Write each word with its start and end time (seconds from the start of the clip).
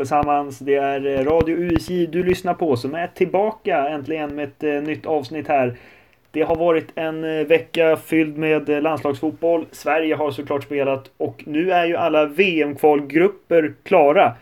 Allesammans! 0.00 0.58
Det 0.58 0.74
är 0.74 1.06
eh, 1.06 1.24
Radio 1.24 1.56
USJ 1.56 2.06
du 2.06 2.24
lyssnar 2.24 2.54
på 2.54 2.76
som 2.76 2.94
är 2.94 3.06
tillbaka 3.06 3.88
äntligen 3.88 4.34
med 4.34 4.44
ett 4.44 4.62
eh, 4.62 4.82
nytt 4.82 5.06
avsnitt 5.06 5.48
här. 5.48 5.76
Det 6.30 6.42
har 6.42 6.56
varit 6.56 6.88
en 6.94 7.24
eh, 7.24 7.46
vecka 7.46 7.96
fylld 7.96 8.38
med 8.38 8.82
landslagsfotboll. 8.82 9.66
Sverige 9.72 10.14
har 10.14 10.30
såklart 10.30 10.64
spelat 10.64 11.10
och 11.16 11.42
nu 11.46 11.72
är 11.72 11.86
ju 11.86 11.96
alla 11.96 12.26
VM-kvalgrupper 12.26 13.74
klara. 13.82 14.32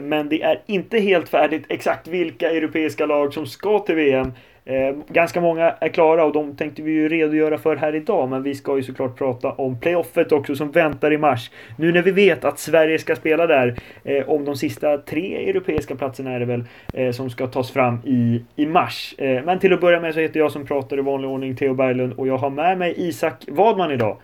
Men 0.00 0.28
det 0.28 0.42
är 0.42 0.62
inte 0.66 0.98
helt 0.98 1.28
färdigt 1.28 1.64
exakt 1.68 2.08
vilka 2.08 2.50
europeiska 2.50 3.06
lag 3.06 3.34
som 3.34 3.46
ska 3.46 3.78
till 3.78 3.94
VM. 3.94 4.32
Eh, 4.68 4.96
ganska 5.08 5.40
många 5.40 5.70
är 5.80 5.88
klara 5.88 6.24
och 6.24 6.32
de 6.32 6.56
tänkte 6.56 6.82
vi 6.82 6.90
ju 6.90 7.08
redogöra 7.08 7.58
för 7.58 7.76
här 7.76 7.94
idag. 7.94 8.28
Men 8.28 8.42
vi 8.42 8.54
ska 8.54 8.76
ju 8.76 8.82
såklart 8.82 9.18
prata 9.18 9.52
om 9.52 9.80
playoffet 9.80 10.32
också 10.32 10.56
som 10.56 10.70
väntar 10.70 11.12
i 11.12 11.18
mars. 11.18 11.50
Nu 11.78 11.92
när 11.92 12.02
vi 12.02 12.10
vet 12.10 12.44
att 12.44 12.58
Sverige 12.58 12.98
ska 12.98 13.16
spela 13.16 13.46
där 13.46 13.76
eh, 14.04 14.28
om 14.28 14.44
de 14.44 14.56
sista 14.56 14.98
tre 14.98 15.50
europeiska 15.50 15.96
platserna 15.96 16.32
är 16.32 16.40
det 16.40 16.46
väl 16.46 16.64
eh, 16.92 17.10
som 17.10 17.30
ska 17.30 17.46
tas 17.46 17.70
fram 17.70 17.98
i, 18.04 18.44
i 18.56 18.66
mars. 18.66 19.14
Eh, 19.18 19.44
men 19.44 19.58
till 19.58 19.72
att 19.72 19.80
börja 19.80 20.00
med 20.00 20.14
så 20.14 20.20
heter 20.20 20.40
jag 20.40 20.52
som 20.52 20.66
pratar 20.66 20.98
i 20.98 21.02
vanlig 21.02 21.30
ordning 21.30 21.56
Theo 21.56 21.74
Berglund 21.74 22.12
och 22.12 22.26
jag 22.26 22.38
har 22.38 22.50
med 22.50 22.78
mig 22.78 22.94
Isak 22.96 23.44
Wadman 23.48 23.90
idag. 23.90 24.16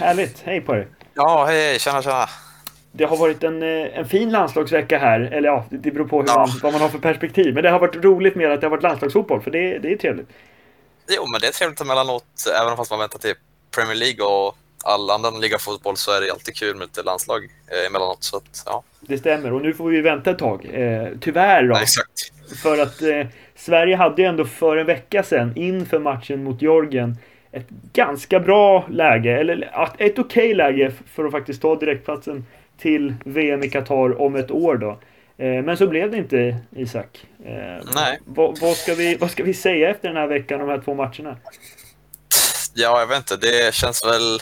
Härligt! 0.00 0.42
Hej 0.44 0.60
på 0.60 0.72
dig! 0.72 0.86
Ja, 1.14 1.44
hej, 1.48 1.78
tjena, 1.78 2.02
tjena! 2.02 2.47
Det 2.98 3.04
har 3.04 3.16
varit 3.16 3.44
en, 3.44 3.62
eh, 3.62 3.98
en 3.98 4.08
fin 4.08 4.30
landslagsvecka 4.30 4.98
här. 4.98 5.20
Eller 5.20 5.48
ja, 5.48 5.64
det 5.70 5.90
beror 5.90 6.08
på 6.08 6.20
hur 6.20 6.28
Ja. 6.28 6.34
man, 6.38 6.48
vad 6.62 6.72
man 6.72 6.80
har 6.82 6.88
för 6.88 6.98
perspektiv. 6.98 7.54
Men 7.54 7.62
det 7.62 7.70
har 7.70 7.78
varit 7.78 7.96
roligt 8.04 8.34
med 8.34 8.52
att 8.52 8.60
det 8.60 8.66
har 8.66 8.70
varit 8.70 8.82
landslagsfotboll, 8.82 9.42
för 9.42 9.50
det, 9.50 9.78
det 9.78 9.92
är 9.92 9.96
trevligt. 9.96 10.28
Jo, 11.16 11.22
men 11.32 11.40
det 11.40 11.46
är 11.46 11.52
trevligt 11.52 11.80
emellanåt, 11.80 12.24
även 12.62 12.76
fast 12.76 12.90
man 12.90 13.00
väntar 13.00 13.18
till 13.18 13.34
Premier 13.76 13.94
League 13.96 14.24
och 14.26 14.56
all 14.84 15.10
annan 15.10 15.40
ligafotboll 15.40 15.96
så 15.96 16.12
är 16.12 16.20
det 16.20 16.30
alltid 16.30 16.56
kul 16.56 16.76
med 16.76 16.86
lite 16.86 17.02
landslag 17.02 17.44
eh, 17.44 17.86
emellanåt. 17.86 18.24
Så 18.24 18.36
att, 18.36 18.62
ja, 18.66 18.82
Det 19.00 19.18
stämmer. 19.18 19.52
Och 19.52 19.62
nu 19.62 19.74
får 19.74 19.88
vi 19.88 20.00
vänta 20.00 20.30
ett 20.30 20.38
tag. 20.38 20.66
Eh, 20.72 21.08
tyvärr 21.20 21.62
då. 21.62 21.74
ja, 21.74 21.82
exakt. 21.82 22.32
För 22.62 22.78
att 22.82 23.02
eh, 23.02 23.26
Sverige 23.56 23.96
hade 23.96 24.22
ju 24.22 24.28
ändå 24.28 24.44
för 24.44 24.76
en 24.76 24.86
vecka 24.86 25.22
sedan, 25.22 25.52
inför 25.56 25.98
matchen 25.98 26.44
mot 26.44 26.62
Georgien, 26.62 27.18
ett 27.52 27.68
ganska 27.92 28.40
bra 28.40 28.86
läge. 28.90 29.38
Eller 29.40 29.70
ja, 29.72 29.88
ett 29.98 30.18
okej 30.18 30.54
läge 30.54 30.92
för 31.14 31.24
att 31.24 31.32
faktiskt 31.32 31.62
ta 31.62 31.76
direktplatsen 31.76 32.46
till 32.78 33.14
VM 33.24 33.62
i 33.62 33.70
Qatar 33.70 34.20
om 34.20 34.36
ett 34.36 34.50
år 34.50 34.76
då. 34.76 34.90
Eh, 35.44 35.62
men 35.64 35.76
så 35.76 35.86
blev 35.86 36.10
det 36.10 36.16
inte, 36.16 36.56
Isak. 36.76 37.26
Eh, 37.44 37.84
Nej. 37.94 38.20
Vad, 38.24 38.58
vad, 38.58 38.76
ska 38.76 38.94
vi, 38.94 39.16
vad 39.16 39.30
ska 39.30 39.42
vi 39.42 39.54
säga 39.54 39.90
efter 39.90 40.08
den 40.08 40.16
här 40.16 40.26
veckan, 40.26 40.60
de 40.60 40.68
här 40.68 40.82
två 40.84 40.94
matcherna? 40.94 41.36
Ja, 42.74 43.00
jag 43.00 43.06
vet 43.06 43.18
inte, 43.18 43.36
det 43.36 43.74
känns 43.74 44.04
väl... 44.04 44.38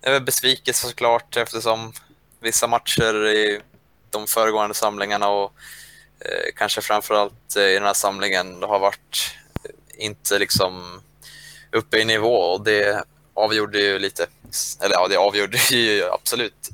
Det 0.00 0.08
är 0.08 0.12
väl 0.12 0.22
besvikelse 0.22 0.86
såklart 0.86 1.36
eftersom 1.36 1.92
vissa 2.40 2.66
matcher 2.66 3.26
i 3.26 3.60
de 4.10 4.26
föregående 4.26 4.74
samlingarna 4.74 5.28
och 5.28 5.52
eh, 6.20 6.52
kanske 6.56 6.80
framförallt 6.80 7.56
eh, 7.56 7.62
i 7.62 7.74
den 7.74 7.82
här 7.82 7.94
samlingen 7.94 8.62
har 8.62 8.78
varit 8.78 9.36
eh, 9.64 10.04
inte 10.04 10.38
liksom 10.38 11.00
uppe 11.72 11.98
i 11.98 12.04
nivå 12.04 12.34
och 12.34 12.64
det 12.64 13.04
avgjorde 13.34 13.80
ju 13.80 13.98
lite, 13.98 14.26
eller 14.84 14.94
ja, 14.94 15.08
det 15.08 15.16
avgjorde 15.16 15.58
ju 15.70 16.04
absolut 16.04 16.70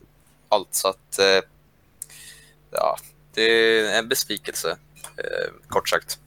allt 0.55 0.75
så 0.75 0.89
att 0.89 1.19
eh, 1.19 1.49
ja, 2.71 2.97
det 3.35 3.43
är 3.43 3.99
en 3.99 4.09
besvikelse 4.09 4.69
eh, 5.19 5.53
kort 5.69 5.89
sagt. 5.89 6.19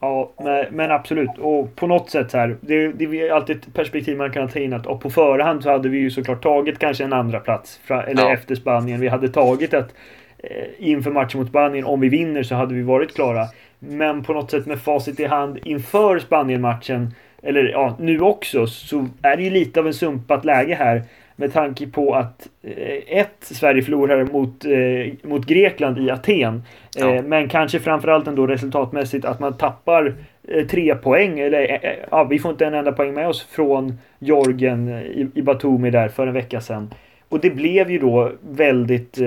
Ja, 0.00 0.32
men, 0.70 0.90
absolut. 0.90 1.30
Och 1.38 1.76
på 1.76 1.86
något 1.86 2.10
sätt 2.10 2.30
så 2.30 2.38
här. 2.38 2.56
Det, 2.60 2.92
det 2.92 3.04
är 3.04 3.32
alltid 3.32 3.56
ett 3.56 3.74
perspektiv 3.74 4.16
man 4.16 4.32
kan 4.32 4.48
ta 4.48 4.58
in 4.58 4.72
att 4.72 4.86
och 4.86 5.00
på 5.00 5.10
förhand 5.10 5.62
så 5.62 5.70
hade 5.70 5.88
vi 5.88 5.98
ju 5.98 6.10
såklart 6.10 6.42
tagit 6.42 6.78
kanske 6.78 7.04
en 7.04 7.12
andra 7.12 7.40
plats 7.40 7.80
Eller 7.88 8.22
Ja. 8.22 8.32
efter 8.32 8.54
Spanien. 8.54 9.00
Vi 9.00 9.08
hade 9.08 9.28
tagit 9.28 9.74
ett 9.74 9.94
eh, 10.38 10.66
inför 10.78 11.10
matchen 11.10 11.40
mot 11.40 11.48
Spanien. 11.48 11.84
Om 11.84 12.00
vi 12.00 12.08
vinner 12.08 12.42
så 12.42 12.54
hade 12.54 12.74
vi 12.74 12.82
varit 12.82 13.14
klara. 13.14 13.46
Men 13.78 14.24
på 14.24 14.32
något 14.32 14.50
sätt 14.50 14.66
med 14.66 14.80
facit 14.80 15.20
i 15.20 15.24
hand 15.24 15.58
inför 15.64 16.18
Spanien-matchen. 16.18 17.14
Eller 17.42 17.64
ja, 17.68 17.96
nu 18.00 18.20
också. 18.20 18.66
Så 18.66 19.08
är 19.22 19.36
det 19.36 19.42
ju 19.42 19.50
lite 19.50 19.80
av 19.80 19.86
en 19.86 19.94
sumpat 19.94 20.44
läge 20.44 20.74
här. 20.74 21.02
Med 21.40 21.52
tanke 21.52 21.86
på 21.86 22.14
att 22.14 22.48
eh, 22.62 23.18
ett, 23.18 23.36
Sverige 23.40 23.82
förlorar 23.82 24.24
mot, 24.24 24.64
eh, 24.64 25.28
mot 25.30 25.46
Grekland 25.46 25.98
i 25.98 26.10
Aten. 26.10 26.62
Ja. 26.96 27.14
Eh, 27.14 27.22
men 27.22 27.48
kanske 27.48 27.78
framförallt 27.78 28.26
ändå 28.26 28.46
resultatmässigt 28.46 29.24
att 29.24 29.40
man 29.40 29.56
tappar 29.56 30.14
eh, 30.48 30.66
tre 30.66 30.94
poäng. 30.94 31.38
Eller 31.38 31.84
eh, 31.84 31.90
ja, 32.10 32.24
vi 32.24 32.38
får 32.38 32.50
inte 32.50 32.66
en 32.66 32.74
enda 32.74 32.92
poäng 32.92 33.14
med 33.14 33.28
oss 33.28 33.42
från 33.50 33.98
Jorgen 34.18 34.88
i, 34.88 35.28
i 35.34 35.42
Batumi 35.42 35.90
där 35.90 36.08
för 36.08 36.26
en 36.26 36.34
vecka 36.34 36.60
sedan. 36.60 36.94
Och 37.28 37.40
det 37.40 37.50
blev 37.50 37.90
ju 37.90 37.98
då 37.98 38.32
väldigt 38.50 39.18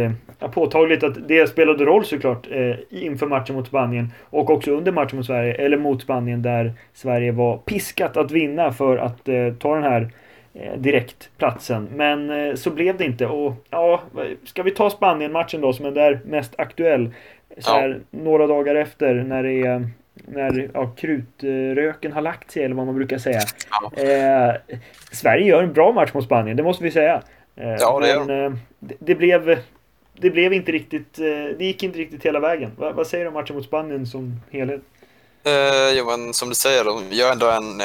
påtagligt 0.54 1.04
att 1.04 1.28
det 1.28 1.50
spelade 1.50 1.86
roll 1.86 2.06
såklart 2.06 2.48
inför 2.90 3.28
matchen 3.28 3.56
mot 3.56 3.68
Spanien 3.68 4.10
och 4.30 4.50
också 4.50 4.72
under 4.72 4.92
matchen 4.92 5.18
mot 5.18 5.26
Sverige, 5.26 5.54
eller 5.54 5.78
mot 5.78 6.02
Spanien 6.02 6.42
där 6.42 6.74
Sverige 6.94 7.32
var 7.32 7.58
piskat 7.58 8.18
att 8.18 8.32
vinna 8.32 8.72
för 8.72 8.98
att 8.98 9.30
ta 9.60 9.76
den 9.76 9.84
här 9.84 10.10
eh, 10.54 10.78
direktplatsen. 10.78 11.90
Men 11.96 12.30
eh, 12.30 12.56
så 12.56 12.70
blev 12.70 12.98
det 12.98 13.06
inte. 13.06 13.26
Och 13.28 13.54
ja, 13.70 14.02
ska 14.46 14.64
vi 14.64 14.72
ta 14.72 14.90
Spanien-matchen 14.90 15.62
då 15.62 15.74
som 15.74 15.86
är 15.86 15.92
där 15.92 16.20
mest 16.26 16.54
aktuell? 16.58 17.14
Så 17.58 17.72
Ja. 17.72 17.74
här, 17.76 18.00
några 18.12 18.48
dagar 18.48 18.76
efter 18.76 19.14
när 19.14 19.44
det 19.44 19.54
är 19.54 19.88
när 20.16 20.70
ja, 20.74 20.88
krutröken 20.98 22.12
har 22.14 22.22
lagt 22.22 22.52
sig 22.52 22.64
eller 22.64 22.76
vad 22.76 22.86
man 22.86 22.96
brukar 22.96 23.18
säga. 23.18 23.40
Ja. 23.70 24.04
Eh, 24.04 24.56
Sverige 25.12 25.46
gör 25.48 25.64
en 25.64 25.74
bra 25.74 25.92
match 25.92 26.14
mot 26.14 26.24
Spanien, 26.26 26.58
det 26.58 26.64
måste 26.64 26.84
vi 26.84 26.92
säga. 26.92 27.22
Eh, 27.56 27.76
Ja, 27.80 28.00
det 28.00 28.20
men 28.26 28.46
eh, 28.46 28.52
det, 28.80 28.96
det 29.00 29.16
blev 29.16 29.58
det 30.14 30.30
blev 30.30 30.54
inte 30.54 30.72
riktigt, 30.72 31.20
eh, 31.20 31.26
det 31.58 31.66
gick 31.66 31.84
inte 31.84 32.00
riktigt 32.00 32.26
hela 32.26 32.40
vägen. 32.40 32.72
Va, 32.78 32.92
vad 32.92 33.08
säger 33.08 33.24
du 33.24 33.28
om 33.28 33.34
matchen 33.34 33.56
mot 33.56 33.66
Spanien 33.66 34.06
som 34.06 34.42
helhet? 34.52 34.82
Eh, 35.46 35.98
jo, 35.98 36.06
men 36.06 36.34
som 36.34 36.50
du 36.50 36.56
säger, 36.56 36.84
de 36.84 37.04
gör 37.16 37.32
ändå 37.32 37.50
en 37.50 37.82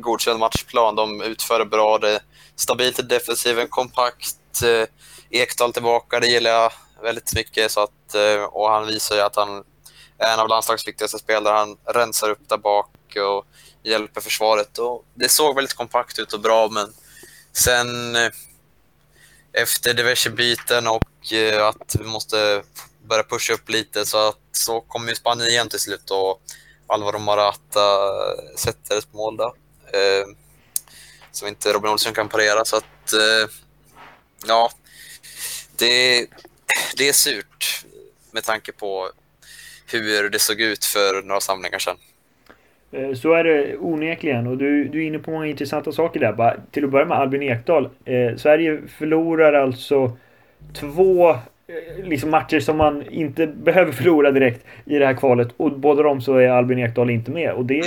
godkänd 0.00 0.38
matchplan. 0.38 0.96
De 0.96 1.22
utför 1.22 1.64
bra, 1.64 1.98
det 1.98 2.10
är 2.10 2.20
stabilt 2.56 2.98
i 2.98 3.02
defensiven, 3.02 3.68
kompakt. 3.68 4.62
Eh, 4.64 4.86
Ekdal 5.30 5.72
tillbaka, 5.72 6.20
det 6.20 6.26
gillar 6.26 6.50
jag 6.50 6.72
väldigt 7.02 7.34
mycket. 7.34 7.70
Så 7.70 7.80
att, 7.80 8.14
eh, 8.14 8.42
och 8.42 8.70
han 8.70 8.86
visar 8.86 9.16
ju 9.16 9.20
att 9.20 9.36
han 9.36 9.64
är 10.18 10.32
en 10.32 10.40
av 10.40 10.48
landslagets 10.48 10.88
viktigaste 10.88 11.18
spelare. 11.18 11.56
Han 11.56 11.76
rensar 11.84 12.30
upp 12.30 12.48
där 12.48 12.56
bak 12.56 12.90
och 13.16 13.46
hjälper 13.82 14.20
försvaret. 14.20 14.78
Och 14.78 15.04
det 15.14 15.28
såg 15.28 15.54
väldigt 15.54 15.76
kompakt 15.76 16.18
ut 16.18 16.32
och 16.32 16.40
bra, 16.40 16.68
men 16.68 16.92
sen 17.52 18.16
eh, 18.16 18.30
efter 19.52 19.94
diverse 19.94 20.30
byten 20.30 20.86
och 20.86 21.02
att 21.60 21.96
vi 21.98 22.04
måste 22.04 22.62
börja 23.04 23.22
pusha 23.22 23.52
upp 23.52 23.68
lite 23.68 24.06
så, 24.06 24.28
att, 24.28 24.38
så 24.52 24.80
kom 24.80 25.08
ju 25.08 25.14
Spanien 25.14 25.50
igen 25.50 25.68
till 25.68 25.80
slut 25.80 26.10
och 26.10 26.42
Alvaro 26.86 27.18
Morata 27.18 28.10
sätter 28.56 28.98
ett 28.98 29.12
mål 29.12 29.36
där. 29.36 29.50
Eh, 29.92 30.26
som 31.30 31.48
inte 31.48 31.72
Robin 31.72 31.90
Olsson 31.90 32.12
kan 32.12 32.28
parera. 32.28 32.64
Så 32.64 32.76
att, 32.76 33.12
eh, 33.12 33.50
ja, 34.46 34.70
det, 35.78 36.26
det 36.96 37.08
är 37.08 37.12
surt 37.12 37.84
med 38.32 38.44
tanke 38.44 38.72
på 38.72 39.10
hur 39.92 40.30
det 40.30 40.38
såg 40.38 40.60
ut 40.60 40.84
för 40.84 41.22
några 41.22 41.40
samlingar 41.40 41.78
sedan. 41.78 41.96
Eh, 42.92 43.14
så 43.14 43.32
är 43.32 43.44
det 43.44 43.76
onekligen 43.76 44.46
och 44.46 44.56
du, 44.56 44.84
du 44.84 45.02
är 45.02 45.06
inne 45.06 45.18
på 45.18 45.30
många 45.30 45.46
intressanta 45.46 45.92
saker 45.92 46.20
där. 46.20 46.32
Bara, 46.32 46.56
till 46.70 46.84
att 46.84 46.90
börja 46.90 47.06
med 47.06 47.18
Albin 47.18 47.42
Ekdal. 47.42 47.88
Eh, 48.04 48.36
Sverige 48.36 48.80
förlorar 48.98 49.52
alltså 49.52 50.16
två 50.74 51.30
eh, 51.30 51.36
liksom 52.04 52.30
matcher 52.30 52.60
som 52.60 52.76
man 52.76 53.08
inte 53.10 53.46
behöver 53.46 53.92
förlora 54.00 54.30
direkt 54.30 54.66
i 54.84 54.98
det 54.98 55.06
här 55.06 55.14
kvalet. 55.14 55.48
Och 55.56 55.72
båda 55.72 56.02
dem 56.02 56.20
så 56.20 56.36
är 56.36 56.48
Albin 56.48 56.78
Ekdal 56.78 57.10
inte 57.10 57.30
med. 57.30 57.52
Och 57.52 57.64
det 57.64 57.84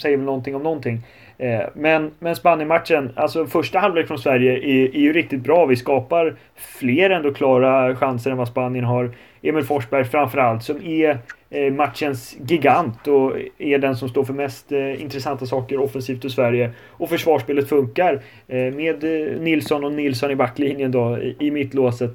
säger 0.00 0.16
väl 0.16 0.26
någonting 0.26 0.54
om 0.54 0.62
någonting. 0.62 1.02
Eh, 1.40 1.66
men, 1.74 2.10
men 2.18 2.36
Spanien-matchen, 2.36 3.12
alltså 3.16 3.46
första 3.46 3.78
halvlek 3.78 4.06
från 4.06 4.18
Sverige 4.18 4.52
är, 4.52 4.96
är 4.96 5.00
ju 5.00 5.12
riktigt 5.12 5.40
bra. 5.40 5.66
Vi 5.66 5.76
skapar 5.76 6.36
fler 6.56 7.10
ändå 7.10 7.34
klara 7.34 7.96
chanser 7.96 8.30
än 8.30 8.36
vad 8.36 8.48
Spanien 8.48 8.84
har. 8.84 9.14
Emil 9.42 9.64
Forsberg 9.64 10.04
framförallt 10.04 10.62
som 10.62 10.82
är 10.82 11.18
eh, 11.50 11.72
matchens 11.72 12.36
gigant 12.48 13.08
och 13.08 13.32
är 13.58 13.78
den 13.78 13.96
som 13.96 14.08
står 14.08 14.24
för 14.24 14.32
mest 14.32 14.72
eh, 14.72 15.02
intressanta 15.02 15.46
saker 15.46 15.80
offensivt 15.80 16.24
i 16.24 16.30
Sverige. 16.30 16.70
Och 16.88 17.08
försvarsspelet 17.08 17.68
funkar 17.68 18.20
med 18.46 19.04
Nilsson 19.40 19.84
och 19.84 19.92
Nilsson 19.92 20.30
i 20.30 20.36
backlinjen 20.36 20.92
då 20.92 21.18
i, 21.38 21.50
mittlåset. 21.50 22.10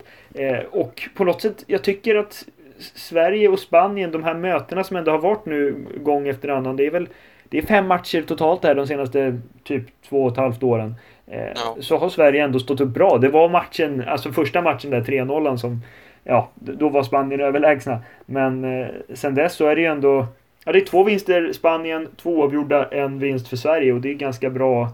Och 0.72 1.10
på 1.16 1.24
något 1.24 1.42
sätt, 1.42 1.64
jag 1.68 1.84
tycker 1.84 2.16
att 2.16 2.46
Sverige 2.80 3.50
och 3.50 3.60
Spanien, 3.60 4.12
de 4.12 4.24
här 4.24 4.34
mötena 4.34 4.84
som 4.84 4.98
ändå 4.98 5.12
har 5.12 5.20
varit 5.20 5.46
nu 5.46 5.76
gång 6.04 6.28
efter 6.28 6.50
annan, 6.50 6.76
det 6.76 6.86
är 6.86 6.92
väl 6.92 7.08
det 7.50 7.58
är 7.58 7.62
fem 7.62 7.88
matcher 7.88 8.22
totalt 8.22 8.64
här 8.64 8.76
de 8.76 8.88
senaste 8.88 9.40
typ 9.64 9.84
två 10.10 10.24
och 10.24 10.32
ett 10.32 10.38
halvt 10.38 10.64
åren. 10.64 10.96
Eh, 11.28 11.48
Ja. 11.56 11.78
Så 11.80 11.98
har 11.98 12.10
Sverige 12.10 12.44
ändå 12.44 12.60
stått 12.60 12.82
upp 12.82 12.90
bra. 12.94 13.18
Det 13.18 13.30
var 13.30 13.50
matchen, 13.50 14.04
alltså 14.08 14.32
första 14.32 14.62
matchen 14.62 14.92
där 14.92 15.02
3-0 15.02 15.58
som 15.58 15.82
Ja, 16.24 16.50
då 16.56 16.90
var 16.90 17.04
Spanien 17.04 17.42
överlägsna. 17.42 18.00
Men 18.26 18.82
eh, 18.82 18.88
sen 19.14 19.36
dess 19.36 19.54
så 19.54 19.66
är 19.68 19.76
det 19.76 19.82
ju 19.82 19.88
ändå 19.88 20.28
Ja, 20.66 20.72
det 20.72 20.80
är 20.80 20.86
två 20.86 21.04
vinster 21.04 21.52
Spanien, 21.54 22.08
två 22.18 22.44
avgjorda, 22.44 22.88
en 22.92 23.20
vinst 23.20 23.48
för 23.48 23.58
Sverige 23.58 23.94
och 23.94 24.02
det 24.02 24.10
är 24.10 24.14
ganska 24.14 24.50
bra 24.50 24.90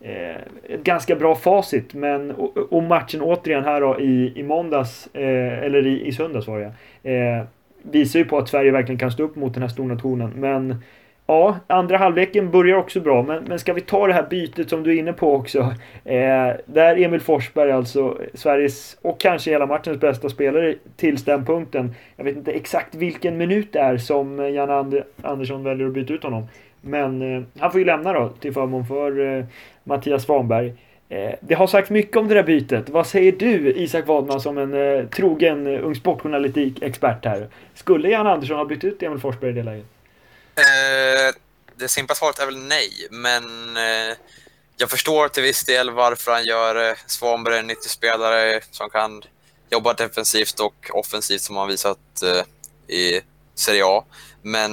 eh, 0.00 0.36
ett 0.68 0.84
ganska 0.84 1.16
bra 1.16 1.34
facit. 1.34 1.94
Men, 1.94 2.30
och, 2.30 2.56
och 2.56 2.82
matchen 2.82 3.20
återigen 3.22 3.64
här 3.64 3.80
då 3.80 4.00
i, 4.00 4.32
i 4.36 4.42
måndags, 4.42 5.08
eh, 5.14 5.58
eller 5.64 5.86
i, 5.86 6.06
i 6.06 6.12
söndags 6.12 6.46
var 6.46 6.72
det 7.02 7.12
eh, 7.12 7.42
visar 7.82 8.18
ju 8.18 8.24
på 8.24 8.38
att 8.38 8.48
Sverige 8.48 8.70
verkligen 8.70 8.98
kan 8.98 9.10
stå 9.10 9.22
upp 9.22 9.36
mot 9.36 9.54
den 9.54 9.62
här 9.62 9.70
stornationen. 9.70 10.32
Men 10.36 10.82
Ja, 11.30 11.56
andra 11.66 11.96
halvleken 11.96 12.50
börjar 12.50 12.76
också 12.76 13.00
bra, 13.00 13.22
men, 13.22 13.44
men 13.44 13.58
ska 13.58 13.72
vi 13.72 13.80
ta 13.80 14.06
det 14.06 14.12
här 14.12 14.26
bytet 14.30 14.70
som 14.70 14.82
du 14.82 14.94
är 14.94 14.98
inne 14.98 15.12
på 15.12 15.34
också. 15.34 15.58
Eh, 16.04 16.50
där 16.66 17.02
Emil 17.02 17.20
Forsberg 17.20 17.72
alltså 17.72 18.18
Sveriges 18.34 18.98
och 19.02 19.20
kanske 19.20 19.50
hela 19.50 19.66
matchens 19.66 20.00
bästa 20.00 20.28
spelare 20.28 20.74
tills 20.96 21.24
den 21.24 21.44
punkten. 21.44 21.94
Jag 22.16 22.24
vet 22.24 22.36
inte 22.36 22.52
exakt 22.52 22.94
vilken 22.94 23.36
minut 23.36 23.72
det 23.72 23.78
är 23.78 23.96
som 23.96 24.54
Janne 24.54 24.72
And 24.72 25.02
Andersson 25.22 25.64
väljer 25.64 25.86
att 25.86 25.92
byta 25.92 26.12
ut 26.12 26.22
honom. 26.22 26.46
Men 26.80 27.36
eh, 27.36 27.42
han 27.58 27.70
får 27.70 27.80
ju 27.80 27.86
lämna 27.86 28.12
då 28.12 28.28
till 28.28 28.52
förmån 28.52 28.86
för 28.86 29.38
eh, 29.38 29.44
Mattias 29.84 30.22
Svanberg. 30.22 30.72
Eh, 31.08 31.34
det 31.40 31.54
har 31.54 31.66
sagts 31.66 31.90
mycket 31.90 32.16
om 32.16 32.28
det 32.28 32.34
där 32.34 32.42
bytet. 32.42 32.88
Vad 32.88 33.06
säger 33.06 33.32
du 33.32 33.72
Isak 33.72 34.06
Wadman 34.06 34.40
som 34.40 34.58
en 34.58 34.74
eh, 34.74 35.04
trogen 35.04 35.66
eh, 35.66 35.84
ung 35.84 35.94
sportjournalistik-expert 35.94 37.24
här? 37.24 37.46
Skulle 37.74 38.08
Jan 38.10 38.26
Andersson 38.26 38.56
ha 38.56 38.64
bytt 38.64 38.84
ut 38.84 39.02
Emil 39.02 39.18
Forsberg 39.18 39.50
i 39.50 39.54
det 39.54 39.62
läget? 39.62 39.86
Eh, 40.60 41.34
det 41.76 41.88
simpla 41.88 42.14
svaret 42.14 42.38
är 42.38 42.46
väl 42.46 42.58
nej, 42.58 43.08
men 43.10 43.76
eh, 43.76 44.16
jag 44.76 44.90
förstår 44.90 45.28
till 45.28 45.42
viss 45.42 45.64
del 45.64 45.90
varför 45.90 46.32
han 46.32 46.44
gör 46.44 46.74
det. 46.74 46.96
Svanberg 47.06 47.58
en 47.58 47.70
90-spelare 47.70 48.60
som 48.70 48.90
kan 48.90 49.22
jobba 49.70 49.92
defensivt 49.92 50.60
och 50.60 50.90
offensivt 50.90 51.42
som 51.42 51.56
han 51.56 51.68
visat 51.68 52.22
eh, 52.22 52.94
i 52.96 53.20
Serie 53.54 53.84
A. 53.86 54.04
Men 54.42 54.72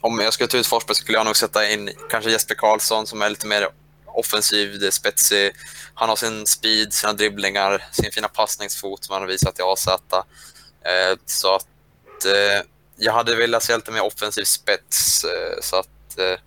om 0.00 0.18
jag 0.18 0.32
skulle 0.32 0.48
ta 0.48 0.56
ut 0.56 0.66
Forsberg 0.66 0.96
skulle 0.96 1.18
jag 1.18 1.26
nog 1.26 1.36
sätta 1.36 1.70
in 1.70 1.90
kanske 2.10 2.30
Jesper 2.30 2.54
Karlsson 2.54 3.06
som 3.06 3.22
är 3.22 3.30
lite 3.30 3.46
mer 3.46 3.68
offensiv, 4.06 4.90
spetsig. 4.90 5.52
Han 5.94 6.08
har 6.08 6.16
sin 6.16 6.46
speed, 6.46 6.92
sina 6.92 7.12
dribblingar, 7.12 7.84
sin 7.92 8.12
fina 8.12 8.28
passningsfot 8.28 9.04
som 9.04 9.12
han 9.12 9.22
har 9.22 9.28
visat 9.28 9.58
i 9.58 9.62
AZ. 9.62 9.88
Eh, 9.88 11.18
så 11.26 11.54
att 11.54 12.24
eh, 12.24 12.66
jag 12.96 13.12
hade 13.12 13.34
velat 13.34 13.62
se 13.62 13.76
lite 13.76 13.90
mer 13.90 14.04
offensiv 14.04 14.44
spets. 14.44 15.24
Eh, 15.24 15.60
så 15.60 15.76
att, 15.76 16.18
eh, 16.18 16.38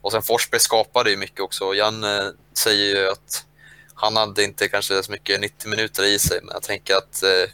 och 0.00 0.12
sen 0.12 0.22
Forsberg 0.22 0.60
skapade 0.60 1.10
ju 1.10 1.16
mycket 1.16 1.40
också. 1.40 1.74
Janne 1.74 2.18
eh, 2.18 2.30
säger 2.54 2.96
ju 2.96 3.08
att 3.08 3.44
han 3.94 4.16
hade 4.16 4.44
inte 4.44 4.68
kanske 4.68 5.02
så 5.02 5.12
mycket 5.12 5.40
90 5.40 5.70
minuter 5.70 6.04
i 6.04 6.18
sig, 6.18 6.40
men 6.42 6.52
jag 6.54 6.62
tänker 6.62 6.94
att 6.94 7.22
eh, 7.22 7.50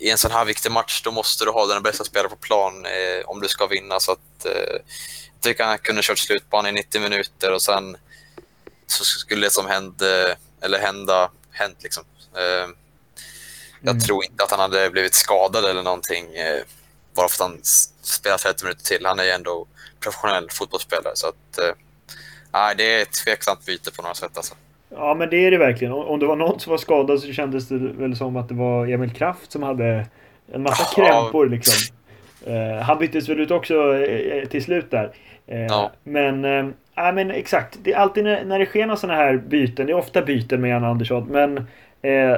i 0.00 0.10
en 0.10 0.18
sån 0.18 0.30
här 0.30 0.44
viktig 0.44 0.72
match 0.72 1.02
då 1.02 1.10
måste 1.10 1.44
du 1.44 1.50
ha 1.50 1.66
den 1.66 1.82
bästa 1.82 2.04
spelaren 2.04 2.30
på 2.30 2.36
plan 2.36 2.86
eh, 2.86 3.24
om 3.26 3.40
du 3.40 3.48
ska 3.48 3.66
vinna. 3.66 4.00
Så 4.00 4.12
att, 4.12 4.44
eh, 4.44 4.72
jag 5.32 5.40
tycker 5.40 5.64
han 5.64 5.78
kunde 5.78 6.02
kört 6.02 6.18
slutbanan 6.18 6.70
i 6.70 6.72
90 6.72 7.00
minuter 7.00 7.52
och 7.52 7.62
sen 7.62 7.96
så 8.86 9.04
skulle 9.04 9.46
det 9.46 9.50
som 9.50 9.66
hände, 9.66 10.36
eller 10.60 10.78
hända, 10.78 11.30
hänt 11.50 11.82
liksom. 11.82 12.04
Eh, 12.34 12.68
jag 13.80 13.90
mm. 13.90 14.00
tror 14.00 14.24
inte 14.24 14.44
att 14.44 14.50
han 14.50 14.60
hade 14.60 14.90
blivit 14.90 15.14
skadad 15.14 15.64
eller 15.64 15.82
någonting 15.82 16.24
eh, 16.34 16.62
bara 17.14 17.28
för 17.28 17.44
att 17.44 17.50
han 17.50 17.60
spelar 18.02 18.36
30 18.36 18.64
minuter 18.64 18.84
till. 18.84 19.06
Han 19.06 19.18
är 19.18 19.24
ju 19.24 19.30
ändå 19.30 19.66
professionell 20.00 20.48
fotbollsspelare. 20.50 21.12
Så 21.14 21.26
att, 21.26 21.58
eh, 21.58 22.76
det 22.76 22.94
är 22.94 23.02
ett 23.02 23.12
tveksamt 23.24 23.66
byte 23.66 23.90
på 23.96 24.02
några 24.02 24.14
sätt. 24.14 24.36
Alltså. 24.36 24.54
Ja, 24.90 25.14
men 25.14 25.30
det 25.30 25.36
är 25.36 25.50
det 25.50 25.58
verkligen. 25.58 25.92
Om 25.92 26.20
det 26.20 26.26
var 26.26 26.36
någon 26.36 26.60
som 26.60 26.70
var 26.70 26.78
skadad 26.78 27.20
så 27.20 27.32
kändes 27.32 27.68
det 27.68 27.78
väl 27.78 28.16
som 28.16 28.36
att 28.36 28.48
det 28.48 28.54
var 28.54 28.86
Emil 28.86 29.14
Kraft 29.14 29.52
som 29.52 29.62
hade 29.62 30.06
en 30.52 30.62
massa 30.62 30.86
ja. 30.96 31.06
krämpor 31.06 31.48
liksom. 31.48 31.96
Eh, 32.46 32.82
han 32.82 32.98
byttes 32.98 33.28
väl 33.28 33.40
ut 33.40 33.50
också 33.50 33.96
eh, 33.96 34.48
till 34.48 34.64
slut 34.64 34.90
där. 34.90 35.12
Eh, 35.46 35.66
ja. 35.66 35.92
Men, 36.04 36.44
eh, 36.44 36.68
ja, 36.94 37.12
men 37.12 37.30
exakt. 37.30 37.78
Det 37.82 37.92
är 37.92 37.96
alltid 37.96 38.24
när, 38.24 38.44
när 38.44 38.58
det 38.58 38.66
sker 38.66 38.86
några 38.86 38.96
sådana 38.96 39.18
här 39.18 39.36
byten. 39.36 39.86
Det 39.86 39.92
är 39.92 39.96
ofta 39.96 40.22
byten 40.22 40.60
med 40.60 40.70
Jan 40.70 40.84
Andersson. 40.84 41.26
Men 41.28 41.66
eh, 42.02 42.36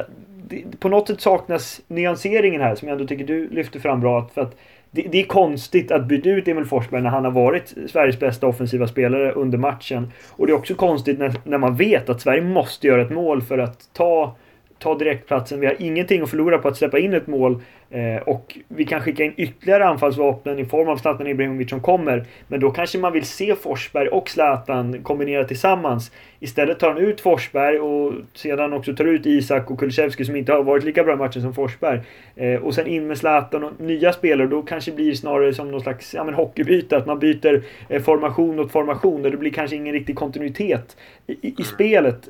på 0.79 0.89
något 0.89 1.09
sätt 1.09 1.21
saknas 1.21 1.81
nyanseringen 1.89 2.61
här 2.61 2.75
som 2.75 2.89
jag 2.89 2.95
ändå 2.95 3.07
tycker 3.07 3.25
du 3.25 3.49
lyfter 3.49 3.81
fram 3.81 4.01
bra. 4.01 4.31
För 4.35 4.43
att 4.43 4.57
det, 4.91 5.03
det, 5.03 5.21
är 5.21 5.25
konstigt 5.25 5.91
att 5.91 6.07
byta 6.07 6.29
ut 6.29 6.49
Emil 6.49 6.65
Forsberg 6.65 7.03
när 7.03 7.11
han 7.11 7.25
har 7.25 7.33
varit 7.33 7.75
Sveriges 7.89 8.19
bästa 8.19 8.47
offensiva 8.47 8.89
spelare 8.89 9.33
under 9.33 9.59
matchen. 9.59 10.13
Och 10.31 10.47
det 10.47 10.53
är 10.53 10.57
också 10.57 10.75
konstigt 10.75 11.19
när, 11.19 11.33
när 11.45 11.59
man 11.59 11.77
vet 11.77 12.09
att 12.09 12.21
Sverige 12.21 12.43
måste 12.43 12.87
göra 12.87 13.03
ett 13.03 13.11
mål 13.11 13.43
för 13.43 13.59
att 13.59 13.89
ta 13.93 14.37
ta 14.81 14.95
direktplatsen. 14.95 15.61
Vi 15.61 15.67
har 15.67 15.77
ingenting 15.79 16.23
att 16.23 16.31
förlora 16.31 16.59
på 16.59 16.69
att 16.69 16.77
släppa 16.77 16.99
in 16.99 17.15
ett 17.15 17.27
mål. 17.27 17.63
Eh, 17.91 18.23
och 18.23 18.59
vi 18.69 18.85
kan 18.85 19.01
skicka 19.01 19.25
in 19.25 19.35
ytterligare 19.37 19.87
anfallsvapen 19.87 20.59
i 20.59 20.65
form 20.65 20.89
av 20.89 20.97
Zlatan 20.97 21.27
Ibrahimovic 21.27 21.71
som 21.71 21.81
kommer. 21.81 22.25
Men 22.49 22.61
då 22.61 22.71
kanske 22.71 22.99
man 22.99 23.13
vill 23.13 23.25
se 23.25 23.55
Forsberg 23.55 24.09
och 24.09 24.31
Zlatan 24.31 25.03
kombinera 25.03 25.45
tillsammans. 25.45 26.13
Istället 26.41 26.79
tar 26.79 26.89
han 26.89 26.99
ut 26.99 27.21
Forsberg 27.21 27.79
och 27.79 28.13
sedan 28.35 28.73
också 28.73 28.95
tar 28.95 29.05
ut 29.05 29.27
Isak 29.27 29.71
och 29.71 29.79
Kulusevski 29.79 30.25
som 30.25 30.37
inte 30.37 30.53
har 30.53 30.63
varit 30.63 30.85
lika 30.85 31.05
bra 31.05 31.13
i 31.13 31.17
matchen 31.17 31.43
som 31.43 31.55
Forsberg. 31.55 32.01
Eh, 32.37 32.63
och 32.63 32.75
sen 32.75 32.87
in 32.87 33.07
med 33.07 33.19
Zlatan 33.19 33.65
och 33.65 33.81
nya 33.81 34.13
spelare. 34.13 34.49
Då 34.49 34.63
kanske 34.63 34.91
det 34.91 34.95
blir 34.95 35.15
snarare 35.15 35.55
som 35.55 35.71
någon 35.71 35.81
slags 35.81 36.15
ja, 36.15 36.25
men 36.25 36.35
hockeybyte. 36.35 36.97
Att 36.97 37.07
man 37.07 37.19
byter 37.19 37.63
eh, 37.89 38.03
formation 38.03 38.61
åt 38.61 38.73
formation. 38.73 39.25
Och 39.25 39.31
det 39.31 39.37
blir 39.37 39.51
kanske 39.51 39.77
ingen 39.77 39.93
riktig 39.93 40.17
kontinuitet 40.17 40.97
i, 41.27 41.33
i, 41.33 41.55
i 41.59 41.63
spelet. 41.63 42.29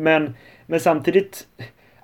Eh, 0.00 0.02
men 0.02 0.34
men 0.70 0.80
samtidigt, 0.80 1.46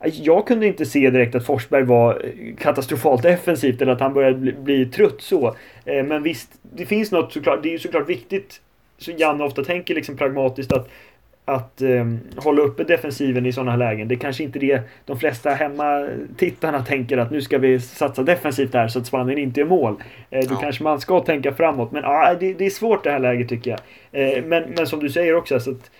jag 0.04 0.46
kunde 0.46 0.66
inte 0.66 0.87
se 0.87 1.10
direkt 1.10 1.34
att 1.34 1.46
Forsberg 1.46 1.82
var 1.82 2.22
katastrofalt 2.58 3.22
defensivt 3.22 3.82
eller 3.82 3.93
att 3.93 4.00
han 4.00 4.14
började 4.14 4.38
bli, 4.38 4.52
bli 4.52 4.87
trött 4.87 5.20
så. 5.20 5.56
Eh, 5.84 6.04
men 6.04 6.22
visst, 6.22 6.50
det 6.62 6.87
finns 6.87 7.12
något 7.12 7.32
såklart. 7.32 7.62
Det 7.62 7.69
är 7.69 7.72
ju 7.72 7.78
såklart 7.78 8.08
viktigt, 8.08 8.60
så 8.98 9.10
Janne 9.10 9.44
ofta 9.44 9.64
tänker 9.64 9.94
liksom 9.94 10.16
pragmatiskt 10.16 10.72
att 10.72 10.88
att 11.48 11.82
um, 11.82 12.20
hålla 12.37 12.62
uppe 12.62 12.84
defensiven 12.84 13.46
i 13.46 13.52
sådana 13.52 13.70
här 13.70 13.78
lägen. 13.78 14.08
Det 14.08 14.14
är 14.14 14.19
kanske 14.19 14.43
inte 14.43 14.58
det 14.58 14.81
de 15.04 15.19
flesta 15.19 15.50
hemmatittarna 15.50 16.84
tänker 16.84 17.19
att 17.19 17.31
nu 17.31 17.43
ska 17.43 17.58
vi 17.58 17.81
satsa 17.81 18.22
defensivt 18.22 18.75
här 18.75 18.88
så 18.88 18.98
att 18.98 19.06
Spanien 19.06 19.38
inte 19.38 19.60
är 19.60 19.64
mål. 19.64 20.02
Eh, 20.31 20.48
då 20.48 20.54
ja. 20.54 20.60
kanske 20.60 20.82
man 20.82 21.00
ska 21.00 21.20
tänka 21.20 21.54
framåt. 21.54 21.93
Men 21.93 22.04
ah, 22.04 22.34
det, 22.40 22.52
det, 22.52 22.66
är 22.66 22.70
svårt 22.70 23.04
det 23.04 23.10
här 23.10 23.19
läget 23.19 23.48
tycker 23.48 23.70
jag. 23.70 23.81
Eh, 24.12 24.44
men, 24.44 24.62
men 24.76 24.86
som 24.86 25.00
du 25.00 25.10
säger 25.10 25.36
också, 25.36 25.60
så 25.60 25.70
att 25.70 25.91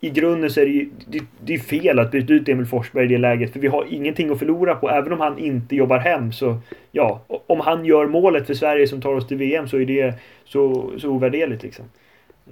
i 0.00 0.10
grunden 0.10 0.50
så 0.50 0.60
är 0.60 0.64
det 0.64 0.70
ju 0.70 0.90
det, 1.06 1.24
det 1.40 1.54
är 1.54 1.58
fel 1.58 1.98
att 1.98 2.10
byta 2.10 2.32
ut 2.32 2.48
Emil 2.48 2.66
Forsberg 2.66 3.04
i 3.04 3.08
det 3.08 3.18
läget. 3.18 3.52
För 3.52 3.60
vi 3.60 3.68
har 3.68 3.86
ingenting 3.88 4.30
att 4.30 4.38
förlora 4.38 4.74
på. 4.74 4.90
Även 4.90 5.12
om 5.12 5.20
han 5.20 5.38
inte 5.38 5.76
jobbar 5.76 5.98
hem 5.98 6.32
så 6.32 6.58
ja, 6.92 7.24
om 7.46 7.60
han 7.60 7.84
gör 7.84 8.06
målet 8.06 8.46
för 8.46 8.54
Sverige 8.54 8.88
som 8.88 9.02
tar 9.02 9.14
oss 9.14 9.26
till 9.26 9.36
VM 9.36 9.68
så 9.68 9.76
är 9.76 9.86
det 9.86 10.14
så, 10.44 10.92
så 10.98 11.08
ovärderligt 11.08 11.62
liksom. 11.62 11.84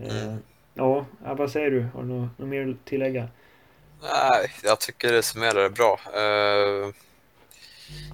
Eh, 0.03 0.35
ja, 0.75 1.05
vad 1.25 1.51
säger 1.51 1.71
du? 1.71 1.87
Har 1.95 2.03
du 2.03 2.09
något, 2.09 2.39
något 2.39 2.49
mer 2.49 2.69
att 2.69 2.85
tillägga? 2.85 3.29
Nej, 4.03 4.51
jag 4.65 4.81
tycker 4.81 5.13
det 5.13 5.23
summerar 5.23 5.63
det 5.63 5.71
bra. 5.71 6.01
Uh, 6.17 6.93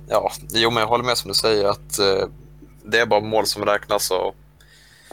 ja, 0.08 0.32
jo 0.54 0.70
men 0.70 0.80
jag 0.80 0.88
håller 0.88 1.04
med 1.04 1.18
som 1.18 1.28
du 1.28 1.34
säger 1.34 1.64
att 1.64 1.98
uh, 2.00 2.28
det 2.84 2.98
är 2.98 3.06
bara 3.06 3.20
mål 3.20 3.46
som 3.46 3.64
räknas 3.64 4.10
och 4.10 4.34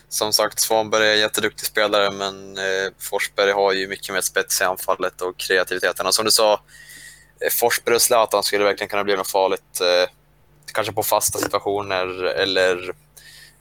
som 0.09 0.33
sagt, 0.33 0.59
Svanberg 0.59 1.07
är 1.07 1.13
en 1.13 1.19
jätteduktig 1.19 1.67
spelare, 1.67 2.11
men 2.11 2.57
eh, 2.57 2.91
Forsberg 2.99 3.51
har 3.51 3.73
ju 3.73 3.87
mycket 3.87 4.13
mer 4.13 4.21
spets 4.21 4.61
i 4.61 4.63
anfallet 4.63 5.21
och 5.21 5.37
kreativiteten. 5.37 6.07
Och 6.07 6.15
som 6.15 6.25
du 6.25 6.31
sa, 6.31 6.53
eh, 7.39 7.51
Forsberg 7.59 7.95
och 7.95 8.01
Zlatan 8.01 8.43
skulle 8.43 8.63
verkligen 8.63 8.89
kunna 8.89 9.03
bli 9.03 9.15
något 9.15 9.31
farligt. 9.31 9.81
Eh, 9.81 10.09
kanske 10.73 10.93
på 10.93 11.03
fasta 11.03 11.39
situationer 11.39 12.23
eller, 12.23 12.93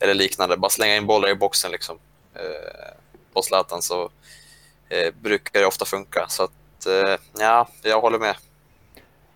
eller 0.01 0.15
liknande. 0.15 0.57
Bara 0.57 0.71
slänga 0.71 0.97
in 0.97 1.07
bollar 1.07 1.29
i 1.29 1.35
boxen 1.35 1.71
liksom. 1.71 1.99
Eh, 2.35 2.95
på 3.33 3.43
Zlatan 3.43 3.83
så 3.83 4.11
eh, 4.89 5.15
brukar 5.15 5.61
det 5.61 5.67
ofta 5.67 5.85
funka. 5.85 6.27
Så 6.29 6.43
att, 6.43 6.87
eh, 6.87 7.17
ja, 7.39 7.69
jag 7.83 8.01
håller 8.01 8.19
med. 8.19 8.37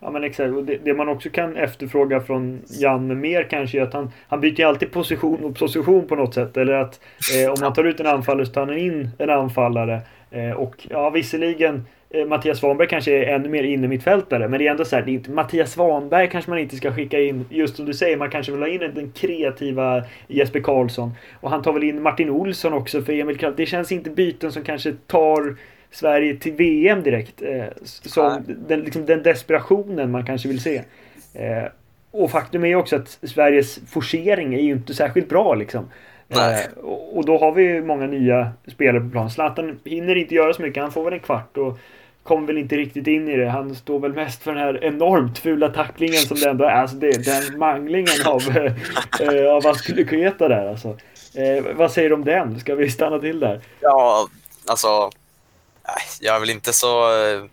Ja 0.04 0.10
men 0.10 0.24
exakt. 0.24 0.54
Och 0.54 0.64
det, 0.64 0.76
det, 0.84 0.94
man 0.94 1.08
också 1.08 1.30
kan 1.30 1.56
efterfråga 1.56 2.20
från 2.20 2.62
Janne 2.80 3.14
mer 3.14 3.42
kanske 3.50 3.78
är 3.78 3.82
att 3.82 3.94
han, 3.94 4.10
han 4.28 4.40
byter 4.40 4.64
alltid 4.64 4.92
position 4.92 5.44
och 5.44 5.58
position 5.58 6.06
på 6.06 6.16
något 6.16 6.34
sätt. 6.34 6.56
Eller 6.56 6.72
att 6.72 7.00
eh, 7.36 7.50
om 7.50 7.56
man 7.60 7.72
tar 7.72 7.84
ut 7.84 8.00
en 8.00 8.06
anfallare 8.06 8.46
så 8.46 8.52
tar 8.52 8.66
han 8.66 8.78
in 8.78 9.10
en 9.18 9.30
anfallare. 9.30 10.00
Eh, 10.30 10.50
och 10.50 10.86
ja 10.90 11.10
visserligen 11.10 11.86
eh, 12.10 12.26
Mattias 12.26 12.58
Svanberg 12.58 12.88
kanske 12.88 13.12
är 13.12 13.34
ännu 13.34 13.48
mer 13.48 13.62
inne 13.62 13.88
mittfältare. 13.88 14.48
Men 14.48 14.58
det 14.58 14.66
är 14.66 14.70
ändå 14.70 14.84
så 14.84 14.96
här, 14.96 15.02
det 15.02 15.10
är 15.10 15.14
inte, 15.14 15.30
Mattias 15.30 15.72
Svanberg 15.72 16.30
kanske 16.30 16.50
man 16.50 16.58
inte 16.58 16.76
ska 16.76 16.92
skicka 16.92 17.20
in. 17.20 17.44
Just 17.50 17.76
som 17.76 17.86
du 17.86 17.94
säger, 17.94 18.16
man 18.16 18.30
kanske 18.30 18.52
vill 18.52 18.60
ha 18.60 18.68
in 18.68 18.80
den 18.94 19.12
kreativa 19.12 20.04
Jesper 20.28 20.60
Karlsson. 20.60 21.10
Och 21.40 21.50
han 21.50 21.62
tar 21.62 21.72
väl 21.72 21.84
in 21.84 22.02
Martin 22.02 22.30
Olsson 22.30 22.72
också 22.72 23.02
för 23.02 23.12
Emil 23.12 23.38
Kraft. 23.38 23.56
Det 23.56 23.66
känns 23.66 23.92
inte 23.92 24.10
byten 24.10 24.52
som 24.52 24.62
kanske 24.62 24.92
tar 25.06 25.56
Sverige 25.92 26.36
till 26.36 26.52
VM 26.52 27.02
direkt. 27.02 27.42
Eh, 27.42 27.64
som 27.84 28.44
den, 28.68 28.80
liksom, 28.80 29.06
den 29.06 29.22
desperationen 29.22 30.10
man 30.10 30.26
kanske 30.26 30.48
vill 30.48 30.60
se. 30.60 30.82
Eh, 31.34 31.64
och 32.10 32.30
faktum 32.30 32.64
är 32.64 32.76
också 32.76 32.96
att 32.96 33.18
Sveriges 33.22 33.78
forcering 33.88 34.54
är 34.54 34.60
ju 34.60 34.72
inte 34.72 34.94
särskilt 34.94 35.28
bra 35.28 35.54
liksom. 35.54 35.88
Eh, 36.28 36.84
och, 36.84 37.16
och, 37.16 37.24
då 37.24 37.38
har 37.38 37.52
vi 37.52 37.80
många 37.80 38.06
nya 38.06 38.52
spelare 38.66 39.00
på 39.00 39.10
plan. 39.10 39.30
Zlatan 39.30 39.78
hinner 39.84 40.16
inte 40.16 40.34
göra 40.34 40.52
så 40.52 40.62
mycket. 40.62 40.82
Han 40.82 40.92
får 40.92 41.04
väl 41.04 41.12
en 41.12 41.20
kvart 41.20 41.56
och 41.56 41.78
kommer 42.22 42.46
väl 42.46 42.58
inte 42.58 42.76
riktigt 42.76 43.06
in 43.06 43.28
i 43.28 43.36
det. 43.36 43.48
Han 43.48 43.74
står 43.74 43.98
väl 43.98 44.12
mest 44.12 44.42
för 44.42 44.52
den 44.52 44.62
här 44.62 44.84
enormt 44.84 45.38
fula 45.38 45.68
tacklingen 45.68 46.20
som 46.20 46.36
det 46.36 46.50
ändå 46.50 46.64
är. 46.64 46.70
Alltså 46.70 46.96
det, 46.96 47.24
den 47.24 47.58
manglingen 47.58 48.26
av, 48.26 48.42
äh, 49.20 49.54
av 49.56 49.66
Aspilicueta 49.66 50.48
där 50.48 50.66
alltså. 50.66 50.88
Eh, 51.34 51.64
vad 51.74 51.92
säger 51.92 52.08
du 52.08 52.14
om 52.14 52.24
den? 52.24 52.60
Ska 52.60 52.74
vi 52.74 52.90
stanna 52.90 53.18
till 53.18 53.40
där? 53.40 53.60
Ja, 53.80 54.28
alltså, 54.66 55.10
jag 56.20 56.36
är 56.36 56.40
väl 56.40 56.50
inte 56.50 56.72
så... 56.72 57.14
eh, 57.22 57.44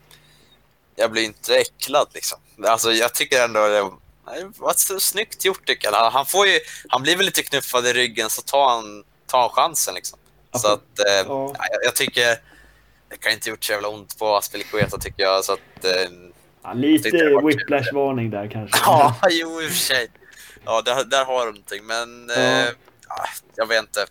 Jag 0.95 1.11
blir 1.11 1.23
inte 1.23 1.55
äcklad 1.55 2.07
liksom. 2.13 2.39
Alltså 2.65 2.91
jag 2.91 3.13
tycker 3.13 3.43
ändå 3.43 3.67
det 3.67 3.81
var 4.57 4.73
så 4.73 4.99
snyggt 4.99 5.45
gjort 5.45 5.65
tycker 5.67 5.91
jag. 5.91 6.09
Han, 6.11 6.25
får 6.25 6.47
ju, 6.47 6.59
han 6.89 7.01
blir 7.01 7.15
väl 7.17 7.25
lite 7.25 7.43
knuffad 7.43 7.87
i 7.87 7.93
ryggen 7.93 8.29
så 8.29 8.41
tar 8.41 8.69
han, 8.69 9.03
tar 9.27 9.39
han 9.41 9.49
chansen 9.49 9.95
liksom. 9.95 10.19
Så 10.53 10.67
att, 10.67 10.99
eh, 10.99 11.13
Ja. 11.27 11.53
ja, 11.57 11.65
jag, 11.71 11.83
jag 11.85 11.95
tycker... 11.95 12.37
Det 13.09 13.17
kan 13.17 13.31
inte 13.31 13.49
gjort 13.49 13.63
så 13.63 13.71
jävla 13.71 13.87
ont 13.87 14.17
på 14.19 14.35
Aspelikueta 14.37 14.97
tycker 14.97 15.23
jag. 15.23 15.45
Så 15.45 15.53
att, 15.53 15.85
eh, 15.85 15.91
Ja, 16.63 16.73
lite 16.73 17.09
whiplash-varning 17.09 18.29
där 18.29 18.47
kanske. 18.51 18.79
Ja, 18.85 19.15
jo 19.29 19.61
i 19.61 19.67
och 19.67 19.69
för 19.71 19.77
sig. 19.77 20.11
Ja, 20.65 20.81
där, 20.81 21.03
där 21.03 21.25
har 21.25 21.39
du 21.45 21.51
någonting. 21.51 21.85
Men 21.85 22.29
Ja. 22.29 22.35
eh, 22.35 22.67
ja, 23.07 23.25
jag 23.55 23.65
vet 23.67 23.79
inte. 23.81 24.05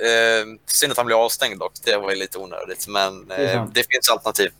Eh, 0.00 0.46
synd 0.66 0.90
att 0.92 0.96
han 0.96 1.06
blev 1.06 1.18
avstängd 1.18 1.58
dock. 1.58 1.72
Det 1.84 1.96
var 1.96 2.10
ju 2.10 2.16
lite 2.16 2.38
onödigt. 2.38 2.88
Men 2.88 3.30
eh, 3.30 3.52
sant. 3.52 3.74
det 3.74 3.86
finns 3.90 4.10
alternativ. 4.10 4.50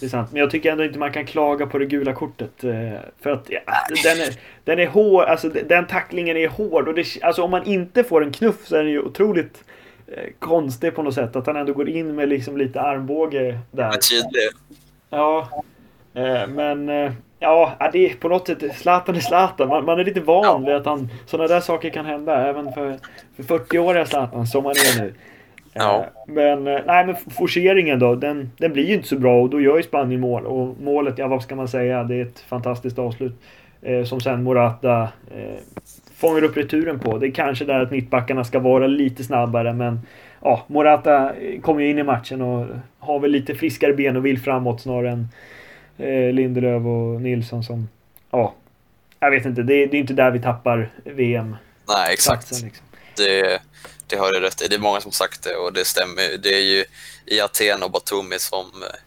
Det 0.00 0.06
är 0.06 0.10
sant. 0.10 0.32
Men 0.32 0.40
jag 0.40 0.50
tycker 0.50 0.72
ändå 0.72 0.84
inte 0.84 0.98
man 0.98 1.12
kan 1.12 1.26
klaga 1.26 1.66
på 1.66 1.78
det 1.78 1.86
gula 1.86 2.14
kortet. 2.14 2.64
eh, 2.64 3.00
För 3.22 3.30
att 3.30 3.46
ja, 3.48 3.60
den, 4.04 4.20
är, 4.20 4.36
den 4.64 4.78
är 4.78 4.86
hård. 4.86 5.24
Alltså 5.24 5.48
den 5.48 5.86
tacklingen 5.86 6.36
är 6.36 6.48
hård. 6.48 6.88
Och 6.88 6.94
det, 6.94 7.06
alltså 7.22 7.42
om 7.42 7.50
man 7.50 7.64
inte 7.66 8.04
får 8.04 8.24
en 8.24 8.32
knuff 8.32 8.66
så 8.66 8.76
är 8.76 8.82
den 8.82 8.92
ju 8.92 9.00
otroligt 9.00 9.64
eh, 10.06 10.28
konstig 10.38 10.94
på 10.94 11.02
något 11.02 11.14
sätt. 11.14 11.36
Att 11.36 11.46
han 11.46 11.56
ändå 11.56 11.72
går 11.72 11.88
in 11.88 12.14
med 12.14 12.28
liksom 12.28 12.56
lite 12.56 12.80
armbåge 12.80 13.58
där. 13.70 13.88
Men 13.90 13.98
tydlig. 14.00 14.48
Ja. 15.10 15.62
eh, 16.14 16.46
Men 16.48 16.88
ja, 17.40 17.90
det 17.92 18.10
är 18.10 18.14
på 18.14 18.28
något 18.28 18.46
sätt 18.46 18.76
Zlatan 18.76 19.16
är 19.16 19.20
Zlatan. 19.20 19.68
Man, 19.68 19.84
man 19.84 20.00
är 20.00 20.04
lite 20.04 20.20
van 20.20 20.64
vid 20.64 20.74
att 20.74 20.86
han, 20.86 21.08
sådana 21.26 21.48
där 21.48 21.60
saker 21.60 21.90
kan 21.90 22.06
hända 22.06 22.48
även 22.48 22.72
för, 22.72 22.96
för 23.36 23.58
40-åriga 23.58 24.06
Zlatan 24.06 24.46
som 24.46 24.64
han 24.64 24.74
är 24.74 25.02
nu. 25.02 25.14
Ja. 25.72 25.98
Eh, 25.98 26.32
Men, 26.34 26.66
eh, 26.66 26.80
nej, 26.86 27.06
men 27.06 27.16
forceringen 27.16 27.98
då, 27.98 28.14
den, 28.14 28.50
den 28.58 28.72
blir 28.72 28.84
ju 28.86 28.94
inte 28.94 29.08
så 29.08 29.18
bra 29.18 29.40
och 29.42 29.50
då 29.50 29.60
gör 29.60 29.76
ju 29.76 29.82
Spanien 29.82 30.20
mål. 30.20 30.46
Och 30.46 30.76
målet, 30.80 31.18
ja 31.18 31.28
vad 31.28 31.42
ska 31.42 31.56
man 31.56 31.68
säga, 31.68 32.04
det 32.04 32.14
är 32.14 32.22
ett 32.22 32.40
fantastiskt 32.40 32.98
avslut. 32.98 33.32
Eh, 33.82 34.04
som 34.04 34.20
sen 34.20 34.42
Morata 34.42 35.08
eh, 35.34 35.58
fångar 36.16 36.44
upp 36.44 36.56
returen 36.56 36.98
på. 36.98 37.18
Det 37.18 37.26
är 37.26 37.30
kanske 37.30 37.64
där 37.64 37.80
att 37.80 37.90
mittbackarna 37.90 38.44
ska 38.44 38.58
vara 38.58 38.86
lite 38.86 39.24
snabbare 39.24 39.72
men 39.72 40.00
ja, 40.42 40.64
Morata 40.66 41.34
eh, 41.34 41.60
kommer 41.60 41.80
ju 41.80 41.90
in 41.90 41.98
i 41.98 42.02
matchen 42.02 42.42
och 42.42 42.66
har 42.98 43.20
väl 43.20 43.30
lite 43.30 43.54
friskare 43.54 43.92
ben 43.92 44.16
och 44.16 44.26
vill 44.26 44.38
framåt 44.38 44.80
snarare 44.80 45.10
än 45.10 45.28
Lindelöf 46.32 46.84
och 46.86 47.20
Nilsson 47.20 47.64
som, 47.64 47.88
ja, 48.30 48.54
jag 49.20 49.30
vet 49.30 49.44
inte, 49.46 49.62
det, 49.62 49.74
är- 49.74 49.86
det 49.86 49.96
är 49.96 50.00
inte 50.00 50.12
där 50.14 50.30
vi 50.30 50.42
tappar 50.42 50.92
VM. 51.04 51.56
Nej, 51.88 52.12
exakt. 52.12 52.50
Liksom. 52.62 52.86
Det, 53.16 53.62
det 54.06 54.16
har 54.16 54.32
du 54.32 54.40
rätt 54.40 54.62
i. 54.62 54.68
Det 54.68 54.74
är 54.76 54.80
många 54.80 55.00
som 55.00 55.12
sagt 55.12 55.42
det 55.42 55.56
och 55.56 55.72
det 55.72 55.84
stämmer. 55.84 56.36
Det 56.42 56.54
är 56.54 56.62
ju 56.64 56.84
i 57.26 57.40
Aten 57.40 57.82
och 57.82 57.90
Batumi 57.90 58.38
som, 58.38 58.66
eh, 58.82 58.98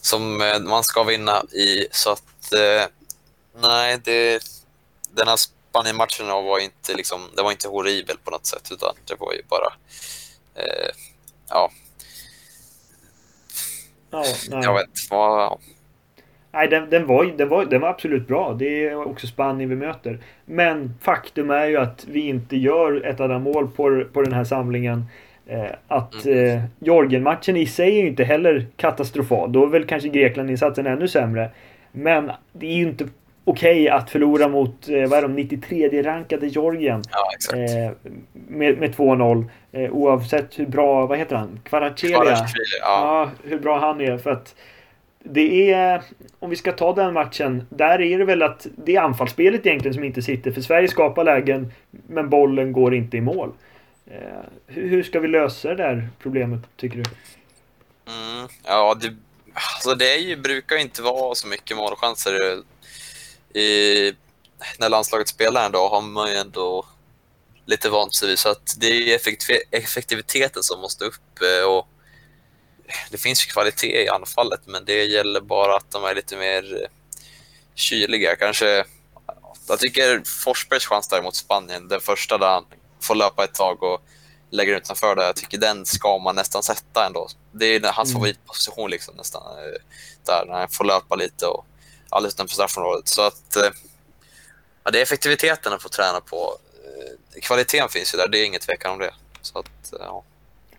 som 0.00 0.42
eh, 0.42 0.58
man 0.58 0.84
ska 0.84 1.02
vinna 1.04 1.42
i. 1.42 1.86
Så 1.90 2.10
att, 2.12 2.52
eh, 2.52 2.86
nej, 3.62 3.98
det, 4.04 4.42
den 5.14 5.28
här 5.28 5.36
Spanien-matchen 5.36 6.26
var 6.26 6.58
inte, 6.58 6.94
liksom, 6.94 7.20
det 7.36 7.42
var 7.42 7.50
inte 7.50 7.68
horribel 7.68 8.16
på 8.24 8.30
något 8.30 8.46
sätt, 8.46 8.68
utan 8.72 8.94
det 9.04 9.14
var 9.18 9.32
ju 9.32 9.42
bara... 9.48 9.72
Eh, 10.54 10.90
ja, 11.48 11.70
Ja, 14.10 14.24
nej. 14.50 14.64
jag 14.64 14.74
vet 14.74 15.10
vad... 15.10 15.58
Nej, 16.52 16.68
den, 16.68 16.90
den, 16.90 17.06
var, 17.06 17.24
den, 17.24 17.48
var, 17.48 17.64
den 17.64 17.80
var 17.80 17.88
absolut 17.88 18.26
bra. 18.26 18.56
Det 18.58 18.88
är 18.88 19.08
också 19.08 19.26
Spanien 19.26 19.70
vi 19.70 19.76
möter. 19.76 20.18
Men 20.44 20.94
faktum 21.00 21.50
är 21.50 21.66
ju 21.66 21.76
att 21.76 22.06
vi 22.10 22.20
inte 22.20 22.56
gör 22.56 23.06
ett 23.06 23.20
enda 23.20 23.38
mål 23.38 23.68
på, 23.68 24.04
på 24.12 24.22
den 24.22 24.32
här 24.32 24.44
samlingen. 24.44 25.04
Eh, 25.46 25.70
att 25.88 26.26
eh, 26.26 26.62
Georgien-matchen 26.78 27.56
i 27.56 27.66
sig 27.66 27.98
är 27.98 28.02
ju 28.02 28.08
inte 28.08 28.24
heller 28.24 28.66
katastrofal. 28.76 29.52
Då 29.52 29.62
är 29.62 29.66
väl 29.66 29.84
kanske 29.84 30.08
Grekland-insatsen 30.08 30.86
ännu 30.86 31.08
sämre. 31.08 31.50
Men 31.92 32.30
det 32.52 32.66
är 32.66 32.74
ju 32.74 32.82
inte 32.82 33.08
okej 33.44 33.88
att 33.88 34.10
förlora 34.10 34.48
mot, 34.48 34.88
eh, 34.88 35.08
vad 35.08 35.18
är 35.18 35.22
de, 35.22 35.34
93 35.34 36.02
rankade 36.02 36.46
Georgien. 36.46 37.02
ja, 37.12 37.30
exakt. 37.34 37.58
Eh, 37.58 38.10
med, 38.32 38.78
med 38.78 38.94
2-0. 38.94 39.44
Eh, 39.72 39.90
oavsett 39.90 40.58
hur 40.58 40.66
bra, 40.66 41.06
vad 41.06 41.18
heter 41.18 41.36
han? 41.36 41.60
Kvaratskhelia, 41.64 42.24
ja. 42.24 42.46
Ja, 42.80 43.30
hur 43.44 43.58
bra 43.58 43.78
han 43.78 44.00
är. 44.00 44.18
För 44.18 44.30
att 44.30 44.54
det 45.24 45.72
är, 45.72 46.02
om 46.38 46.50
vi 46.50 46.56
ska 46.56 46.72
ta 46.72 46.94
den 46.94 47.14
matchen, 47.14 47.66
där 47.70 48.00
är 48.00 48.18
det 48.18 48.24
väl 48.24 48.42
att 48.42 48.66
det 48.76 48.96
är 48.96 49.00
anfallsspelet 49.00 49.66
egentligen 49.66 49.94
som 49.94 50.04
inte 50.04 50.22
sitter. 50.22 50.52
För 50.52 50.60
Sverige 50.60 50.88
skapar 50.88 51.24
lägen, 51.24 51.72
men 51.90 52.28
bollen 52.28 52.72
går 52.72 52.94
inte 52.94 53.16
i 53.16 53.20
mål. 53.20 53.52
Eh, 54.06 54.44
hur, 54.66 55.02
ska 55.02 55.20
vi 55.20 55.28
lösa 55.28 55.68
det 55.68 55.74
där 55.74 56.08
problemet, 56.18 56.60
tycker 56.76 56.96
du? 56.96 57.04
Mm, 58.12 58.48
ja, 58.64 58.96
det, 59.00 59.16
alltså 59.52 59.94
det 59.94 60.14
är 60.14 60.18
ju, 60.18 60.36
brukar 60.36 60.76
inte 60.76 61.02
vara 61.02 61.34
så 61.34 61.46
mycket 61.46 61.76
målchanser 61.76 62.32
i, 63.54 64.12
när 64.78 64.88
landslaget 64.88 65.28
spelar 65.28 65.66
ändå 65.66 65.88
har 65.88 66.02
man 66.02 66.30
ju 66.30 66.36
ändå 66.36 66.84
lite 67.66 67.90
vant 67.90 68.14
sig 68.14 68.28
vid. 68.28 68.38
Så 68.38 68.48
att 68.48 68.74
det 68.80 68.86
är 68.86 69.14
effektiviteten 69.70 70.62
som 70.62 70.80
måste 70.80 71.04
upp 71.04 71.42
eh, 71.42 71.70
och 71.70 71.88
det 73.10 73.18
finns 73.18 73.44
kvalitet 73.44 74.02
i 74.04 74.08
anfallet 74.08 74.60
men 74.64 74.84
det 74.84 75.04
gäller 75.04 75.40
bara 75.40 75.76
att 75.76 75.90
de 75.90 76.04
är 76.04 76.14
lite 76.14 76.36
mer 76.36 76.74
eh, 76.82 76.88
kyliga. 77.74 78.36
Kanske, 78.36 78.84
jag 79.68 79.78
tycker 79.78 80.22
Forsbergs 80.44 80.86
chans 80.86 81.08
där 81.08 81.22
mot 81.22 81.36
Spanien, 81.36 81.88
den 81.88 82.00
första 82.00 82.38
där 82.38 82.46
han 82.48 82.64
får 83.02 83.14
löpa 83.14 83.44
ett 83.44 83.54
tag 83.54 83.82
och 83.82 84.00
lägger 84.50 84.76
utanför 84.76 85.16
där, 85.16 85.22
jag 85.26 85.36
tycker 85.36 85.58
den 85.58 85.86
ska 85.86 86.18
man 86.18 86.34
nästan 86.36 86.62
sätta 86.62 87.06
ändå. 87.06 87.28
Det 87.52 87.66
är 87.66 87.92
hans 87.92 88.08
Mm. 88.10 88.20
favoritposition 88.20 88.90
liksom 88.90 89.14
nästan. 89.16 89.42
eh, 89.58 89.80
Där 90.26 90.44
när 90.46 90.54
han 90.54 90.68
får 90.68 90.84
löpa 90.84 91.14
lite 91.14 91.46
och 91.46 91.66
alldeles 92.10 92.34
utanför 92.34 92.54
straffområdet. 92.54 93.08
Så 93.08 93.22
att 93.22 93.56
eh, 93.56 93.70
ja, 94.84 94.90
det 94.90 94.98
är 94.98 95.02
effektiviteten 95.02 95.72
att 95.72 95.82
få 95.82 95.88
träna 95.88 96.20
på. 96.20 96.58
Kvaliteten 97.42 97.88
finns 97.88 98.14
ju 98.14 98.18
där, 98.18 98.28
det 98.28 98.38
är 98.38 98.44
inget 98.44 98.62
tvekan 98.62 98.92
om 98.92 98.98
det. 98.98 99.14
Så 99.42 99.58
att, 99.58 99.92
ja. 100.00 100.24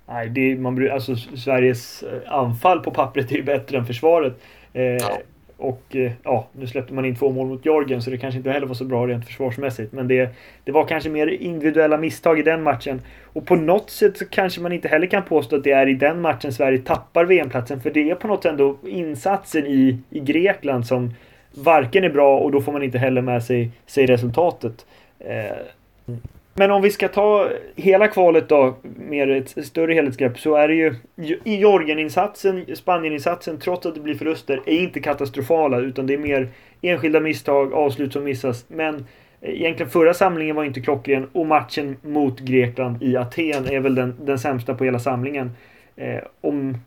Nej, 0.10 0.30
det 0.30 0.56
man, 0.56 0.92
alltså, 0.92 1.16
Sveriges 1.16 2.04
eh, 2.04 2.34
anfall 2.34 2.80
på 2.80 2.92
pappret 2.92 3.32
är 3.32 3.36
ju 3.36 3.44
bättre 3.44 3.78
än 3.78 3.86
försvaret. 3.86 4.34
Eh, 4.74 4.84
Ja. 4.84 5.18
Och 5.60 5.96
eh, 5.96 6.12
ja, 6.24 6.48
nu 6.52 6.68
släppte 6.68 6.94
man 6.94 7.06
in 7.06 7.16
två 7.16 7.32
mål 7.32 7.48
mot 7.48 7.66
Georgien 7.66 8.02
så 8.02 8.10
det 8.10 8.18
kanske 8.18 8.38
inte 8.38 8.52
heller 8.52 8.68
var 8.68 8.74
så 8.74 8.86
bra 8.86 9.08
rent 9.08 9.26
försvarsmässigt. 9.26 9.94
Men 9.94 10.08
det, 10.08 10.30
det 10.64 10.72
var 10.72 10.86
kanske 10.86 11.10
mer 11.10 11.28
individuella 11.28 11.98
misstag 11.98 12.40
i 12.40 12.44
den 12.44 12.64
matchen. 12.64 13.02
Och 13.24 13.46
på 13.46 13.56
något 13.56 13.90
sätt 13.90 14.18
så 14.18 14.26
kanske 14.26 14.62
man 14.62 14.72
inte 14.72 14.88
heller 14.88 15.08
kan 15.08 15.24
påstå 15.24 15.56
att 15.56 15.64
det 15.64 15.72
är 15.72 15.88
i 15.88 15.94
den 15.94 16.22
matchen 16.22 16.54
Sverige 16.54 16.80
tappar 16.80 17.26
VM-platsen. 17.26 17.82
För 17.82 17.92
det 17.92 18.10
är 18.10 18.16
på 18.16 18.28
något 18.28 18.44
sätt 18.44 18.52
ändå 18.52 18.78
insatsen 18.88 19.68
i, 19.68 19.98
i 20.10 20.20
Grekland 20.20 20.88
som 20.88 21.14
varken 21.52 22.04
är 22.04 22.10
bra 22.10 22.40
och 22.40 22.52
då 22.52 22.62
får 22.62 22.72
man 22.72 22.84
inte 22.84 22.98
heller 22.98 23.22
med 23.22 23.44
sig, 23.44 23.72
sig 23.86 24.06
resultatet. 24.06 24.86
Eh, 25.20 26.16
men 26.54 26.72
om 26.72 26.82
vi 26.82 26.92
ska 26.92 27.08
ta 27.08 27.50
hela 27.76 28.08
kvalet 28.08 28.50
då, 28.50 28.76
med 28.98 29.32
ett 29.32 29.66
större 29.66 29.94
helhetsgrepp, 29.94 30.40
så 30.40 30.56
är 30.56 30.68
det 30.68 30.74
ju 30.74 30.96
i 31.44 32.76
Spanieninsatsen, 32.76 33.60
trots 33.60 33.86
att 33.86 33.96
det 33.96 34.02
blir 34.02 34.16
förluster, 34.16 34.62
är 34.66 34.80
inte 34.80 35.00
katastrofala, 35.00 35.80
utan 35.80 36.08
det 36.08 36.14
är 36.14 36.18
mer 36.18 36.48
enskilda 36.82 37.20
misstag, 37.20 37.74
avslut 37.74 38.14
som 38.14 38.24
missas. 38.24 38.66
Men 38.68 38.96
eh, 39.42 39.62
egentligen 39.62 39.92
förra 39.92 40.14
samlingen 40.14 40.56
var 40.56 40.64
inte 40.64 40.82
klockren 40.82 41.30
och 41.32 41.46
matchen 41.46 41.98
mot 42.02 42.40
Grekland 42.40 43.04
i 43.04 43.18
Aten 43.18 43.70
är 43.70 43.80
väl 43.80 43.96
den, 43.96 44.16
den 44.22 44.40
sämsta 44.40 44.74
på 44.74 44.84
hela 44.84 45.00
samlingen. 45.00 45.52
Eh, 45.96 46.20
om, 46.42 46.78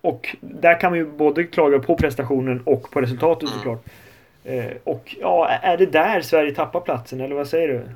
och 0.00 0.36
där 0.40 0.80
kan 0.80 0.92
man 0.92 0.98
ju 0.98 1.06
både 1.06 1.44
klaga 1.44 1.78
på 1.78 1.96
prestationen 1.96 2.62
och 2.64 2.90
på 2.90 3.00
resultatet 3.00 3.48
Mm. 3.48 3.58
såklart. 3.58 3.84
Eh, 4.44 4.72
och 4.84 5.16
ja, 5.20 5.48
är 5.48 5.76
det 5.76 5.86
där 5.86 6.22
Sverige 6.22 6.54
tappar 6.54 6.80
platsen, 6.80 7.20
eller 7.20 7.34
vad 7.34 7.48
säger 7.48 7.68
du? 7.68 7.88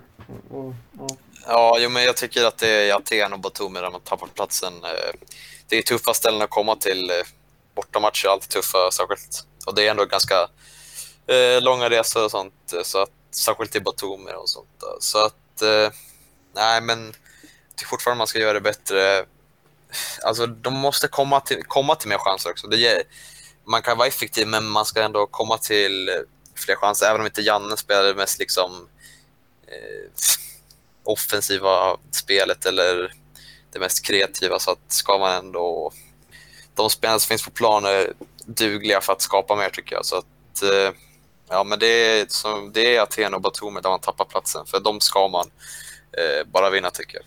Och, 0.56 0.74
ja. 0.98 1.08
Ja, 1.48 1.76
jo, 1.80 1.90
men 1.90 2.04
jag 2.04 2.16
tycker 2.16 2.44
att 2.44 2.58
det 2.58 2.68
är 2.68 2.94
Aten 2.94 3.32
och 3.32 3.38
Batumi 3.38 3.80
där 3.80 3.90
man 3.90 4.00
tappar 4.00 4.26
platsen. 4.26 4.72
Eh, 4.84 5.28
det 5.68 5.78
är 5.78 5.82
tuffa 5.82 6.14
ställen 6.14 6.42
att 6.42 6.50
komma 6.50 6.76
till. 6.76 7.10
Eh, 7.10 7.16
bortamatcher 7.74 8.26
är 8.26 8.32
alltid 8.32 8.50
tuffa, 8.50 8.90
särskilt. 8.92 9.46
Och 9.66 9.74
det 9.74 9.86
är 9.86 9.90
ändå 9.90 10.04
ganska 10.04 10.48
eh, 11.26 11.62
långa 11.62 11.90
resor 11.90 12.24
och 12.24 12.30
sånt, 12.30 12.72
eh, 12.76 12.82
så 12.82 13.02
att, 13.02 13.10
särskilt 13.30 13.76
i 13.76 13.80
Batumi 13.80 14.32
och 14.32 14.48
sånt. 14.48 14.82
Så 15.00 15.24
att, 15.24 15.62
eh, 15.62 15.92
nej 16.54 16.80
men, 16.80 17.04
jag 17.06 17.76
tycker 17.76 17.88
fortfarande 17.88 18.18
man 18.18 18.26
ska 18.26 18.38
göra 18.38 18.52
det 18.52 18.60
bättre. 18.60 19.24
Alltså, 20.22 20.46
de 20.46 20.74
måste 20.74 21.08
komma 21.08 21.40
till, 21.40 21.62
komma 21.64 21.94
till 21.94 22.08
mer 22.08 22.18
chanser 22.18 22.50
också. 22.50 22.66
Det 22.66 22.76
ger, 22.76 23.02
man 23.64 23.82
kan 23.82 23.98
vara 23.98 24.08
effektiv, 24.08 24.46
men 24.46 24.64
man 24.64 24.84
ska 24.84 25.02
ändå 25.02 25.26
komma 25.26 25.58
till 25.58 26.10
fler 26.56 26.76
chanser, 26.76 27.06
även 27.06 27.20
om 27.20 27.26
inte 27.26 27.42
Janne 27.42 27.76
spelade 27.76 28.08
det 28.08 28.14
mest 28.14 28.38
liksom 28.38 28.88
eh, 29.66 30.10
offensiva 31.04 31.96
spelet 32.10 32.66
eller 32.66 33.12
det 33.72 33.78
mest 33.78 34.06
kreativa 34.06 34.58
så 34.58 34.70
att 34.70 34.92
ska 34.92 35.18
man 35.18 35.32
ändå 35.32 35.92
de 36.74 36.90
spelarna 36.90 37.18
som 37.18 37.28
finns 37.28 37.44
på 37.44 37.50
plan 37.50 37.84
är 37.84 38.12
dugliga 38.46 39.00
för 39.00 39.12
att 39.12 39.22
skapa 39.22 39.56
mer 39.56 39.68
tycker 39.68 39.94
jag 39.94 40.04
så 40.04 40.16
att 40.16 40.62
eh, 40.62 40.94
ja 41.48 41.64
men 41.64 41.78
det 41.78 41.86
är, 41.86 42.26
som, 42.28 42.72
det 42.74 42.96
är 42.96 43.02
Aten 43.02 43.34
och 43.34 43.40
Batumi 43.40 43.80
där 43.80 43.90
man 43.90 44.00
tappar 44.00 44.24
platsen 44.24 44.66
för 44.66 44.80
de 44.80 45.00
ska 45.00 45.28
man 45.28 45.46
eh, 46.12 46.46
bara 46.46 46.70
vinna 46.70 46.90
tycker 46.90 47.16
jag. 47.16 47.24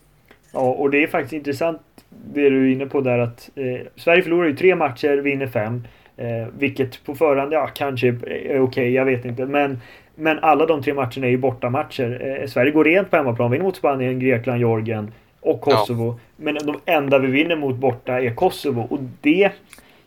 Ja, 0.51 0.59
och 0.59 0.89
det 0.89 1.03
är 1.03 1.07
faktiskt 1.07 1.33
intressant 1.33 1.81
det 2.09 2.49
du 2.49 2.69
är 2.69 2.73
inne 2.73 2.85
på 2.85 3.01
där 3.01 3.19
att 3.19 3.49
eh, 3.55 3.87
Sverige 3.95 4.23
förlorar 4.23 4.47
ju 4.47 4.55
tre 4.55 4.75
matcher, 4.75 5.17
vinner 5.17 5.47
fem. 5.47 5.87
Eh, 6.19 6.47
vilket 6.57 7.03
på 7.05 7.15
förhand, 7.15 7.53
ja 7.53 7.67
kanske 7.67 8.07
är 8.07 8.13
okej, 8.15 8.59
okay, 8.59 8.89
jag 8.89 9.05
vet 9.05 9.25
inte. 9.25 9.45
Men, 9.45 9.81
men 10.15 10.39
alla 10.39 10.65
de 10.65 10.83
tre 10.83 10.93
matcherna 10.93 11.27
är 11.27 11.29
ju 11.29 11.37
bortamatcher. 11.37 12.39
Eh, 12.41 12.47
Sverige 12.47 12.71
går 12.71 12.83
rent 12.83 13.09
på 13.09 13.17
hemmaplan, 13.17 13.51
vinner 13.51 13.63
mot 13.63 13.75
Spanien, 13.75 14.19
Grekland, 14.19 14.59
Georgien 14.59 15.11
och 15.41 15.61
Kosovo. 15.61 16.07
Ja. 16.07 16.19
Men 16.35 16.55
de 16.55 16.79
enda 16.85 17.19
vi 17.19 17.27
vinner 17.27 17.55
mot 17.55 17.75
borta 17.75 18.21
är 18.21 18.35
Kosovo. 18.35 18.87
Och 18.89 18.99
det 19.21 19.51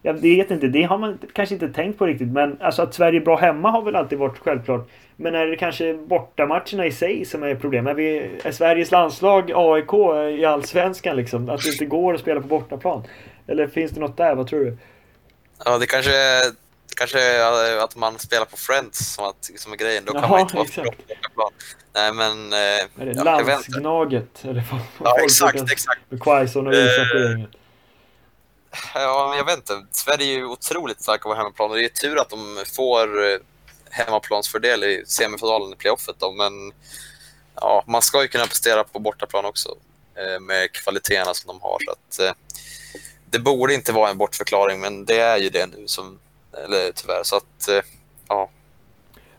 jag 0.02 0.14
vet 0.14 0.50
inte, 0.50 0.66
det 0.66 0.83
har 0.83 0.99
man 0.99 1.19
kanske 1.33 1.54
inte 1.54 1.69
tänkt 1.69 1.99
på 1.99 2.07
riktigt. 2.07 2.28
Men 2.28 2.57
alltså 2.61 2.83
att 2.83 2.95
Sverige 2.95 3.21
är 3.21 3.25
bra 3.25 3.37
hemma 3.37 3.71
har 3.71 3.83
väl 3.83 3.97
alltid 3.97 4.19
varit 4.19 4.38
självklart. 4.38 4.88
Men 5.16 5.35
är 5.35 5.47
det 5.47 5.57
kanske 5.57 5.95
bortamatcherna 5.95 6.87
i 6.87 6.92
sig 6.92 7.25
som 7.25 7.42
är 7.42 7.54
problem? 7.54 7.87
Är, 7.87 7.95
vi, 7.95 8.31
är 8.45 8.52
Sveriges 8.52 8.90
landslag 8.90 9.52
AIK 9.54 9.95
i 10.40 10.45
Allsvenskan 10.45 11.16
liksom? 11.16 11.49
Att 11.49 11.62
det 11.62 11.73
inte 11.73 11.87
går 11.87 12.14
att 12.14 12.21
spela 12.21 12.40
på 12.40 12.47
bortaplan? 12.47 13.02
Eller 13.47 13.66
finns 13.66 13.92
det 13.92 14.00
något 14.00 14.16
där? 14.16 14.35
Vad 14.35 14.47
tror 14.47 14.61
du? 14.61 14.76
Ja, 15.64 15.78
det 15.78 15.87
kanske 15.87 16.16
är, 16.16 16.52
kanske 16.97 17.21
är 17.21 17.76
att 17.76 17.97
man 17.97 18.19
spelar 18.19 18.45
på 18.45 18.57
Friends 18.57 19.14
som, 19.14 19.25
att, 19.25 19.50
som 19.57 19.73
är 19.73 19.76
grejen. 19.76 20.04
Då 20.04 20.12
kan 20.12 20.23
Jaha, 20.23 20.31
man 20.31 20.40
inte 20.40 20.57
vara 20.57 20.64
på 20.64 20.83
bortaplan. 20.83 21.52
Nej, 21.95 22.12
men... 22.12 22.52
Eh, 22.52 22.59
är 22.59 22.88
det 22.97 23.12
ja, 23.12 23.25
Landsgnaget? 23.25 24.45
Eller 24.45 24.64
vad, 24.71 24.81
ja, 25.04 25.25
exakt, 25.25 25.73
exakt. 25.73 26.00
Quaison 26.21 26.66
och 26.66 26.75
Isak 26.75 27.14
och 27.14 27.21
gänget. 27.21 27.50
Ja, 28.95 29.37
jag 29.37 29.45
vet 29.45 29.57
inte. 29.57 29.87
Sverige 29.90 30.33
är 30.33 30.37
ju 30.37 30.45
otroligt 30.45 31.02
starka 31.02 31.23
på 31.23 31.35
hemmaplan 31.35 31.71
och 31.71 31.76
det 31.76 31.85
är 31.85 31.88
tur 31.88 32.21
att 32.21 32.31
de 32.31 32.64
får 32.76 33.31
eh, 33.31 33.38
hemmaplansfördel 33.90 34.85
i 34.85 35.04
semifinalen 35.07 35.73
i 35.73 35.76
playoffet 35.76 36.16
då, 36.19 36.33
men 36.33 36.73
ja, 37.54 37.85
man 37.87 38.02
ska 38.02 38.23
ju 38.23 38.28
kunna 38.28 38.47
prestera 38.47 38.85
på 38.85 38.99
bortaplan 38.99 39.45
också 39.45 39.76
eh, 40.16 40.40
med 40.40 40.73
kvaliteterna 40.73 41.35
som 41.35 41.49
de 41.49 41.61
har. 41.61 41.78
Så 41.81 41.92
att, 41.92 42.28
eh, 42.28 42.35
det 43.32 43.38
borde 43.38 43.74
inte 43.74 43.92
vara 43.92 44.10
en 44.10 44.18
bortförklaring, 44.18 44.80
men 44.80 45.04
det 45.04 45.18
är 45.18 45.38
ju 45.38 45.48
det 45.48 45.66
nu, 45.66 45.86
som, 45.86 46.18
eller 46.64 46.92
tyvärr. 46.92 47.22
Så 47.22 47.36
att, 47.36 47.68
eh, 47.68 47.84
ja. 48.28 48.50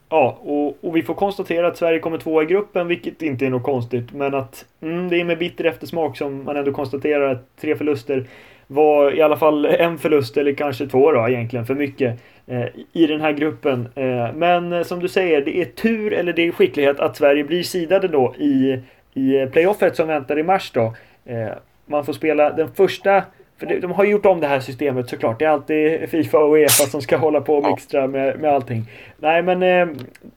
Ja, 0.10 0.38
och, 0.42 0.78
och, 0.82 0.96
vi 0.96 1.04
får 1.04 1.14
konstatera 1.14 1.68
att 1.68 1.78
Sverige 1.78 2.00
kommer 2.00 2.18
tvåa 2.18 2.44
i 2.44 2.46
gruppen, 2.46 2.88
vilket 2.88 3.22
inte 3.22 3.46
är 3.46 3.50
något 3.50 3.64
konstigt. 3.64 4.14
Men 4.14 4.34
att 4.34 4.66
mm, 4.82 5.10
det 5.10 5.20
är 5.20 5.24
med 5.24 5.38
bitter 5.38 5.64
eftersmak 5.64 6.18
som 6.18 6.44
man 6.44 6.58
ändå 6.58 6.72
konstaterar 6.72 7.32
att 7.32 7.58
tre 7.62 7.76
förluster 7.76 8.28
var 8.68 9.16
i 9.16 9.22
alla 9.22 9.38
fall 9.38 9.66
en 9.66 10.00
förlust, 10.00 10.38
eller 10.38 10.54
kanske 10.54 10.88
två 10.88 11.12
då 11.12 11.28
egentligen, 11.30 11.66
för 11.66 11.76
mycket 11.76 12.20
eh, 12.48 12.66
i 12.94 13.08
den 13.08 13.22
här 13.22 13.32
gruppen. 13.32 13.90
Eh, 13.96 14.34
men 14.36 14.74
eh, 14.74 14.84
som 14.84 15.00
du 15.00 15.08
säger, 15.08 15.42
det 15.42 15.62
är 15.62 15.66
tur 15.66 16.14
eller 16.14 16.34
det 16.34 16.48
är 16.48 16.52
skicklighet 16.52 17.00
att 17.00 17.18
Sverige 17.18 17.44
blir 17.44 17.64
sidade 17.64 18.08
då 18.08 18.36
i, 18.36 18.80
i 19.14 19.46
playoffet 19.46 19.96
som 19.96 20.08
väntar 20.08 20.40
i 20.40 20.44
mars 20.44 20.72
då. 20.74 20.96
Eh, 21.26 21.54
man 21.86 22.06
får 22.06 22.14
spela 22.14 22.50
den 22.50 22.74
första 22.74 23.24
för 23.58 23.80
de 23.80 23.92
har 23.92 24.06
gjort 24.06 24.26
om 24.26 24.40
det 24.40 24.48
här 24.48 24.60
systemet 24.60 25.10
såklart. 25.10 25.40
Det 25.40 25.46
är 25.46 25.50
alltid 25.50 26.10
Fifa 26.10 26.38
och 26.38 26.54
Uefa 26.54 26.84
som 26.84 27.02
ska 27.02 27.18
hålla 27.28 27.42
på 27.42 27.56
och 27.56 27.72
mixtra 27.72 28.08
med, 28.08 28.40
med 28.40 28.54
allting. 28.54 28.84
Nej 29.18 29.44
men 29.44 29.64
eh, 29.64 29.96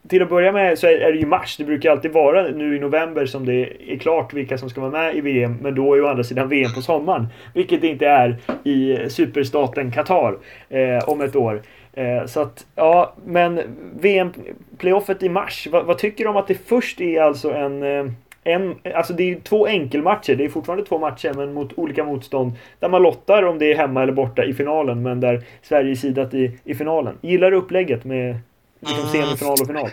till 0.09 0.23
att 0.23 0.29
börja 0.29 0.53
med 0.53 0.79
så 0.79 0.87
är, 0.87 0.93
är 0.93 1.13
det 1.13 1.19
ju 1.19 1.27
mars. 1.27 1.57
Det 1.57 1.65
brukar 1.65 1.91
alltid 1.91 2.13
vara 2.13 2.43
nu 2.43 2.77
i 2.77 2.81
november 2.81 3.27
som 3.27 3.47
det 3.47 3.93
är 3.93 3.99
klart 3.99 4.33
vilka 4.33 4.59
som 4.59 4.71
ska 4.71 4.81
vara 4.81 4.91
med 4.91 5.17
i 5.17 5.21
VM. 5.21 5.59
Men 5.63 5.75
då 5.75 5.93
är 5.93 5.97
ju 5.97 6.03
å 6.03 6.09
andra 6.09 6.25
sidan 6.25 6.49
VM 6.49 6.73
på 6.75 6.83
sommaren. 6.83 7.27
Vilket 7.55 7.81
det 7.81 7.89
inte 7.89 8.07
är 8.07 8.37
i 8.65 9.11
superstaten 9.11 9.91
Qatar 9.91 10.39
eh, 10.69 11.09
om 11.09 11.21
ett 11.21 11.37
år. 11.37 11.63
Eh, 11.97 12.27
så 12.27 12.41
att, 12.41 12.67
ja, 12.75 13.15
men 13.25 13.61
VM-playoffet 14.01 15.23
i 15.23 15.29
mars. 15.29 15.69
Vad, 15.71 15.87
vad, 15.87 15.99
tycker 15.99 16.25
du 16.25 16.31
om 16.31 16.37
att 16.37 16.49
det 16.49 16.67
först 16.69 17.01
är 17.01 17.23
alltså 17.23 17.53
en 17.53 17.83
eh, 17.83 18.13
en, 18.47 18.79
alltså 18.95 19.13
det 19.13 19.33
är 19.33 19.41
två 19.41 19.67
enkelmatcher. 19.67 20.35
Det 20.35 20.45
är 20.45 20.49
fortfarande 20.49 20.85
två 20.85 20.99
matcher 20.99 21.33
men 21.37 21.53
mot 21.53 21.79
olika 21.79 22.05
motstånd. 22.05 22.53
Där 22.79 22.89
man 22.89 23.03
lottar 23.03 23.43
om 23.43 23.59
det 23.59 23.73
är 23.73 23.77
hemma 23.77 24.03
eller 24.03 24.13
borta 24.13 24.45
i 24.45 24.55
finalen. 24.55 25.03
Men 25.03 25.21
där 25.21 25.45
Sverige 25.63 25.91
är 25.91 25.95
sidat 25.95 26.35
i, 26.35 26.59
i 26.65 26.75
finalen. 26.75 27.19
Gillar 27.21 27.51
du 27.51 27.57
upplägget 27.57 28.05
med 28.05 28.39
liksom, 28.81 28.99
mm. 28.99 29.13
semifinal 29.13 29.57
och 29.61 29.67
final? 29.67 29.91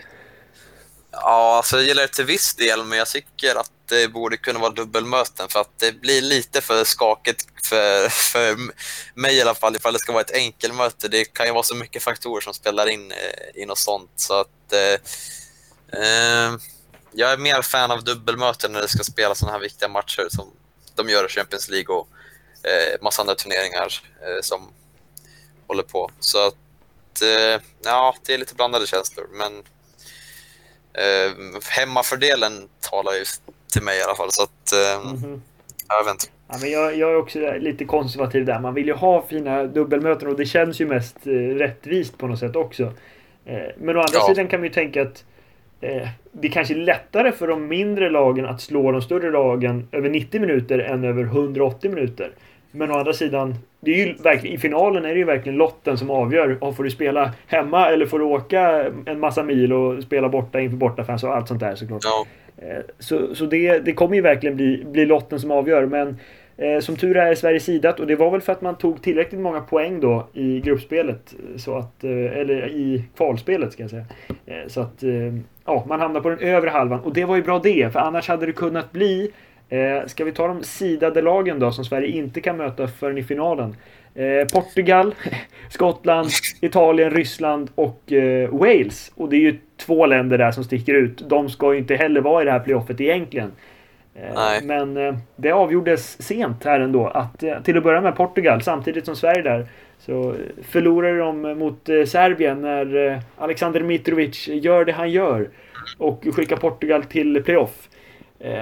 Ja, 1.12 1.56
alltså 1.58 1.76
jag 1.76 1.86
gillar 1.86 2.02
det 2.02 2.08
till 2.08 2.26
viss 2.26 2.56
del, 2.56 2.84
men 2.84 2.98
jag 2.98 3.08
tycker 3.08 3.60
att 3.60 3.72
det 3.90 4.08
borde 4.08 4.38
kunna 4.38 4.60
vara 4.60 4.72
dubbelmöten 4.72 5.50
för 5.50 5.60
att 5.60 5.80
det 5.80 6.02
blir 6.02 6.22
lite 6.22 6.62
för 6.62 6.84
skakigt 6.84 7.48
för, 7.64 8.10
för 8.10 8.58
mig 9.16 9.38
i 9.38 9.42
alla 9.42 9.56
fall 9.56 9.76
ifall 9.76 9.94
det 9.94 10.00
ska 10.00 10.12
vara 10.12 10.22
ett 10.22 10.36
enkelmöte. 10.36 11.08
Det 11.08 11.26
kan 11.26 11.46
ju 11.46 11.54
vara 11.54 11.64
så 11.64 11.76
mycket 11.76 12.04
faktorer 12.04 12.42
som 12.42 12.54
spelar 12.54 12.88
in 12.88 13.12
eh, 13.12 13.62
i 13.62 13.66
något 13.66 13.78
sånt 13.78 14.12
så 14.16 14.40
att 14.40 14.74
eh, 14.74 14.94
eh, 16.02 16.52
jag 17.14 17.32
är 17.32 17.38
mer 17.38 17.62
fan 17.62 17.92
av 17.92 18.04
dubbelmöten 18.04 18.72
när 18.72 18.82
det 18.82 18.88
ska 18.88 19.04
spelas 19.04 19.40
sådana 19.40 19.58
här 19.58 19.64
viktiga 19.64 19.90
matcher 19.90 20.28
som 20.30 20.48
de 20.96 21.10
gör 21.10 21.26
i 21.26 21.30
Champions 21.30 21.70
League 21.70 21.96
och 21.96 22.08
eh, 22.64 23.02
massa 23.02 23.22
andra 23.22 23.36
turneringar 23.36 23.88
eh, 24.22 24.42
som 24.42 24.70
håller 25.68 25.84
på. 25.84 26.12
Så 26.20 26.48
att, 26.48 27.22
eh, 27.22 27.62
ja, 27.84 28.16
det 28.26 28.34
är 28.34 28.38
lite 28.38 28.56
blandade 28.56 28.88
känslor, 28.88 29.28
men 29.32 29.54
eh, 30.94 31.32
hemmafördelen 31.70 32.70
talar 32.80 33.14
ju 33.14 33.26
till 33.74 33.84
mig 33.84 34.00
i 34.00 34.04
alla 34.04 34.16
fall. 34.16 34.32
Så 34.32 34.44
att, 34.44 34.72
eh, 34.74 35.02
mm 35.02 35.18
-hmm. 35.18 35.42
jag 35.88 36.04
vet 36.04 36.14
inte. 36.14 36.26
Ja, 36.48 36.58
men 36.62 36.72
jag, 36.72 36.98
jag, 36.98 37.12
är 37.12 37.16
också 37.16 37.40
lite 37.60 37.86
konservativ 37.86 38.46
där. 38.46 38.60
Man 38.60 38.74
vill 38.74 38.88
ju 38.88 38.94
ha 38.94 39.26
fina 39.30 39.64
dubbelmöten 39.64 40.28
och 40.28 40.38
det 40.38 40.46
känns 40.46 40.82
ju 40.82 40.86
mest 40.86 41.18
eh, 41.24 41.32
rättvist 41.32 42.18
på 42.18 42.28
något 42.28 42.40
sätt 42.40 42.56
också. 42.56 42.84
Eh, 43.46 43.72
men 43.78 43.98
å 43.98 44.00
andra 44.00 44.20
ja. 44.20 44.28
sidan 44.28 44.48
kan 44.48 44.60
man 44.60 44.68
ju 44.68 44.74
tänka 44.74 45.02
att 45.02 45.24
eh, 45.84 46.08
det 46.32 46.50
kanske 46.50 46.74
är 46.74 46.78
lättare 46.78 47.32
för 47.32 47.48
de 47.48 47.68
mindre 47.68 48.10
lagen 48.10 48.46
att 48.46 48.62
slå 48.62 48.92
de 48.92 49.02
större 49.02 49.32
lagen 49.32 49.88
över 49.92 50.10
90 50.10 50.42
minuter 50.42 50.80
än 50.80 51.04
över 51.04 51.24
180 51.24 51.92
minuter. 51.92 52.32
Men 52.72 52.92
å 52.92 52.94
andra 52.94 53.14
sidan, 53.14 53.56
det 53.80 53.92
är 53.92 54.08
ju 54.08 54.14
verkligen, 54.14 54.56
i 54.56 54.60
finalen 54.60 55.06
är 55.06 55.10
det 55.10 55.18
ju 55.18 55.24
verkligen 55.24 55.58
lotten 55.58 55.98
som 55.98 56.10
avgör. 56.10 56.58
Oh, 56.62 56.74
får 56.74 56.84
du 56.84 56.92
spela 56.92 57.32
hemma 57.48 57.90
eller 57.90 58.06
får 58.06 58.20
du 58.20 58.26
åka 58.26 58.92
en 59.06 59.20
massa 59.20 59.44
mil 59.44 59.74
och 59.74 60.04
spela 60.04 60.30
borta 60.30 60.60
inför 60.60 60.78
bortafans 60.78 61.24
och 61.24 61.36
allt 61.36 61.48
sånt 61.48 61.60
där 61.60 61.76
såklart. 61.76 62.02
Ja. 62.04 62.26
Eh, 62.58 62.84
så, 63.00 63.36
så 63.36 63.46
det, 63.46 63.80
det 63.80 63.94
kommer 63.94 64.16
ju 64.16 64.22
verkligen 64.22 64.56
bli, 64.56 64.84
bli 64.86 65.06
lotten 65.06 65.40
som 65.40 65.52
avgör. 65.52 65.86
Men 65.86 66.18
Eh, 66.58 66.80
som 66.80 66.96
tur 66.96 67.18
är 67.18 67.32
är 67.32 67.36
Sverige 67.36 67.60
sidat 67.60 68.00
och 68.00 68.08
det 68.08 68.16
var 68.16 68.32
väl 68.32 68.42
för 68.42 68.52
att 68.52 68.62
man 68.62 68.78
tog 68.78 69.02
tillräckligt 69.02 69.42
många 69.42 69.62
poäng 69.62 70.00
då 70.00 70.28
i 70.34 70.60
gruppspelet. 70.60 71.36
Så 71.56 71.78
att, 71.78 72.04
eh, 72.04 72.38
eller 72.38 72.68
i 72.68 73.04
kvalspelet 73.18 73.74
ska 73.74 73.84
jag 73.84 73.90
säga. 73.90 74.06
Eh, 74.46 74.68
så 74.68 74.82
att 74.82 75.04
eh, 75.04 75.34
ja, 75.66 75.84
man 75.88 76.00
hamnar 76.00 76.22
på 76.22 76.30
den 76.30 76.40
övre 76.40 76.70
halvan 76.70 77.00
och 77.00 77.14
det 77.14 77.26
var 77.26 77.36
ju 77.36 77.44
bra 77.44 77.60
det 77.60 77.94
för 77.94 78.00
annars 78.00 78.28
hade 78.28 78.46
det 78.46 78.52
kunnat 78.52 78.92
bli 78.92 79.32
eh, 79.70 80.08
Ska 80.08 80.24
vi 80.24 80.32
ta 80.32 80.48
de 80.48 80.64
sidade 80.64 81.22
lagen 81.22 81.60
då 81.60 81.72
som 81.72 81.86
Sverige 81.86 82.08
inte 82.08 82.42
kan 82.42 82.58
möta 82.58 82.88
förrän 82.88 83.18
i 83.18 83.24
finalen? 83.24 83.76
Eh, 84.16 84.48
Portugal, 84.54 85.16
Skottland, 85.70 86.30
Italien, 86.62 87.12
Ryssland 87.12 87.70
och 87.76 88.12
eh, 88.12 88.50
Wales. 88.50 89.12
Och 89.16 89.30
det 89.30 89.36
är 89.36 89.42
ju 89.42 89.58
två 89.78 90.06
länder 90.06 90.38
där 90.38 90.52
som 90.52 90.64
sticker 90.64 90.94
ut. 90.94 91.30
De 91.30 91.50
ska 91.50 91.74
ju 91.74 91.80
inte 91.80 91.96
heller 91.96 92.22
vara 92.22 92.42
i 92.42 92.46
det 92.46 92.52
här 92.52 92.60
playoffet 92.60 93.02
egentligen. 93.02 93.52
Eh, 94.16 94.34
Nej. 94.36 94.62
Men 94.64 94.98
eh, 94.98 95.16
det 95.36 95.52
avgjordes 95.52 96.22
sent 96.22 96.64
här 96.64 96.80
ändå. 96.80 97.08
Att, 97.08 97.44
eh, 97.44 97.62
till 97.64 97.78
att 97.78 97.84
börja 97.84 98.02
med 98.02 98.16
Portugal, 98.16 98.62
samtidigt 98.62 99.06
som 99.06 99.16
Sverige 99.16 99.42
där, 99.42 99.68
så 100.06 100.32
eh, 100.32 100.64
förlorade 100.72 101.18
de 101.18 101.42
mot 101.42 101.90
eh, 101.90 102.06
Serbien 102.06 102.62
när 102.62 103.12
eh, 103.12 103.20
Alexander 103.38 103.84
Mitrovic 103.84 104.48
gör 104.48 104.86
det 104.86 104.92
han 104.92 105.12
gör. 105.12 105.50
Och 105.98 106.24
skickar 106.34 106.58
Portugal 106.58 107.04
till 107.04 107.44
playoff. 107.44 107.90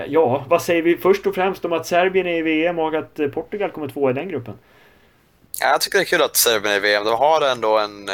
Ja, 0.08 0.46
vad 0.50 0.62
säger 0.62 0.82
vi 0.82 0.98
först 0.98 1.28
och 1.28 1.36
främst 1.36 1.66
om 1.66 1.74
att 1.74 1.88
Serbien 1.88 2.28
är 2.28 2.38
i 2.38 2.42
VM 2.42 2.80
och 2.80 2.94
att 2.94 3.20
Portugal 3.34 3.72
kommer 3.72 3.88
tvåa 3.88 4.12
i 4.12 4.14
den 4.14 4.28
gruppen? 4.28 4.54
Ja, 5.60 5.68
jag 5.68 5.82
tycker 5.82 5.98
det 5.98 6.04
är 6.04 6.06
kul 6.06 6.22
att 6.22 6.36
Serbien 6.36 6.74
är 6.74 6.78
i 6.78 6.80
VM. 6.80 7.06
De 7.06 7.18
har 7.18 7.52
ändå 7.52 7.78
en, 7.78 8.10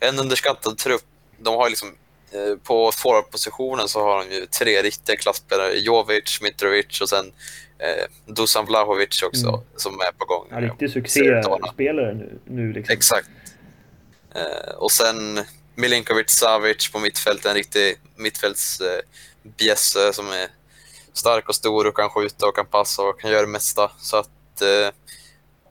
en 0.00 0.18
underskattad 0.18 0.78
trupp. 0.78 1.02
De 1.38 1.54
har 1.54 1.68
liksom 1.68 1.88
på 2.32 2.56
på 2.64 2.92
forwardpositionen 2.92 3.88
så 3.88 4.00
har 4.00 4.24
de 4.24 4.34
ju 4.34 4.46
tre 4.46 4.82
riktiga 4.82 5.16
klasspelare. 5.16 5.74
Jovic, 5.74 6.40
Mitrovic 6.42 7.00
och 7.00 7.08
sen 7.08 7.32
eh, 7.82 8.32
Dusan 8.34 8.66
Vlahovic 8.66 9.22
också 9.22 9.48
mm. 9.48 9.60
som 9.76 10.00
är 10.00 10.12
på 10.18 10.24
gång. 10.24 10.46
Ja, 10.50 10.60
riktig 10.60 10.90
succéspelare 10.90 12.14
nu. 12.14 12.38
nu 12.44 12.72
liksom. 12.72 12.92
Exakt. 12.92 13.28
Eh, 14.34 14.74
och 14.74 14.90
sen 14.90 15.44
Milinkovic 15.74 16.30
Savic 16.30 16.92
på 16.92 16.98
mittfältet, 16.98 17.46
en 17.46 17.54
riktig 17.54 17.96
mittfältsbjässe 18.16 20.06
eh, 20.06 20.12
som 20.12 20.26
är 20.26 20.48
stark 21.12 21.48
och 21.48 21.54
stor 21.54 21.86
och 21.86 21.96
kan 21.96 22.10
skjuta 22.10 22.46
och 22.46 22.56
kan 22.56 22.66
passa 22.66 23.02
och 23.02 23.20
kan 23.20 23.30
göra 23.30 23.40
det 23.40 23.46
mesta. 23.46 23.90
Så 23.98 24.16
att, 24.16 24.62
eh, 24.62 24.90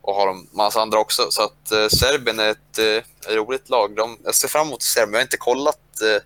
och 0.01 0.15
har 0.15 0.27
de 0.27 0.47
massa 0.51 0.81
andra 0.81 0.99
också. 0.99 1.31
Så 1.31 1.43
att 1.43 1.71
eh, 1.71 1.87
Serbien 1.87 2.39
är 2.39 2.49
ett 2.49 2.79
eh, 2.79 3.35
roligt 3.35 3.69
lag. 3.69 3.95
De, 3.95 4.17
jag 4.23 4.35
ser 4.35 4.47
fram 4.47 4.67
emot 4.67 4.81
Serbien. 4.81 5.13
Jag 5.13 5.19
har 5.19 5.23
inte 5.23 5.37
kollat 5.37 6.01
eh, 6.01 6.21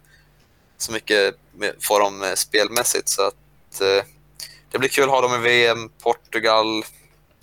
så 0.77 0.91
mycket 0.91 1.35
får 1.79 1.99
de 1.99 2.23
eh, 2.23 2.33
spelmässigt. 2.33 3.09
Så 3.09 3.21
att, 3.21 3.81
eh, 3.81 4.03
det 4.75 4.79
blir 4.79 4.89
kul 4.89 5.03
att 5.03 5.09
ha 5.09 5.21
dem 5.21 5.31
i 5.39 5.43
VM. 5.43 5.89
Portugal, 6.03 6.65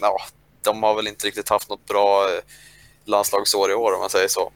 ja, 0.00 0.16
de 0.64 0.82
har 0.82 0.94
väl 0.94 1.08
inte 1.08 1.26
riktigt 1.26 1.48
haft 1.48 1.70
något 1.70 1.86
bra 1.86 2.24
eh, 2.24 2.42
landslagsår 3.04 3.70
i 3.70 3.74
år 3.74 3.94
om 3.94 4.00
man 4.00 4.10
säger 4.10 4.28
så. 4.28 4.52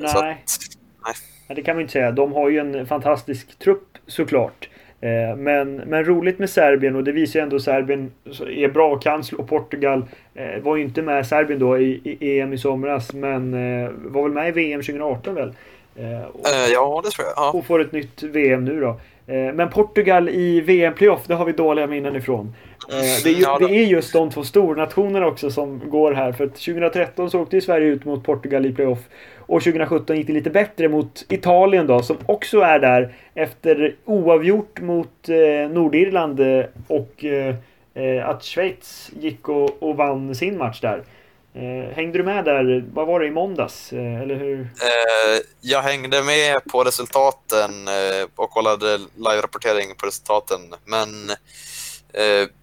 Nej. 0.00 0.10
Så 0.10 0.18
att, 0.18 0.24
nej. 0.24 1.56
det 1.56 1.62
kan 1.62 1.76
man 1.76 1.80
inte 1.80 1.92
säga. 1.92 2.10
De 2.10 2.32
har 2.32 2.50
ju 2.50 2.58
en 2.58 2.86
fantastisk 2.86 3.58
trupp 3.58 3.98
såklart. 4.06 4.68
Eh, 5.00 5.36
men, 5.36 5.76
men 5.76 6.04
roligt 6.04 6.38
med 6.38 6.50
Serbien 6.50 6.96
och 6.96 7.04
det 7.04 7.12
visar 7.12 7.40
ju 7.40 7.42
ändå 7.42 7.56
att 7.56 7.62
Serbien 7.62 8.12
är 8.48 8.68
bra 8.68 8.92
och 8.92 9.02
kan 9.02 9.24
slå 9.24 9.42
Portugal. 9.42 10.04
Eh, 10.34 10.62
var 10.62 10.76
ju 10.76 10.82
inte 10.82 11.02
med 11.02 11.26
Serbien 11.26 11.60
då 11.60 11.78
i, 11.78 12.16
i 12.20 12.40
EM 12.40 12.52
i 12.52 12.58
somras 12.58 13.12
men 13.12 13.54
eh, 13.54 13.90
var 13.94 14.22
väl 14.22 14.32
med 14.32 14.48
i 14.48 14.50
VM 14.50 14.80
2018 14.80 15.34
väl? 15.34 15.54
Och, 16.32 16.46
ja, 16.72 17.00
det 17.04 17.10
tror 17.10 17.26
jag. 17.26 17.34
Ja. 17.36 17.50
Och 17.50 17.66
får 17.66 17.80
ett 17.80 17.92
nytt 17.92 18.22
VM 18.22 18.64
nu 18.64 18.80
då. 18.80 19.00
Men 19.26 19.70
Portugal 19.70 20.28
i 20.28 20.60
VM-playoff, 20.60 21.26
det 21.26 21.34
har 21.34 21.44
vi 21.44 21.52
dåliga 21.52 21.86
minnen 21.86 22.16
ifrån. 22.16 22.54
Det 22.88 23.30
är, 23.30 23.60
ju, 23.60 23.66
det 23.68 23.74
är 23.74 23.86
just 23.86 24.12
de 24.12 24.30
två 24.30 24.42
stornationerna 24.42 25.26
också 25.26 25.50
som 25.50 25.80
går 25.90 26.12
här. 26.12 26.32
För 26.32 26.44
att 26.44 26.54
2013 26.54 27.30
så 27.30 27.40
åkte 27.40 27.56
ju 27.56 27.60
Sverige 27.60 27.86
ut 27.86 28.04
mot 28.04 28.24
Portugal 28.24 28.66
i 28.66 28.72
playoff. 28.72 28.98
Och 29.38 29.62
2017 29.62 30.16
gick 30.16 30.26
det 30.26 30.32
lite 30.32 30.50
bättre 30.50 30.88
mot 30.88 31.26
Italien 31.28 31.86
då, 31.86 32.02
som 32.02 32.16
också 32.26 32.60
är 32.60 32.78
där 32.78 33.14
efter 33.34 33.94
oavgjort 34.04 34.80
mot 34.80 35.28
eh, 35.28 35.70
Nordirland 35.70 36.40
eh, 36.40 36.64
och 36.86 37.24
eh, 37.24 37.54
eh, 37.94 38.28
att 38.28 38.44
Schweiz 38.44 39.10
gick 39.20 39.48
och, 39.48 39.82
och 39.82 39.96
vann 39.96 40.34
sin 40.34 40.58
match 40.58 40.80
där. 40.80 41.02
Eh, 41.54 41.94
hängde 41.94 42.18
du 42.18 42.24
med 42.24 42.44
där? 42.44 42.84
Vad 42.92 43.06
var 43.06 43.20
det 43.20 43.26
i 43.26 43.30
måndags? 43.30 43.92
Eh, 43.92 44.20
eller 44.20 44.34
hur? 44.34 44.68
jag 45.60 45.82
hängde 45.82 46.22
med 46.22 46.64
på 46.64 46.84
resultaten 46.84 47.88
och 48.36 48.50
kollade 48.50 48.98
live-rapportering 48.98 49.94
på 49.96 50.06
resultaten. 50.06 50.60
Men 50.84 51.30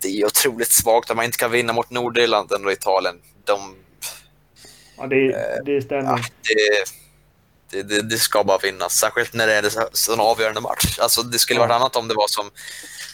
det 0.01 0.07
är 0.07 0.25
otroligt 0.25 0.71
svagt 0.71 1.09
att 1.09 1.15
man 1.15 1.25
inte 1.25 1.37
kan 1.37 1.51
vinna 1.51 1.73
mot 1.73 1.89
Nordirland 1.89 2.51
och 2.51 2.71
Italien. 2.71 3.15
De 3.45 3.75
Ja, 5.01 5.07
det, 5.07 5.61
det 5.65 5.81
stämmer. 5.81 6.03
Ja, 6.03 6.19
det, 7.69 7.83
det, 7.83 8.01
det, 8.01 8.17
ska 8.17 8.43
bara 8.43 8.57
vinnas, 8.57 8.93
särskilt 8.93 9.33
när 9.33 9.47
det 9.47 9.53
är 9.53 9.63
en 9.63 9.87
sån 9.91 10.19
avgörande 10.19 10.61
match. 10.61 10.99
Alltså, 10.99 11.23
det 11.23 11.39
skulle 11.39 11.59
varit 11.59 11.71
annat 11.71 11.95
om 11.95 12.07
det 12.07 12.13
var 12.13 12.27
som 12.27 12.51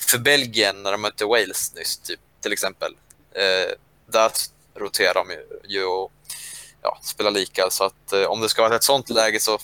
för 0.08 0.18
Belgien 0.18 0.84
när 0.84 0.92
de 0.92 1.02
mötte 1.02 1.26
Wales 1.26 1.76
nyss, 1.76 1.98
typ, 1.98 2.20
till 2.42 2.54
exempel. 2.54 2.92
Eh, 3.36 3.72
där 4.12 4.32
roterar 4.80 5.14
de 5.14 5.34
ju 5.68 5.84
och 5.86 6.12
ja, 6.82 6.98
spelar 7.02 7.32
lika. 7.32 7.70
Så 7.70 7.84
att, 7.84 8.14
eh, 8.14 8.24
om 8.24 8.42
det 8.42 8.50
ska 8.50 8.62
vara 8.62 8.76
ett 8.76 8.84
sånt 8.84 9.10
läge 9.10 9.40
så 9.40 9.58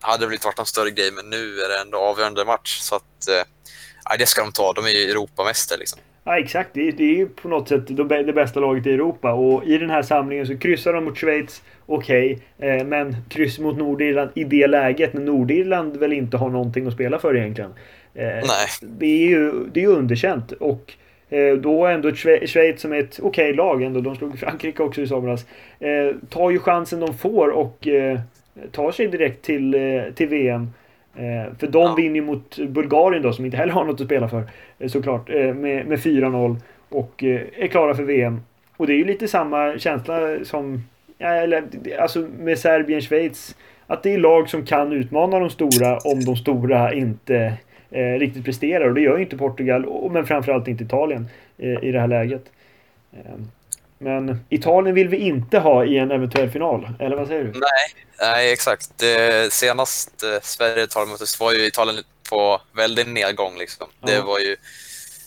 hade 0.00 0.26
det 0.26 0.34
inte 0.34 0.46
varit 0.46 0.58
någon 0.58 0.66
större 0.66 0.90
grej, 0.90 1.10
men 1.12 1.30
nu 1.30 1.60
är 1.60 1.68
det 1.68 1.80
ändå 1.80 1.98
avgörande 1.98 2.44
match. 2.44 2.78
Så 2.78 2.96
att, 2.96 3.28
eh, 3.28 4.16
det 4.18 4.26
ska 4.26 4.42
de 4.42 4.52
ta. 4.52 4.72
De 4.72 4.84
är 4.84 4.90
ju 4.90 5.10
Europamästare. 5.10 5.78
Liksom. 5.78 5.98
Ja, 6.24 6.38
exakt. 6.38 6.70
Det 6.72 6.88
är, 6.88 6.92
det 6.92 7.04
är 7.04 7.16
ju 7.16 7.28
på 7.28 7.48
något 7.48 7.68
sätt 7.68 7.96
det 8.26 8.32
bästa 8.32 8.60
laget 8.60 8.86
i 8.86 8.92
Europa. 8.92 9.32
Och 9.32 9.64
i 9.64 9.78
den 9.78 9.90
här 9.90 10.02
samlingen 10.02 10.46
så 10.46 10.58
kryssar 10.58 10.92
de 10.92 11.04
mot 11.04 11.18
Schweiz. 11.18 11.62
Okej, 11.86 12.38
okay, 12.58 12.68
eh, 12.68 12.84
men 12.84 13.16
kryss 13.28 13.58
mot 13.58 13.78
Nordirland 13.78 14.30
i 14.34 14.44
det 14.44 14.66
läget 14.66 15.12
när 15.12 15.20
Nordirland 15.20 15.96
väl 15.96 16.12
inte 16.12 16.36
har 16.36 16.50
någonting 16.50 16.86
att 16.86 16.94
spela 16.94 17.18
för 17.18 17.36
egentligen. 17.36 17.74
Eh, 18.14 18.24
Nej. 18.24 18.68
Det 18.80 19.06
är 19.06 19.28
ju 19.28 19.66
det 19.72 19.82
är 19.82 19.88
underkänt. 19.88 20.52
Och 20.52 20.94
då 21.58 21.86
ändå 21.86 22.12
Schweiz 22.14 22.80
som 22.80 22.92
är 22.92 23.00
ett 23.00 23.20
okej 23.22 23.44
okay 23.44 23.52
lag 23.52 23.82
ändå. 23.82 24.00
De 24.00 24.16
slog 24.16 24.38
Frankrike 24.38 24.82
också 24.82 25.00
i 25.00 25.06
somras. 25.06 25.46
Eh, 25.80 26.16
tar 26.28 26.50
ju 26.50 26.58
chansen 26.58 27.00
de 27.00 27.14
får 27.14 27.48
och 27.48 27.88
eh, 27.88 28.20
tar 28.70 28.92
sig 28.92 29.06
direkt 29.06 29.44
till, 29.44 29.74
eh, 29.74 30.02
till 30.14 30.28
VM. 30.28 30.68
Eh, 31.16 31.54
för 31.58 31.66
de 31.66 31.82
ja. 31.82 31.94
vinner 31.94 32.14
ju 32.14 32.22
mot 32.22 32.58
Bulgarien 32.58 33.22
då 33.22 33.32
som 33.32 33.44
inte 33.44 33.56
heller 33.56 33.72
har 33.72 33.84
något 33.84 34.00
att 34.00 34.06
spela 34.06 34.28
för. 34.28 34.42
Eh, 34.78 34.88
såklart. 34.88 35.30
Eh, 35.30 35.54
med, 35.54 35.86
med 35.86 35.98
4-0. 35.98 36.56
Och 36.88 37.24
eh, 37.24 37.40
är 37.56 37.66
klara 37.66 37.94
för 37.94 38.02
VM. 38.02 38.40
Och 38.76 38.86
det 38.86 38.92
är 38.92 38.96
ju 38.96 39.04
lite 39.04 39.28
samma 39.28 39.78
känsla 39.78 40.44
som 40.44 40.84
eller, 41.18 41.62
alltså 42.00 42.18
med 42.38 42.58
Serbien-Schweiz. 42.58 43.56
Att 43.86 44.02
det 44.02 44.14
är 44.14 44.18
lag 44.18 44.48
som 44.48 44.66
kan 44.66 44.92
utmana 44.92 45.38
de 45.38 45.50
stora 45.50 45.98
om 45.98 46.20
de 46.20 46.36
stora 46.36 46.94
inte 46.94 47.52
eh, 47.92 48.18
riktigt 48.18 48.44
presterar. 48.44 48.88
Och 48.88 48.94
det 48.94 49.00
gör 49.00 49.16
ju 49.16 49.22
inte 49.22 49.36
Portugal, 49.36 49.84
och, 49.84 50.10
men 50.10 50.26
framförallt 50.26 50.68
inte 50.68 50.84
Italien 50.84 51.28
eh, 51.58 51.84
i 51.84 51.92
det 51.92 52.00
här 52.00 52.08
läget. 52.08 52.44
Eh, 53.12 53.34
men 53.98 54.44
Italien 54.48 54.94
vill 54.94 55.08
vi 55.08 55.16
inte 55.16 55.58
ha 55.58 55.84
i 55.84 55.98
en 55.98 56.10
eventuell 56.10 56.50
final, 56.50 56.88
eller 56.98 57.16
vad 57.16 57.26
säger 57.26 57.44
du? 57.44 57.50
Nej, 57.50 58.04
nej 58.20 58.52
exakt. 58.52 58.98
Det, 58.98 59.52
senast 59.52 60.22
eh, 60.22 60.40
Sverige-Italien 60.42 61.10
möttes 61.10 61.40
var 61.40 61.52
ju 61.52 61.66
Italien 61.66 62.04
på 62.30 62.60
väldigt 62.72 63.08
nedgång. 63.08 63.58
Liksom. 63.58 63.86
Ja. 64.00 64.06
Det 64.06 64.20
var 64.20 64.38
ju 64.38 64.52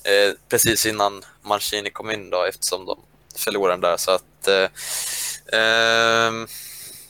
eh, 0.05 0.33
precis 0.49 0.85
innan 0.85 1.23
Mancini 1.41 1.89
kom 1.89 2.11
in 2.11 2.29
då, 2.29 2.43
eftersom 2.43 2.85
de 2.85 2.99
förlorade 3.37 3.87
där. 3.87 3.97
Så 3.97 4.11
att, 4.11 4.47
eh, 4.47 4.69
ehm, 5.59 6.47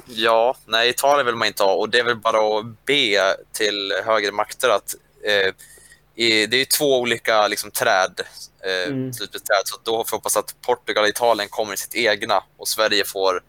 ja, 0.05 0.55
nej, 0.65 0.89
Italien 0.89 1.25
vill 1.25 1.35
man 1.35 1.47
inte 1.47 1.63
ha 1.63 1.73
och 1.73 1.89
det 1.89 1.99
är 1.99 2.03
väl 2.03 2.15
bara 2.15 2.59
att 2.59 2.85
be 2.85 3.35
till 3.51 3.93
högre 4.05 4.31
makter 4.31 4.69
att 4.69 4.95
i, 6.15 6.45
det 6.47 6.61
är 6.61 6.65
två 6.77 6.99
olika 6.99 7.47
liksom, 7.47 7.71
träd, 7.71 8.21
eh, 8.65 8.87
mm. 8.87 9.13
så 9.13 9.25
då 9.83 10.03
får 10.03 10.11
vi 10.11 10.17
hoppas 10.17 10.37
att 10.37 10.55
Portugal 10.61 11.03
och 11.03 11.09
Italien 11.09 11.49
kommer 11.49 11.73
i 11.73 11.77
sitt 11.77 11.95
egna 11.95 12.43
och 12.57 12.67
Sverige 12.67 13.05
får 13.05 13.41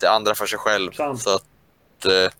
det 0.00 0.06
andra 0.06 0.34
för 0.34 0.46
sig 0.46 0.58
själv. 0.58 0.92
Så 0.92 1.34
att, 1.34 2.04
eh, 2.04 2.32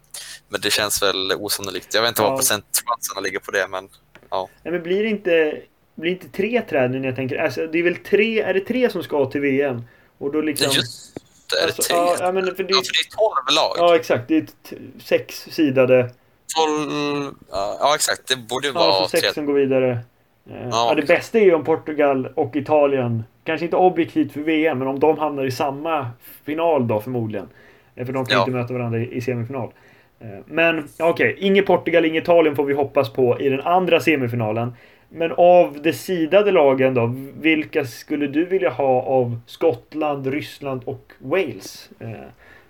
men 0.49 0.61
det 0.61 0.71
känns 0.71 1.03
väl 1.03 1.33
osannolikt. 1.33 1.95
Jag 1.95 2.03
vet 2.03 2.09
inte 2.09 2.23
ja. 2.23 2.29
vad 2.29 2.39
procentchanserna 2.39 3.21
ligger 3.21 3.39
på 3.39 3.51
det, 3.51 3.67
men 3.69 3.89
ja. 4.31 4.49
Nej, 4.63 4.73
men 4.73 4.83
blir 4.83 5.03
det 5.03 5.09
inte, 5.09 5.61
blir 5.95 6.11
inte 6.11 6.29
tre 6.29 6.63
träd 6.63 6.91
nu 6.91 6.99
när 6.99 7.07
jag 7.07 7.17
tänker? 7.17 7.37
Alltså, 7.37 7.67
det 7.67 7.79
är 7.79 7.83
väl 7.83 7.97
tre, 7.97 8.41
är 8.41 8.55
det 8.55 8.61
tre 8.61 8.91
som 8.91 9.03
ska 9.03 9.31
till 9.31 9.41
VM? 9.41 9.83
Och 10.19 10.33
då 10.33 10.41
liksom... 10.41 10.73
Just 10.73 11.15
det, 11.51 11.57
är 11.57 11.61
det 11.61 11.67
alltså, 11.67 11.83
tre? 11.83 11.97
Ja, 11.97 12.17
ja, 12.21 12.33
men 12.33 12.57
för 12.57 12.63
det, 12.63 12.73
ja, 12.73 12.83
för 12.85 12.93
det 12.93 13.09
är 13.09 13.17
tolv 13.17 13.57
lag. 13.57 13.75
Ja, 13.79 13.97
exakt. 13.97 14.29
Det 14.29 14.37
är 14.37 14.47
sex 15.05 15.47
sidade 15.51 16.11
12... 16.55 17.35
Ja, 17.51 17.93
exakt. 17.95 18.29
Det 18.29 18.37
borde 18.37 18.73
vara... 18.73 18.85
Ja, 18.85 19.09
så 19.11 19.17
sex 19.17 19.35
som 19.35 19.47
går 19.47 19.55
vidare. 19.55 19.91
Eh, 20.51 20.69
ja, 20.71 20.87
ja, 20.89 20.95
det 20.95 21.07
bästa 21.07 21.39
är 21.39 21.43
ju 21.43 21.55
om 21.55 21.65
Portugal 21.65 22.27
och 22.35 22.57
Italien, 22.57 23.25
kanske 23.45 23.65
inte 23.65 23.77
objektivt 23.77 24.33
för 24.33 24.41
VM, 24.41 24.79
men 24.79 24.89
om 24.89 25.01
de 25.01 25.19
hamnar 25.19 25.45
i 25.45 25.51
samma 25.51 26.11
final 26.45 26.89
då 26.89 27.01
förmodligen. 27.01 27.49
Eh, 27.95 28.07
för 28.07 28.13
de 28.13 28.27
kan 28.27 28.37
ja. 28.37 28.41
inte 28.41 28.51
möta 28.51 28.75
varandra 28.75 28.99
i 28.99 29.21
semifinal. 29.21 29.73
Eh, 30.21 30.29
men 30.47 30.89
okej, 30.99 31.11
okay. 31.11 31.35
inget 31.47 31.67
Portugal, 31.67 32.05
inget 32.05 32.23
Italien 32.23 32.57
får 32.57 32.65
vi 32.65 32.75
hoppas 32.75 33.13
på 33.13 33.41
i 33.41 33.49
den 33.49 33.61
andra 33.61 34.01
semifinalen. 34.01 34.73
Men 35.09 35.33
av 35.33 35.79
de 35.83 35.93
sidade 35.93 36.53
lagen 36.53 36.95
då, 36.95 37.15
vilka 37.41 37.85
skulle 37.85 38.27
du 38.27 38.45
vilja 38.45 38.71
ha 38.71 39.03
av 39.03 39.41
Skottland, 39.47 40.27
Ryssland 40.27 40.83
och 40.85 41.13
Wales? 41.19 41.89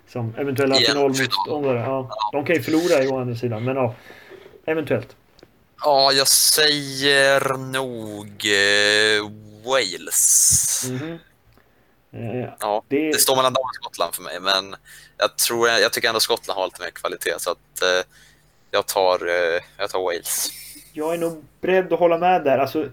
Som 0.07 0.33
eventuella 0.37 0.75
finalmotståndare. 0.75 1.79
Ja, 1.79 2.09
de 2.31 2.45
kan 2.45 2.55
ju 2.55 2.61
förlora 2.61 3.03
i 3.03 3.07
å 3.07 3.19
andra 3.19 3.35
sidan, 3.35 3.63
men 3.63 3.75
ja. 3.75 3.95
Eventuellt. 4.65 5.15
Ja, 5.83 6.11
jag 6.11 6.27
säger 6.27 7.57
nog 7.57 8.27
eh, 8.45 9.31
Wales. 9.65 10.83
Mm 10.89 10.99
-hmm. 10.99 12.43
eh, 12.43 12.49
ja, 12.59 12.83
det... 12.87 13.11
det... 13.11 13.19
står 13.19 13.35
mellan 13.35 13.53
dem 13.53 13.61
och 13.61 13.75
Skottland 13.75 14.15
för 14.15 14.23
mig, 14.23 14.39
men 14.39 14.75
jag, 15.17 15.37
tror, 15.37 15.67
jag 15.67 15.93
tycker 15.93 16.07
ändå 16.07 16.19
Skottland 16.19 16.59
har 16.59 16.67
lite 16.67 16.81
mer 16.81 16.89
kvalitet, 16.89 17.33
så 17.37 17.51
att 17.51 17.81
eh, 17.81 18.05
jag, 18.71 18.85
tar, 18.85 19.27
eh, 19.27 19.61
jag 19.77 19.89
tar 19.89 20.03
Wales. 20.03 20.49
Jag 20.93 21.13
är 21.13 21.17
nog 21.17 21.43
beredd 21.61 21.93
att 21.93 21.99
hålla 21.99 22.17
med 22.17 22.43
där. 22.43 22.57
Alltså, 22.57 22.89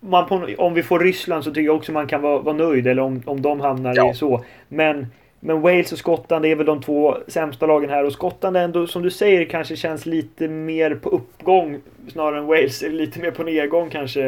på, 0.00 0.54
om 0.58 0.74
vi 0.74 0.82
får 0.82 1.00
Ryssland 1.00 1.44
så 1.44 1.50
tycker 1.50 1.66
jag 1.66 1.76
också 1.76 1.92
man 1.92 2.06
kan 2.06 2.22
vara, 2.22 2.38
vara 2.38 2.56
nöjd, 2.56 2.86
eller 2.86 3.02
om, 3.02 3.22
om 3.26 3.42
de 3.42 3.60
hamnar 3.60 3.94
ja. 3.96 4.10
i 4.10 4.14
så. 4.14 4.44
Men 4.68 5.12
men 5.44 5.60
Wales 5.60 5.92
och 5.92 5.98
Skottland 5.98 6.44
är 6.44 6.54
väl 6.54 6.66
de 6.66 6.82
två 6.82 7.18
sämsta 7.28 7.66
lagen 7.66 7.90
här 7.90 8.04
och 8.04 8.12
Skottland 8.12 8.56
ändå 8.56 8.86
som 8.86 9.02
du 9.02 9.10
säger 9.10 9.44
kanske 9.44 9.76
känns 9.76 10.06
lite 10.06 10.48
mer 10.48 10.94
på 10.94 11.08
uppgång 11.08 11.80
snarare 12.12 12.38
än 12.38 12.46
Wales 12.46 12.82
är 12.82 12.90
lite 12.90 13.20
mer 13.20 13.30
på 13.30 13.42
nedgång 13.42 13.90
kanske. 13.90 14.26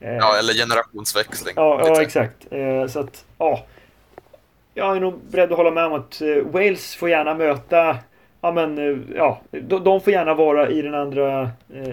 Eh, 0.00 0.16
ja, 0.16 0.38
eller 0.38 0.52
generationsväxling. 0.52 1.54
Ja, 1.56 1.80
ja 1.84 2.02
exakt. 2.02 2.46
Eh, 2.50 2.86
så 2.86 3.00
att, 3.00 3.24
ja. 3.38 3.64
Jag 4.74 4.96
är 4.96 5.00
nog 5.00 5.20
beredd 5.30 5.52
att 5.52 5.58
hålla 5.58 5.70
med 5.70 5.84
om 5.84 5.92
att 5.92 6.20
eh, 6.20 6.42
Wales 6.52 6.96
får 6.96 7.08
gärna 7.08 7.34
möta 7.34 7.96
Ja 8.40 8.52
men 8.52 9.04
ja, 9.16 9.40
de 9.60 10.00
får 10.00 10.12
gärna 10.12 10.34
vara 10.34 10.68
i 10.68 10.82
den 10.82 10.94
andra 10.94 11.50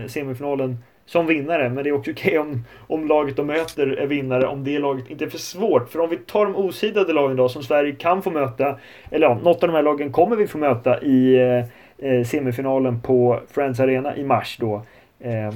semifinalen 0.07 0.77
som 1.13 1.26
vinnare. 1.26 1.69
Men 1.69 1.84
det 1.84 1.89
är 1.89 1.93
också 1.93 2.12
okej 2.12 2.39
okay 2.39 2.52
om, 2.52 2.65
om 2.88 3.08
laget 3.08 3.36
de 3.36 3.47
möter 3.47 3.88
är 3.88 4.08
vinnare 4.08 4.47
om 4.47 4.63
det 4.63 4.80
laget 4.80 5.10
inte 5.10 5.26
är 5.26 5.30
för 5.30 5.38
svårt. 5.38 5.89
För 5.89 5.99
om 5.99 6.10
vi 6.10 6.17
tar 6.17 6.45
de 6.45 6.56
osidade 6.56 7.13
lagen 7.13 7.38
då 7.38 7.49
som 7.49 7.63
Sverige 7.63 7.95
kan 7.95 8.23
få 8.23 8.32
möta. 8.32 8.80
Eller 9.12 9.28
ja, 9.28 9.39
något 9.43 9.63
av 9.63 9.69
de 9.69 9.76
här 9.76 9.84
lagen 9.84 10.12
kommer 10.12 10.36
vi 10.36 10.47
få 10.47 10.58
möta 10.58 11.02
i 11.02 11.36
eh, 11.36 12.10
eh 12.10 12.26
semifinalen 12.26 13.02
på 13.02 13.39
Friends 13.52 13.80
Arena 13.80 14.15
i 14.15 14.23
mars 14.23 14.58
då. 14.60 14.76
Eh, 15.19 15.54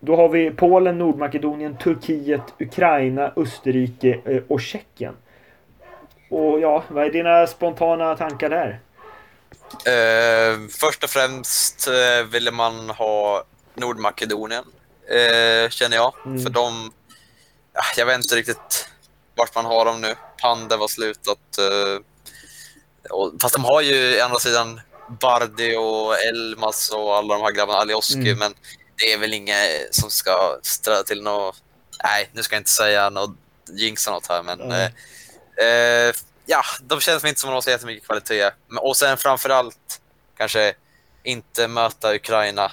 då 0.00 0.16
har 0.16 0.28
vi 0.28 0.50
Polen, 0.50 0.98
Nordmakedonien, 0.98 1.76
Turkiet, 1.76 2.42
Ukraina, 2.58 3.32
Österrike 3.36 4.18
eh, 4.24 4.42
och 4.48 4.60
Tjeckien. 4.60 5.14
Och 6.30 6.60
ja, 6.60 6.84
vad 6.88 7.04
är 7.04 7.10
dina 7.10 7.46
spontana 7.46 8.16
tankar 8.16 8.50
där? 8.50 8.80
Eh, 9.86 10.58
först 10.80 11.04
och 11.04 11.10
främst 11.10 11.88
eh, 11.88 12.26
ville 12.32 12.50
man 12.50 12.90
ha 12.90 13.44
Nordmakedonien 13.74 14.64
eh, 15.10 15.70
känner 15.70 15.96
jag. 15.96 16.14
Mm. 16.26 16.42
För 16.42 16.50
de, 16.50 16.92
jag 17.96 18.06
vet 18.06 18.16
inte 18.16 18.36
riktigt 18.36 18.88
vart 19.34 19.54
man 19.54 19.64
har 19.64 19.84
dem 19.84 20.00
nu. 20.00 20.14
Pandev 20.40 20.80
har 20.80 20.88
slutat. 20.88 21.58
Eh, 21.58 22.00
och, 23.10 23.32
fast 23.42 23.54
de 23.54 23.64
har 23.64 23.80
ju 23.80 24.20
å 24.20 24.24
andra 24.24 24.38
sidan 24.38 24.80
Bardi 25.20 25.76
och 25.76 26.18
Elmas 26.18 26.90
och 26.90 27.16
alla 27.16 27.34
de 27.34 27.42
här 27.42 27.52
grabbarna, 27.52 27.78
Alioski, 27.78 28.14
mm. 28.14 28.38
men 28.38 28.54
det 28.96 29.12
är 29.12 29.18
väl 29.18 29.34
inget 29.34 29.94
som 29.94 30.10
ska 30.10 30.58
ställa 30.62 31.02
till 31.02 31.22
något... 31.22 31.62
Nej, 32.04 32.30
nu 32.32 32.42
ska 32.42 32.54
jag 32.54 32.60
inte 32.60 32.70
säga 32.70 33.10
något, 33.10 33.36
jinxa 33.70 34.10
något 34.10 34.26
här, 34.26 34.42
men... 34.42 34.58
Nej. 34.58 34.94
Eh, 35.60 35.66
eh, 35.66 36.14
ja, 36.46 36.62
de 36.82 37.00
känns 37.00 37.24
inte 37.24 37.40
som 37.40 37.48
att 37.48 37.52
de 37.52 37.54
har 37.54 37.60
så 37.60 37.70
jättemycket 37.70 38.06
kvalitet. 38.06 38.50
Men- 38.68 38.78
Och 38.78 38.96
sen 38.96 39.16
framförallt 39.16 40.00
kanske 40.36 40.74
inte 41.22 41.68
möta 41.68 42.14
Ukraina, 42.14 42.72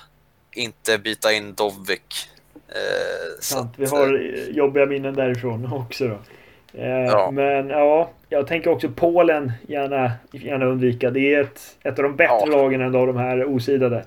inte 0.57 0.97
byta 0.97 1.33
in 1.33 1.53
Dovvik. 1.53 2.29
Eh, 2.67 3.39
Sant. 3.39 3.71
att, 3.73 3.79
Vi 3.79 3.85
har 3.85 4.13
eh, 4.37 4.55
jobbiga 4.55 4.85
minnen 4.85 5.13
därifrån 5.15 5.73
också 5.73 6.07
då. 6.07 6.17
Eh, 6.81 6.87
Ja. 7.05 7.31
Men 7.33 7.69
ja, 7.69 8.09
jag 8.29 8.47
tänker 8.47 8.69
också 8.69 8.89
Polen 8.89 9.51
gärna, 9.67 10.11
gärna 10.31 10.65
undvika. 10.65 11.09
Det 11.11 11.33
är 11.33 11.41
ett, 11.41 11.61
ett 11.83 11.99
av 11.99 12.03
de 12.03 12.15
bättre 12.15 12.35
Ja. 12.39 12.45
lagen 12.45 12.81
än 12.81 12.95
av 12.95 13.07
de 13.07 13.17
här 13.17 13.45
osidade. 13.45 14.05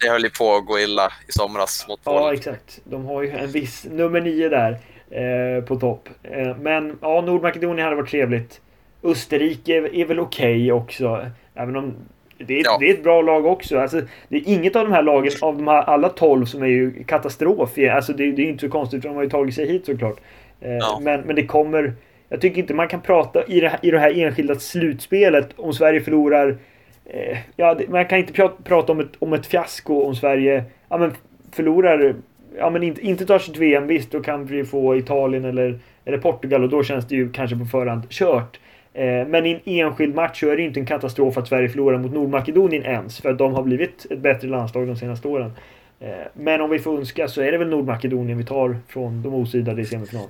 Det 0.00 0.08
höll 0.08 0.22
ju 0.24 0.30
på 0.30 0.54
att 0.56 0.66
gå 0.66 0.78
illa 0.78 1.12
i 1.28 1.32
somras 1.32 1.88
mot 1.88 2.00
Ja, 2.04 2.18
Polen. 2.18 2.34
exakt. 2.34 2.80
De 2.84 3.04
har 3.06 3.22
ju 3.22 3.30
en 3.30 3.50
viss 3.50 3.86
nummer 3.90 4.20
nio 4.20 4.48
där 4.48 4.78
eh, 5.10 5.64
på 5.64 5.76
topp. 5.80 6.08
Eh, 6.22 6.56
men 6.56 6.98
ja, 7.02 7.20
Nordmakedonien 7.20 7.84
hade 7.84 7.96
varit 7.96 8.10
trevligt. 8.10 8.60
Österrike 9.02 9.76
är, 9.76 9.94
är 9.94 10.04
väl 10.04 10.20
okej 10.20 10.72
också. 10.72 11.26
Även 11.54 11.76
om 11.76 11.94
det 12.38 12.60
är, 12.60 12.64
Ja. 12.64 12.76
det 12.80 12.90
är 12.90 12.94
ett 12.94 13.02
bra 13.02 13.22
lag 13.22 13.46
också. 13.46 13.78
Alltså, 13.78 14.00
det 14.28 14.36
är 14.36 14.42
inget 14.48 14.76
av 14.76 14.84
de 14.84 14.92
här 14.92 15.02
lagen, 15.02 15.32
av 15.42 15.56
de 15.56 15.68
här 15.68 15.82
alla 15.82 16.08
12 16.08 16.44
som 16.46 16.62
är 16.62 16.66
ju 16.66 17.04
katastrof. 17.04 17.70
Alltså, 17.92 18.12
det, 18.12 18.32
det 18.32 18.42
är 18.42 18.44
ju 18.44 18.50
inte 18.50 18.66
så 18.66 18.72
konstigt 18.72 19.02
för 19.02 19.08
de 19.08 19.14
har 19.16 19.22
ju 19.24 19.30
tagit 19.30 19.54
sig 19.54 19.66
hit 19.66 19.86
såklart. 19.86 20.16
Eh, 20.60 20.72
Ja. 20.72 21.00
men, 21.02 21.20
men 21.20 21.36
det 21.36 21.46
kommer... 21.46 21.92
Jag 22.28 22.40
tycker 22.40 22.58
inte 22.58 22.74
man 22.74 22.88
kan 22.88 23.00
prata 23.00 23.44
i 23.44 23.60
det 23.60 23.68
här, 23.68 23.78
i 23.82 23.90
det 23.90 23.98
här 23.98 24.18
enskilda 24.18 24.54
slutspelet 24.54 25.48
om 25.56 25.72
Sverige 25.72 26.00
förlorar 26.00 26.56
Eh, 27.06 27.38
ja, 27.56 27.76
man 27.88 28.04
kan 28.04 28.18
inte 28.18 28.32
prata, 28.64 28.92
om, 28.92 29.00
ett, 29.00 29.08
om 29.18 29.32
ett 29.32 29.46
fiasko 29.46 30.02
om 30.02 30.14
Sverige 30.14 30.64
ja, 30.88 30.98
men 30.98 31.12
förlorar. 31.52 32.14
Ja, 32.58 32.70
men 32.70 32.82
inte, 32.82 33.00
inte 33.06 33.26
tar 33.26 33.38
sig 33.38 33.52
till 33.54 33.60
VM. 33.60 33.86
Visst, 33.86 34.10
då 34.10 34.20
kan 34.20 34.46
vi 34.46 34.64
få 34.64 34.96
Italien 34.96 35.44
eller, 35.44 35.78
eller 36.04 36.18
Portugal 36.18 36.62
och 36.62 36.68
då 36.68 36.82
känns 36.82 37.08
det 37.08 37.14
ju 37.14 37.32
kanske 37.32 37.56
på 37.56 37.64
förhand 37.64 38.02
kört. 38.10 38.60
Eh, 38.94 39.26
men 39.26 39.46
i 39.46 39.52
en 39.52 39.60
enskild 39.64 40.14
match 40.14 40.40
så 40.40 40.48
är 40.48 40.56
det 40.56 40.62
inte 40.62 40.80
en 40.80 40.86
katastrof 40.86 41.38
att 41.38 41.48
Sverige 41.48 41.68
förlorar 41.68 41.98
mot 41.98 42.12
Nordmakedonien 42.12 42.84
ens. 42.84 43.20
För 43.20 43.30
att 43.30 43.38
de 43.38 43.54
har 43.54 43.62
blivit 43.62 44.06
ett 44.10 44.18
bättre 44.18 44.48
landslag 44.48 44.86
de 44.86 44.96
senaste 44.96 45.28
åren. 45.28 45.52
Eh, 46.00 46.10
men 46.34 46.60
om 46.60 46.70
vi 46.70 46.78
får 46.78 46.98
önska 46.98 47.28
så 47.28 47.42
är 47.42 47.52
det 47.52 47.58
väl 47.58 47.68
Nordmakedonien 47.68 48.38
vi 48.38 48.44
tar 48.44 48.76
från 48.88 49.22
de 49.22 49.34
osidade 49.34 49.82
i 49.82 49.86
semifinal. 49.86 50.28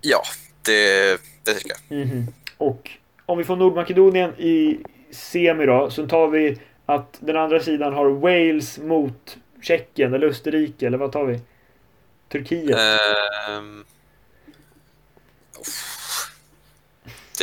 Ja, 0.00 0.22
det, 0.66 1.20
det 1.44 1.54
tycker 1.54 1.72
jag. 1.88 1.98
Mhm. 1.98 2.26
Och 2.56 2.90
om 3.26 3.38
vi 3.38 3.44
får 3.44 3.56
Nordmakedonien 3.56 4.34
i 4.38 4.78
semi 5.10 5.66
då, 5.66 5.90
så 5.90 6.06
tar 6.06 6.28
vi 6.28 6.58
att 6.86 7.18
den 7.20 7.36
andra 7.36 7.60
sidan 7.60 7.94
har 7.94 8.10
Wales 8.10 8.78
mot 8.78 9.38
Tjeckien 9.62 10.14
eller 10.14 10.26
Österrike, 10.26 10.86
eller 10.86 10.98
vad 10.98 11.12
tar 11.12 11.24
vi? 11.24 11.40
Turkiet? 12.28 12.78
Uff. 15.60 15.89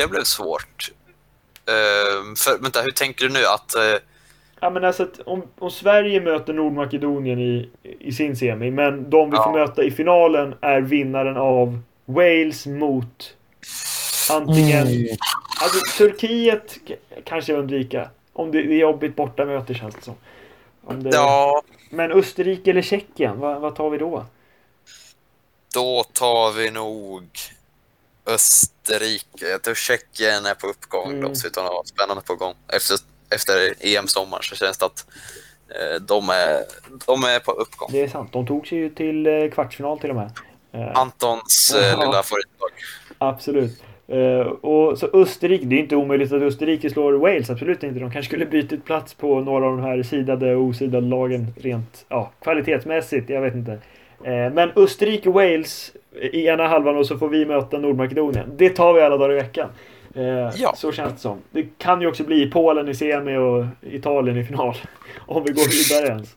Det 0.02 0.08
blev 0.08 0.24
svårt. 0.24 0.92
Ehm, 1.66 2.36
för, 2.36 2.62
vänta, 2.62 2.82
hur 2.82 2.92
tänker 2.92 3.26
du 3.28 3.34
nu? 3.34 3.46
Att, 3.46 3.76
eh, 3.76 4.02
Ja 4.60 4.70
men 4.70 4.84
alltså 4.86 5.04
att 5.04 5.20
om, 5.20 5.44
om 5.60 5.72
Sverige 5.72 6.22
möter 6.22 6.54
Nordmakedonien 6.54 7.40
i, 7.40 7.70
i 8.00 8.12
sin 8.12 8.36
semi, 8.36 8.72
men 8.72 9.10
de 9.10 9.30
vi 9.32 9.38
Ja. 9.38 9.44
får 9.44 9.52
möta 9.52 9.84
i 9.84 9.92
finalen 9.92 10.56
är 10.62 10.82
vinnaren 10.82 11.38
av 11.38 11.80
Wales 12.06 12.66
mot 12.66 13.36
antingen... 14.32 14.88
Alltså 15.62 15.98
Turkiet 15.98 16.78
kanske 17.26 17.52
jag 17.52 17.60
undvika. 17.60 18.10
Om 18.34 18.52
det, 18.52 18.58
är 18.60 18.64
jobbigt 18.78 19.16
bortamöte 19.16 19.74
känns 19.74 19.96
det 19.96 20.02
som. 20.02 20.16
Om 20.86 21.04
det, 21.04 21.10
ja, 21.14 21.62
Men 21.90 22.12
Österrike 22.12 22.72
eller 22.72 22.82
Tjeckien, 22.82 23.40
vad, 23.40 23.62
vad 23.62 23.76
tar 23.76 23.90
vi 23.90 23.98
då? 23.98 24.26
då 25.74 26.04
tar 26.14 26.52
vi 26.52 26.72
nog 26.72 27.28
Österrike. 28.28 29.46
Jag 29.52 29.62
tror 29.64 29.76
Tjeckien 29.76 30.46
är 30.46 30.54
på 30.54 30.68
uppgång. 30.68 31.10
Mm. 31.10 31.22
De 31.22 31.36
ser 31.36 31.48
ut 31.48 31.58
att 31.58 31.64
vara 31.64 31.84
spännande 31.84 32.24
på 32.24 32.36
gång. 32.36 32.54
Efter, 32.74 32.98
efter 33.36 33.74
EM-sommaren 33.80 34.44
så 34.44 34.56
känns 34.56 34.78
det 34.78 34.86
att 34.86 35.06
eh, 35.70 36.02
de, 36.02 36.30
är, 36.30 36.64
de 37.06 37.24
är 37.24 37.40
på 37.40 37.52
uppgång. 37.52 37.90
Det 37.92 38.02
är 38.02 38.08
sant. 38.08 38.34
De 38.34 38.48
tog 38.48 38.68
sig 38.68 38.78
ju 38.78 38.90
till 38.90 39.28
eh, 39.28 39.50
kvartsfinal 39.52 40.00
till 40.00 40.10
och 40.10 40.16
med. 40.16 40.32
Eh, 40.72 40.98
Antons 40.98 41.72
Ja. 41.76 41.80
lilla 42.06 42.24
favoritlag. 42.24 42.72
absolut. 43.18 43.84
Och 44.62 44.98
så 45.00 45.10
Österrike, 45.14 45.66
det 45.66 45.76
är 45.76 45.80
inte 45.80 45.96
omöjligt 45.96 46.32
att 46.34 46.42
Österrike 46.42 46.90
slår 46.90 47.14
Wales, 47.14 47.50
absolut 47.50 47.84
inte. 47.84 48.00
De 48.00 48.12
kanske 48.12 48.30
skulle 48.30 48.46
byta 48.46 48.78
plats 48.78 49.14
på 49.14 49.40
några 49.42 49.66
av 49.66 49.78
de 49.78 49.82
här 49.84 50.04
sidade 50.04 50.56
och 50.56 50.64
osidade 50.64 51.08
lagen 51.08 51.54
rent 51.62 52.06
ja, 52.10 52.32
kvalitetsmässigt, 52.42 53.30
jag 53.30 53.42
vet 53.42 53.54
inte. 53.56 53.80
Men 54.54 54.72
Österrike-Wales 54.72 55.92
i 56.22 56.48
ena 56.48 56.68
halvan 56.68 56.98
och 56.98 57.06
så 57.08 57.18
får 57.18 57.30
vi 57.30 57.46
möta 57.46 57.78
Nordmakedonien. 57.78 58.52
Det 58.58 58.70
tar 58.70 58.94
vi 58.94 59.02
alla 59.02 59.18
dagar 59.18 59.32
i 59.34 59.36
veckan. 59.36 59.70
Eh, 60.16 60.24
Ja. 60.56 60.74
Så 60.76 60.92
känns 60.92 61.14
det 61.14 61.20
som. 61.20 61.38
Det 61.52 61.68
kan 61.78 62.02
ju 62.02 62.08
också 62.08 62.24
bli 62.24 62.52
Polen 62.52 62.88
i 62.90 62.96
semi 62.96 63.38
och 63.38 63.66
Italien 63.82 64.38
i 64.38 64.44
final. 64.44 64.76
Om 65.26 65.44
vi 65.44 65.52
går 65.54 65.96
vidare 65.96 66.12
ens. 66.14 66.36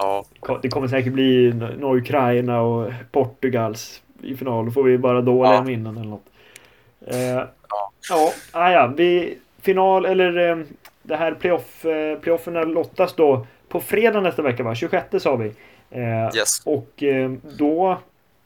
Ja, 0.00 0.24
Det 0.62 0.68
kommer 0.68 0.88
säkert 0.88 1.12
bli 1.12 1.52
Ukraina 1.82 2.60
och 2.60 2.92
Portugals 3.12 4.02
i 4.22 4.36
final. 4.36 4.64
Då 4.64 4.70
får 4.70 4.82
vi 4.82 4.98
bara 4.98 5.20
dåliga 5.20 5.54
Ja. 5.54 5.62
minnen 5.62 5.96
eller 5.96 6.08
något. 6.10 6.24
Eh, 7.06 7.42
ja, 8.10 8.32
ah, 8.52 8.70
ja, 8.70 8.92
vi 8.96 9.38
final 9.62 10.06
eller 10.06 10.50
eh, 10.50 10.58
det 11.02 11.16
här 11.16 11.34
playoff, 11.34 11.84
eh, 11.84 12.18
playofferna 12.18 12.62
lottas 12.62 13.14
då 13.14 13.46
på 13.68 13.80
fredag 13.80 14.20
nästa 14.20 14.42
vecka 14.42 14.62
va? 14.62 14.74
26 14.74 15.22
sa 15.22 15.36
vi. 15.36 15.52
Eh, 15.90 16.36
yes. 16.36 16.62
och 16.64 17.02
eh, 17.02 17.30
då 17.58 17.98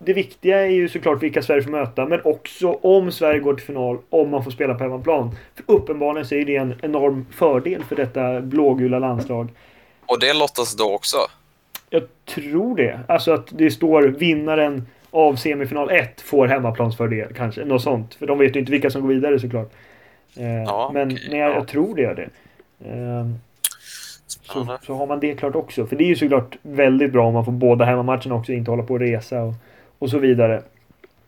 det 0.04 0.12
viktiga 0.12 0.60
är 0.60 0.70
ju 0.70 0.88
såklart 0.88 1.22
vilka 1.22 1.42
Sverige 1.42 1.62
får 1.62 1.70
möta, 1.70 2.06
men 2.06 2.20
också 2.24 2.72
om 2.72 3.12
Sverige 3.12 3.40
går 3.40 3.54
till 3.54 3.66
final, 3.66 3.98
om 4.10 4.30
man 4.30 4.44
får 4.44 4.50
spela 4.50 4.74
på 4.74 4.84
hemmaplan. 4.84 5.36
För 5.54 5.64
uppenbarligen 5.66 6.26
så 6.26 6.34
är 6.34 6.44
det 6.44 6.56
en 6.56 6.74
enorm 6.82 7.26
fördel 7.32 7.84
för 7.84 7.96
detta 7.96 8.40
blågula 8.40 8.98
landslag. 8.98 9.48
Och 10.06 10.20
det 10.20 10.32
lottas 10.32 10.76
då 10.76 10.94
också. 10.94 11.16
Jag 11.90 12.02
tror 12.34 12.76
det. 12.76 13.00
Alltså 13.08 13.32
att 13.32 13.46
det 13.50 13.70
står 13.70 14.02
vinnaren 14.02 14.86
av 15.10 15.36
semifinal 15.36 15.90
1 15.90 16.20
får 16.20 16.46
hemmaplansfördel 16.46 17.32
kanske. 17.34 17.64
Något 17.64 17.82
sånt. 17.82 18.14
För 18.14 18.26
de 18.26 18.38
vet 18.38 18.56
ju 18.56 18.60
inte 18.60 18.72
vilka 18.72 18.90
som 18.90 19.02
går 19.02 19.08
vidare 19.08 19.38
såklart. 19.38 19.70
Eh, 20.36 20.62
Ja, 20.62 20.90
men 20.94 21.12
okej, 21.12 21.28
nej, 21.30 21.38
jag, 21.38 21.50
ja. 21.50 21.54
jag 21.54 21.68
tror 21.68 21.94
det 21.94 22.02
gör 22.02 22.14
det. 22.14 22.28
Eh, 22.90 23.26
så, 24.28 24.78
så 24.86 24.94
har 24.94 25.06
man 25.06 25.20
det 25.20 25.34
klart 25.34 25.54
också. 25.54 25.86
För 25.86 25.96
det 25.96 26.04
är 26.04 26.08
ju 26.08 26.16
såklart 26.16 26.56
väldigt 26.62 27.12
bra 27.12 27.26
om 27.26 27.34
man 27.34 27.44
får 27.44 27.52
båda 27.52 27.84
hemmamatcherna 27.84 28.34
också. 28.34 28.52
Inte 28.52 28.70
hålla 28.70 28.82
på 28.82 28.94
och 28.94 29.00
resa 29.00 29.42
och, 29.42 29.54
och 30.02 30.10
så 30.10 30.18
vidare. 30.18 30.62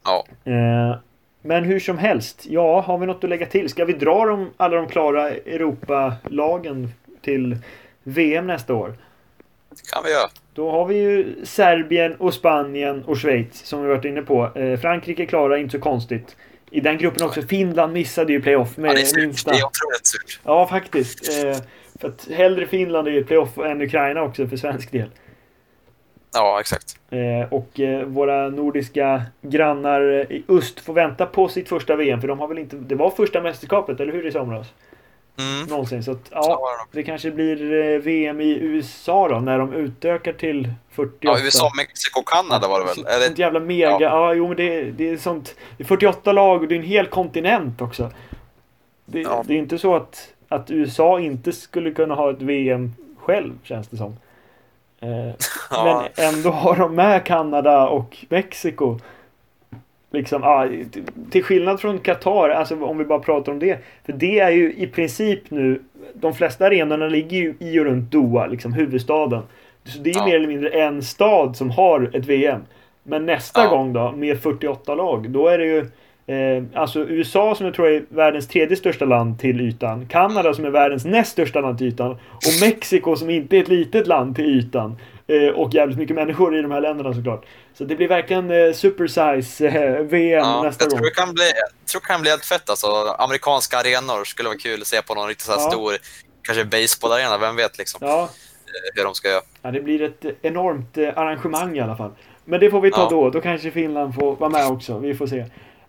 Ja. 0.05 0.27
Eh, 0.45 0.97
men 1.43 1.65
hur 1.65 1.81
som 1.81 1.99
helst. 1.99 2.47
Ja, 2.49 2.81
har 2.81 2.99
vi 2.99 3.07
något 3.07 3.25
att 3.25 3.31
lägga 3.31 3.47
till? 3.47 3.69
Ska 3.69 3.85
vi 3.85 3.93
dra 3.93 4.27
dem, 4.27 4.51
alla 4.57 4.77
de 4.77 4.89
klara 4.89 5.31
Europalagen 5.31 6.89
till 7.23 7.57
VM 8.03 8.47
nästa 8.47 8.75
år? 8.75 8.95
Det 9.71 9.91
kan 9.93 10.03
vi 10.05 10.11
göra. 10.11 10.29
Då 10.55 10.71
har 10.71 10.87
vi 10.87 10.95
ju 10.97 11.35
Serbien 11.45 12.15
och 12.15 12.35
Spanien 12.35 13.05
och 13.05 13.19
Schweiz 13.19 13.65
som 13.65 13.83
vi 13.83 13.89
varit 13.89 14.05
inne 14.05 14.23
på. 14.23 14.51
Eh, 14.55 14.79
Frankrike 14.81 15.27
klara, 15.27 15.59
inte 15.59 15.73
så 15.73 15.81
konstigt. 15.81 16.37
I 16.71 16.81
den 16.81 16.99
gruppen 16.99 17.27
också. 17.27 17.43
Finland 17.43 17.93
missade 17.93 18.33
ju 18.33 18.43
playoff 18.43 18.77
med 18.77 18.91
Ja, 18.91 18.95
det 18.95 19.01
är 19.01 19.05
surt. 19.05 19.23
minsta. 19.23 19.51
Det 19.51 19.57
är 19.57 19.65
otroligt 19.65 20.07
surt. 20.07 20.41
Ja, 20.45 20.67
faktiskt. 20.67 21.45
Eh, 21.45 21.57
för 22.01 22.09
att 22.09 22.29
hellre 22.31 22.67
Finland 22.67 23.09
i 23.09 23.25
playoff 23.25 23.59
än 23.59 23.83
Ukraina 23.83 24.23
också 24.23 24.47
för 24.47 24.57
svensk 24.57 24.93
del. 24.93 25.11
Ja, 26.35 26.61
exakt. 26.61 26.97
Eh, 27.11 27.53
och 27.53 27.81
eh, 27.81 28.05
våra 28.07 28.49
nordiska 28.49 29.23
grannar 29.43 30.33
i 30.33 30.45
öst 30.49 30.81
får 30.81 30.93
vänta 30.93 31.27
på 31.27 31.49
sitt 31.49 31.69
första 31.69 31.97
VM. 31.97 32.21
För 32.21 32.29
de 32.29 32.41
har 32.41 32.49
väl 32.49 32.59
inte... 32.59 32.77
Det 32.77 32.95
var 32.95 33.11
första 33.11 33.41
mästerskapet, 33.41 34.01
eller 34.01 34.13
hur? 34.13 34.27
I 34.27 34.33
somras? 34.33 34.67
Mm. 35.39 35.67
Någonsin. 35.69 36.03
Så 36.05 36.11
att, 36.13 36.27
Så 36.27 36.33
ja. 36.33 36.61
det. 36.93 36.99
Det 36.99 37.03
kanske 37.03 37.31
blir 37.31 37.73
eh, 37.95 37.99
VM 37.99 38.41
i 38.41 38.59
USA 38.61 39.29
då, 39.29 39.41
när 39.41 39.59
de 39.59 39.73
utökar 39.73 40.33
till 40.33 40.73
48. 40.91 41.17
Ja, 41.21 41.39
USA, 41.45 41.71
Mexiko 41.77 42.23
Kanada 42.23 42.69
var 42.69 42.79
det 42.81 42.85
väl? 42.87 42.95
Sånt 42.95 43.07
Eller, 43.09 43.39
jävla 43.41 43.61
mega... 43.61 43.91
Ja, 43.91 43.99
Ja. 44.01 44.35
jo 44.35 44.49
men 44.49 44.57
det, 44.57 44.83
det 44.83 45.09
är 45.09 45.17
sånt... 45.17 45.55
Det 45.77 45.83
är 45.83 45.87
48 45.87 46.33
lag 46.33 46.63
och 46.63 46.69
det 46.69 46.75
är 46.75 46.79
en 46.79 46.83
hel 46.85 47.07
kontinent 47.07 47.81
också. 47.81 48.11
Det, 49.07 49.21
Ja. 49.21 49.45
det 49.47 49.55
är 49.55 49.59
inte 49.59 49.79
så 49.79 49.97
att, 49.97 50.29
att 50.49 50.71
USA 50.71 51.21
inte 51.21 51.53
skulle 51.53 51.91
kunna 51.91 52.15
ha 52.15 52.31
ett 52.31 52.43
VM 52.43 52.93
själv, 53.19 53.53
känns 53.63 53.89
det 53.89 53.97
som. 53.97 54.17
Eh, 55.05 55.35
Men 55.85 56.05
ändå 56.35 56.51
har 56.51 56.77
de 56.77 56.95
med 56.95 57.25
Kanada 57.25 57.89
och 57.89 58.17
Mexiko. 58.29 58.99
Liksom, 60.11 60.45
ah, 60.45 60.67
till 61.31 61.45
skillnad 61.45 61.81
från 61.81 61.99
Qatar, 61.99 62.49
alltså 62.51 62.85
om 62.85 62.99
vi 62.99 63.05
bara 63.05 63.19
pratar 63.19 63.53
om 63.53 63.59
det. 63.59 63.79
För 64.05 64.13
det 64.13 64.41
är 64.41 64.51
ju 64.51 64.73
i 64.75 64.87
princip 64.87 65.51
nu, 65.51 65.83
de 66.15 66.35
flesta 66.35 66.67
arenorna 66.67 67.07
ligger 67.09 67.37
ju 67.37 67.55
i 67.59 67.81
och 67.81 67.85
runt 67.85 68.11
Doha, 68.11 68.47
liksom 68.47 68.73
huvudstaden. 68.73 69.43
Så 69.85 69.99
det 69.99 70.11
är 70.11 70.15
Ja. 70.17 70.25
mer 70.27 70.37
eller 70.37 70.49
mindre 70.49 70.69
en 70.69 71.03
stad 71.03 71.57
som 71.57 71.71
har 71.71 72.11
ett 72.15 72.25
VM. 72.27 72.61
Men 73.03 73.27
nästa 73.27 73.63
Ja. 73.65 73.71
gång 73.71 73.93
då, 73.93 74.13
med 74.13 74.41
48 74.43 74.95
lag, 74.95 75.31
då 75.31 75.49
är 75.49 75.59
det 75.59 75.67
ju 75.67 75.87
Eh, 76.27 76.63
alltså 76.75 77.01
USA 77.01 77.55
som 77.55 77.67
jag 77.67 77.75
tror 77.75 77.89
är 77.89 78.05
världens 78.09 78.49
tredje 78.49 78.77
största 78.77 79.05
land 79.05 79.41
till 79.41 79.61
ytan. 79.61 80.07
Kanada 80.09 80.55
som 80.55 80.65
är 80.65 80.71
världens 80.71 81.05
näst 81.05 81.33
största 81.33 81.61
land 81.61 81.79
till 81.79 81.87
ytan. 81.87 82.11
Och 82.11 82.61
Mexiko 82.61 83.17
som 83.17 83.31
inte 83.31 83.57
är 83.57 83.61
ett 83.63 83.69
litet 83.69 84.07
land 84.07 84.37
till 84.37 84.45
ytan. 84.59 84.99
Eh, 85.27 85.49
och 85.55 85.75
jävligt 85.75 85.99
mycket 85.99 86.17
människor 86.17 86.59
i 86.59 86.63
de 86.63 86.71
här 86.71 86.81
länderna 86.81 87.15
såklart. 87.15 87.45
Så 87.75 87.85
det 87.85 87.97
blir 87.97 88.09
verkligen 88.09 88.51
eh, 88.51 88.73
supersize 88.73 89.67
eh, 89.69 90.01
VM 90.03 90.39
Ja, 90.45 90.63
nästa 90.63 90.85
jag 90.85 90.91
gång. 90.91 90.99
tror 90.99 91.09
det 91.11 91.15
kan 91.15 91.35
bli, 91.35 91.45
jag 91.45 91.89
tror 91.91 92.01
det 92.01 92.07
kan 92.07 92.21
bli 92.21 92.31
helt 92.31 92.45
fett 92.45 92.71
alltså. 92.71 92.87
Amerikanska 93.19 93.77
arenor 93.79 94.25
skulle 94.25 94.49
vara 94.49 94.59
kul 94.59 94.81
att 94.81 94.87
se 94.87 95.03
på 95.03 95.15
någon 95.15 95.29
riktigt 95.29 95.47
så 95.47 95.53
Ja. 95.53 95.59
stor, 95.71 95.93
kanske 96.43 96.65
baseballarena, 96.65 97.39
vem 97.39 97.57
vet 97.57 97.79
liksom 97.79 97.99
Ja, 98.03 98.23
eh, 98.23 98.29
hur 98.95 99.05
de 99.05 99.15
ska 99.15 99.29
göra. 99.29 99.43
ja, 99.63 99.71
det 99.71 99.81
blir 99.81 100.03
ett 100.03 100.25
enormt 100.43 100.99
eh, 100.99 101.19
arrangemang 101.19 101.77
i 101.77 101.81
alla 101.81 101.97
fall. 101.97 102.11
Men 102.45 102.61
det 102.61 102.71
får 102.71 102.81
vi 102.81 102.91
ta 102.91 103.01
Ja. 103.03 103.09
då. 103.11 103.31
Då 103.31 103.41
kanske 103.41 103.71
Finland 103.71 104.15
får 104.15 104.37
vara 104.37 104.51
med 104.51 104.67
också. 104.67 104.99
Vi 104.99 105.15
får 105.15 105.27
se. 105.27 105.45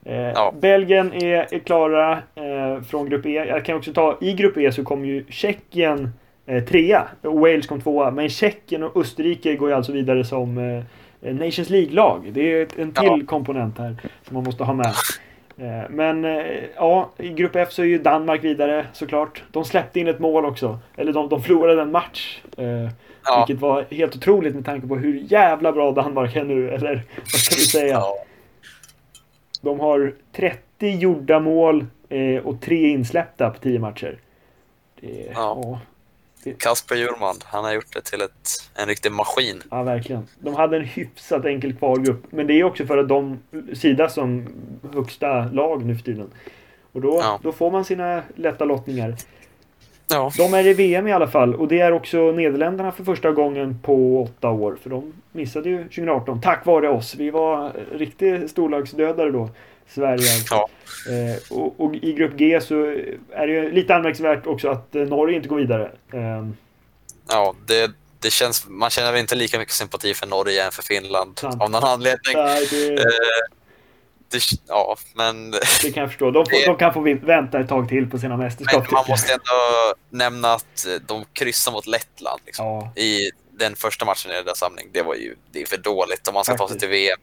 Eh, 0.05 0.15
Ja. 0.15 0.53
Belgien 0.59 1.13
är, 1.13 1.53
är 1.53 1.59
klara 1.59 2.11
eh, 2.35 2.81
från 2.83 3.09
grupp 3.09 3.25
E. 3.25 3.45
Jag 3.49 3.65
kan 3.65 3.77
också 3.77 3.93
ta, 3.93 4.17
i 4.21 4.33
grupp 4.33 4.57
E 4.57 4.71
så 4.71 4.83
kom 4.83 5.05
ju 5.05 5.25
Tjeckien 5.29 6.09
eh, 6.45 6.63
trea. 6.63 7.03
Och 7.21 7.39
Wales 7.39 7.67
kom 7.67 7.81
tvåa. 7.81 8.11
Men 8.11 8.29
Tjeckien 8.29 8.83
och 8.83 8.97
Österrike 9.01 9.55
går 9.55 9.69
ju 9.69 9.75
alltså 9.75 9.91
vidare 9.91 10.23
som 10.23 10.57
eh, 11.21 11.33
Nations 11.33 11.69
League-lag. 11.69 12.29
Det 12.31 12.41
är 12.53 12.61
en 12.61 12.91
till 12.91 13.03
Ja. 13.05 13.19
komponent 13.27 13.77
här 13.77 13.95
som 14.23 14.33
man 14.33 14.43
måste 14.43 14.63
ha 14.63 14.73
med. 14.73 14.85
Eh, 15.57 15.89
Men 15.89 16.25
eh, 16.25 16.43
ja, 16.75 17.09
i 17.17 17.29
grupp 17.29 17.55
F 17.55 17.67
så 17.71 17.81
är 17.81 17.85
ju 17.85 17.97
Danmark 17.97 18.43
vidare 18.43 18.85
såklart. 18.93 19.43
De 19.51 19.65
släppte 19.65 19.99
in 19.99 20.07
ett 20.07 20.19
mål 20.19 20.45
också. 20.45 20.79
Eller 20.97 21.13
de, 21.13 21.29
de 21.29 21.41
förlorade 21.41 21.81
en 21.81 21.91
match. 21.91 22.41
Eh, 22.57 22.65
Ja, 23.27 23.45
Vilket 23.47 23.61
var 23.61 23.85
helt 23.91 24.15
otroligt 24.15 24.55
med 24.55 24.65
tanke 24.65 24.87
på 24.87 24.95
hur 24.95 25.23
jävla 25.27 25.71
bra 25.71 25.91
Danmark 25.91 26.35
är 26.35 26.43
nu. 26.43 26.69
Eller 26.69 27.01
vad 27.15 27.27
ska 27.27 27.55
vi 27.55 27.61
säga? 27.61 27.93
ja, 27.93 28.15
De 29.65 29.79
har 29.79 30.13
30 30.35 30.59
gjorda 30.89 31.39
mål 31.39 31.85
eh, 32.09 32.37
och 32.45 32.61
3 32.61 32.89
insläppta 32.89 33.49
på 33.49 33.59
10 33.59 33.79
matcher. 33.79 34.17
Det, 34.99 35.31
ja. 35.33 35.79
Ja. 36.43 36.51
Kasper 36.57 36.95
Djurman, 36.95 37.35
han 37.43 37.63
har 37.65 37.73
gjort 37.73 37.93
det 37.93 38.01
till 38.01 38.21
ett, 38.21 38.49
en 38.75 38.87
riktig 38.87 39.11
maskin. 39.11 39.63
ja, 39.71 39.83
verkligen. 39.83 40.27
De 40.39 40.55
hade 40.55 40.77
en 40.77 40.83
hyfsat 40.85 41.45
enkel 41.45 41.73
kvalgrupp. 41.73 42.23
Men 42.29 42.47
det 42.47 42.53
är 42.53 42.63
också 42.63 42.85
för 42.85 42.97
att 42.97 43.07
de 43.09 43.39
sidas 43.73 44.13
som 44.13 44.47
högsta 44.93 45.43
lag 45.45 45.85
nu 45.85 45.95
för 45.95 46.03
tiden. 46.03 46.29
Och 46.91 47.01
då, 47.01 47.19
Ja. 47.21 47.39
då 47.43 47.51
får 47.51 47.71
man 47.71 47.85
sina 47.85 48.23
lätta 48.35 48.65
lottningar. 48.65 49.15
Ja. 50.07 50.31
De 50.37 50.53
är 50.53 50.67
i 50.67 50.73
VM 50.73 51.07
i 51.07 51.13
alla 51.13 51.27
fall 51.27 51.55
och 51.55 51.67
det 51.67 51.79
är 51.79 51.91
också 51.91 52.17
Nederländerna 52.31 52.91
för 52.91 53.03
första 53.03 53.31
gången 53.31 53.79
på 53.83 54.21
åtta 54.23 54.49
år. 54.49 54.77
För 54.83 54.89
de 54.89 55.13
missade 55.31 55.69
ju 55.69 55.77
2018 55.83 56.41
tack 56.41 56.65
vare 56.65 56.89
oss. 56.89 57.15
Vi 57.15 57.29
var 57.29 57.71
riktigt 57.91 58.51
storlagsdödare 58.51 59.31
då. 59.31 59.49
Sverige. 59.87 60.27
Ja. 60.49 60.69
Eh, 61.09 61.57
och, 61.57 61.79
och 61.79 61.95
i 61.95 62.13
grupp 62.13 62.37
G 62.37 62.61
så 62.61 62.75
är 63.31 63.47
det 63.47 63.53
ju 63.53 63.71
lite 63.71 63.95
anmärkningsvärt 63.95 64.47
också 64.47 64.69
att 64.69 64.95
eh, 64.95 65.01
Norge 65.01 65.35
inte 65.35 65.49
går 65.49 65.57
vidare. 65.57 65.91
Eh, 66.13 66.47
Ja, 67.29 67.55
det, 67.67 67.91
det 68.19 68.31
känns, 68.31 68.65
man 68.67 68.89
känner 68.89 69.11
väl 69.11 69.21
inte 69.21 69.35
lika 69.35 69.59
mycket 69.59 69.73
sympati 69.73 70.13
för 70.13 70.27
Norge 70.27 70.65
än 70.65 70.71
för 70.71 70.83
Finland 70.83 71.39
Sant. 71.39 71.61
av 71.61 71.71
någon 71.71 71.83
anledning. 71.83 72.33
nej, 72.35 72.67
det, 72.71 72.93
Eh, 72.93 72.99
det, 74.35 74.57
ja, 74.67 74.95
men, 75.15 75.51
det 75.83 75.91
kan 75.91 76.01
jag 76.01 76.09
förstå. 76.09 76.31
De, 76.31 76.45
får, 76.45 76.67
de 76.67 76.75
kan 76.77 76.93
få 76.93 77.01
vänta 77.25 77.59
ett 77.59 77.69
tag 77.69 77.89
till 77.89 78.09
på 78.09 78.17
sina 78.17 78.37
mästerskap. 78.37 78.83
men 78.83 78.93
man 78.93 79.05
måste 79.09 79.33
ändå 79.33 79.43
nämna 80.09 80.53
att 80.53 80.87
de 81.07 81.25
kryssar 81.33 81.71
mot 81.71 81.87
Lettland 81.87 82.39
liksom, 82.45 82.65
Ja, 82.65 82.91
i 83.01 83.31
den 83.51 83.75
första 83.75 84.05
matchen 84.05 84.31
i 84.31 84.43
deras 84.43 84.57
samling. 84.59 84.87
Det 84.91 85.01
var 85.01 85.15
ju 85.15 85.35
det 85.51 85.61
är 85.61 85.65
för 85.65 85.77
dåligt 85.77 86.27
om 86.27 86.33
man 86.33 86.43
ska 86.43 86.53
ta 86.53 86.57
sig 86.57 86.63
Faktiskt. 86.67 86.79
till 86.79 86.89
VM. 86.89 87.19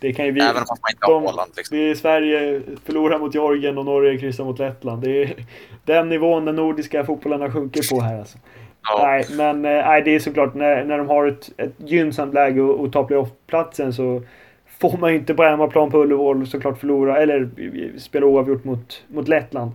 det 0.00 0.12
kan 0.12 0.26
ju 0.26 0.32
bli... 0.32 0.42
Även 0.42 0.56
om 0.62 0.64
man 0.68 0.90
inte 0.92 1.06
har 1.06 1.12
de- 1.14 1.22
Holland. 1.22 1.52
Liksom. 1.56 1.76
Det 1.76 1.82
är 1.90 1.94
Sverige 1.94 2.62
förlorar 2.84 3.18
mot 3.18 3.34
Georgien 3.34 3.78
och 3.78 3.84
Norge 3.84 4.18
kryssar 4.18 4.44
mot 4.44 4.58
Lettland. 4.58 5.02
Det 5.02 5.22
är 5.22 5.46
den 5.84 6.08
nivån 6.08 6.44
den 6.44 6.56
nordiska 6.56 7.04
fotbollen 7.04 7.40
har 7.40 7.50
sjunkit 7.50 7.90
på 7.90 8.00
här 8.00 8.18
alltså. 8.18 8.38
Ja, 8.82 8.98
Nej, 9.02 9.26
men 9.30 9.64
eh, 9.64 9.86
nej, 9.86 10.02
det 10.02 10.14
är 10.14 10.20
såklart 10.20 10.54
när, 10.54 10.84
när 10.84 10.98
de 10.98 11.08
har 11.08 11.26
ett, 11.26 11.50
ett 11.56 11.72
gynnsamt 11.78 12.34
läge 12.34 12.60
och 12.60 12.92
tar 12.92 13.04
playoff-platsen 13.04 13.92
så 13.92 14.22
får 14.90 14.98
man 14.98 15.12
ju 15.12 15.18
inte 15.18 15.34
på 15.34 15.42
hemmaplan 15.42 15.90
på 15.90 16.02
Ullevål 16.02 16.46
såklart 16.46 16.78
förlora 16.78 17.18
eller 17.18 17.48
spela 17.98 18.26
oavgjort 18.26 18.64
mot, 18.64 19.04
mot 19.08 19.28
Lettland. 19.28 19.70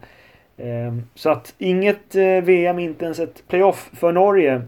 Ehm, 0.58 1.02
så 1.16 1.30
att 1.30 1.54
inget 1.58 2.16
eh, 2.16 2.44
VM, 2.44 2.80
inte 2.80 3.06
ens 3.06 3.20
ett 3.20 3.44
playoff 3.48 3.90
för 3.94 4.12
Norge. 4.12 4.62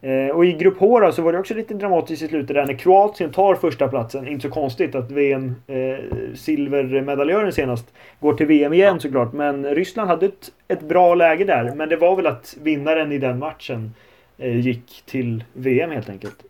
Eh, 0.00 0.36
och 0.36 0.46
i 0.46 0.52
grupp 0.52 0.78
H 0.78 1.00
då, 1.00 1.12
så 1.12 1.22
var 1.22 1.32
det 1.32 1.38
också 1.38 1.54
lite 1.54 1.74
dramatiskt 1.74 2.22
i 2.22 2.28
slutet 2.28 2.56
där 2.56 2.66
när 2.66 2.74
Kroatien 2.74 3.32
tar 3.32 3.54
första 3.54 3.88
platsen. 3.88 4.28
Inte 4.28 4.48
så 4.48 4.54
konstigt 4.54 4.94
att 4.94 5.10
VM 5.10 5.54
eh, 5.66 5.96
silvermedaljören 6.34 7.52
senast 7.52 7.86
går 8.20 8.34
till 8.34 8.46
VM 8.46 8.72
igen 8.72 9.00
såklart. 9.00 9.32
Men 9.32 9.74
Ryssland 9.74 10.10
hade 10.10 10.26
ett, 10.26 10.52
ett 10.68 10.80
bra 10.80 11.14
läge 11.14 11.44
där. 11.44 11.74
Men 11.74 11.88
det 11.88 11.96
var 11.96 12.16
väl 12.16 12.26
att 12.26 12.56
vinnaren 12.62 13.12
i 13.12 13.18
den 13.18 13.38
matchen 13.38 13.94
eh, 14.38 14.56
gick 14.56 15.02
till 15.06 15.44
VM 15.52 15.90
helt 15.90 16.10
enkelt. 16.10 16.44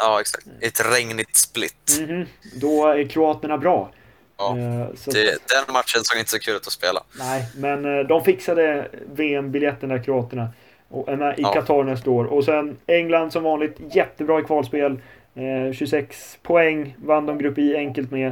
Ja, 0.00 0.20
exakt. 0.20 0.46
Ett 0.60 0.92
regnigt 0.94 1.36
split. 1.36 1.98
Mhm. 2.00 2.26
Då 2.60 2.86
är 2.86 3.08
kroaterna 3.08 3.58
bra. 3.58 3.90
Ja. 4.38 4.58
Eh, 4.58 4.86
så 4.96 5.10
Det, 5.10 5.24
den 5.24 5.72
matchen 5.74 6.00
såg 6.04 6.18
inte 6.18 6.30
så 6.30 6.38
kul 6.38 6.56
ut 6.56 6.66
att 6.66 6.72
spela. 6.72 7.00
Nej, 7.18 7.46
men 7.56 7.98
eh, 7.98 8.06
de 8.06 8.24
fixade 8.24 8.88
VM-biljetten 9.12 9.88
där 9.88 10.02
kroaterna. 10.04 10.48
Och 10.88 11.08
är 11.08 11.16
med 11.16 11.38
i 11.38 11.42
Ja. 11.42 11.52
Qatar 11.52 11.84
nästa 11.84 12.10
år. 12.10 12.24
Och 12.24 12.44
sen 12.44 12.76
England 12.86 13.30
som 13.32 13.42
vanligt 13.42 13.76
jättebra 13.94 14.40
i 14.40 14.42
kvalspel. 14.42 14.98
Eh, 15.34 15.72
26 15.72 16.38
poäng 16.42 16.96
vann 17.04 17.26
de 17.26 17.38
grupp 17.38 17.58
I 17.58 17.76
enkelt 17.76 18.10
med. 18.10 18.28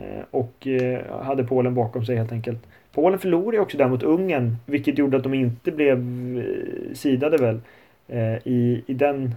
Eh, 0.00 0.24
och 0.30 0.66
eh, 0.66 1.22
hade 1.24 1.44
Polen 1.44 1.74
bakom 1.74 2.04
sig 2.06 2.16
helt 2.16 2.32
enkelt. 2.32 2.58
Polen 2.92 3.18
förlorade 3.18 3.56
ju 3.56 3.62
också 3.62 3.76
där 3.76 3.88
mot 3.88 4.02
Ungern. 4.02 4.56
Vilket 4.66 4.98
gjorde 4.98 5.16
att 5.16 5.22
de 5.22 5.34
inte 5.34 5.70
blev 5.70 5.98
eh, 6.38 6.94
sidade 6.94 7.36
väl. 7.36 7.60
Eh, 8.08 8.34
i, 8.44 8.84
I 8.86 8.94
den 8.94 9.24
eh, 9.24 9.30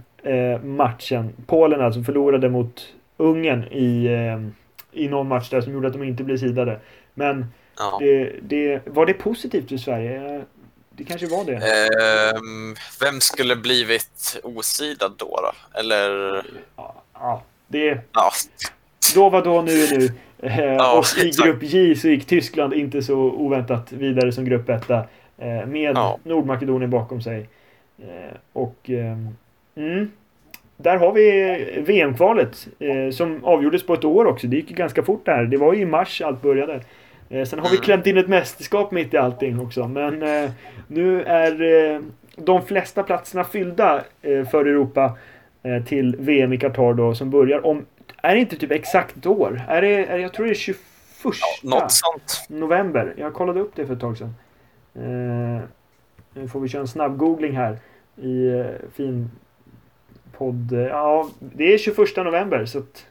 matchen. 0.62 1.32
Polen 1.46 1.80
alltså 1.80 2.02
förlorade 2.02 2.48
mot 2.48 2.86
Ungern 3.16 3.64
i, 3.64 4.06
eh, 4.06 4.40
i 5.04 5.08
någon 5.08 5.28
match 5.28 5.50
där 5.50 5.60
som 5.60 5.72
gjorde 5.72 5.86
att 5.86 5.92
de 5.92 6.02
inte 6.02 6.24
blev 6.24 6.36
sidade. 6.36 6.80
Men 7.14 7.46
Ja. 7.78 7.96
det, 8.00 8.32
det, 8.42 8.80
var 8.86 9.06
det 9.06 9.12
positivt 9.14 9.68
för 9.68 9.76
Sverige? 9.76 10.44
Det 10.90 11.04
kanske 11.04 11.26
var 11.26 11.44
det. 11.44 11.54
Ehm, 11.54 12.74
vem 13.00 13.20
skulle 13.20 13.56
blivit 13.56 14.40
osidad 14.42 15.12
då? 15.18 15.40
då? 15.42 15.78
Eller... 15.80 16.42
Ja, 16.76 16.94
ja, 17.14 17.42
det, 17.68 17.98
Ja, 18.12 18.30
då 19.14 19.28
var 19.30 19.44
då, 19.44 19.62
nu 19.62 19.72
är 19.72 19.98
nu. 19.98 20.04
Eh, 20.38 20.64
Ja, 20.74 20.98
och 20.98 21.24
i 21.24 21.30
grupp 21.30 21.62
J 21.62 21.96
så 21.96 22.08
gick 22.08 22.26
Tyskland 22.26 22.74
inte 22.74 23.02
så 23.02 23.14
oväntat 23.16 23.92
vidare 23.92 24.32
som 24.32 24.44
grupp 24.44 24.68
1 24.68 24.90
eh, 24.90 25.02
med 25.66 25.96
Ja. 25.96 26.18
Nordmakedonien 26.22 26.90
bakom 26.90 27.22
sig. 27.22 27.48
Eh, 27.98 28.36
och 28.52 28.90
ehm, 28.90 29.36
mm, 29.76 30.10
där 30.76 30.96
har 30.96 31.12
vi 31.12 31.82
VM-kvalet 31.86 32.68
eh, 32.78 33.10
som 33.10 33.44
avgjordes 33.44 33.86
på 33.86 33.94
ett 33.94 34.04
år 34.04 34.24
också. 34.26 34.46
Det 34.46 34.56
gick 34.56 34.68
ganska 34.70 35.02
fort 35.02 35.26
där. 35.26 35.44
Det 35.44 35.56
var 35.56 35.72
ju 35.74 35.80
i 35.80 35.84
mars 35.86 36.20
allt 36.22 36.42
började. 36.42 36.80
Eh, 37.28 37.44
sen 37.44 37.58
har 37.58 37.68
vi 37.68 37.76
Mm. 37.76 37.82
klämt 37.84 38.06
in 38.06 38.18
ett 38.18 38.28
mästerskap 38.28 38.90
mitt 38.92 39.14
i 39.14 39.16
allting 39.16 39.60
också. 39.60 39.88
Men 39.88 40.22
eh, 40.22 40.50
nu 40.88 41.22
är 41.22 41.62
eh, 41.94 42.00
de 42.36 42.62
flesta 42.62 43.02
platserna 43.02 43.44
fyllda 43.44 44.04
eh, 44.22 44.44
för 44.48 44.64
Europa 44.66 45.18
eh, 45.62 45.84
till 45.84 46.16
VM 46.18 46.52
i 46.52 46.58
Qatar 46.58 46.94
då 46.94 47.14
som 47.14 47.30
börjar 47.30 47.66
om... 47.66 47.86
Är 48.22 48.34
det 48.34 48.40
inte 48.40 48.56
typ 48.56 48.70
exakt 48.70 49.16
ett 49.16 49.26
år? 49.26 49.62
Är 49.68 49.82
det, 49.82 50.06
är, 50.06 50.18
jag 50.18 50.32
tror 50.32 50.46
det 50.46 50.52
är 50.52 50.54
21 50.54 50.78
något 51.62 51.92
sånt. 51.92 52.46
november. 52.48 53.14
Jag 53.16 53.34
kollade 53.34 53.60
upp 53.60 53.72
det 53.76 53.86
för 53.86 53.94
ett 53.94 54.00
tag 54.00 54.18
sedan. 54.18 54.34
Nu 56.34 56.48
får 56.48 56.60
vi 56.60 56.68
köra 56.68 56.80
en 56.80 56.88
snabb 56.88 57.16
googling 57.16 57.56
här 57.56 57.78
i 58.16 58.64
fin 58.94 59.30
podd. 60.38 60.72
eh, 60.72 60.78
Ja, 60.80 61.28
det 61.40 61.74
är 61.74 61.78
21 61.78 62.16
november 62.16 62.66
så 62.66 62.78
att... 62.78 63.06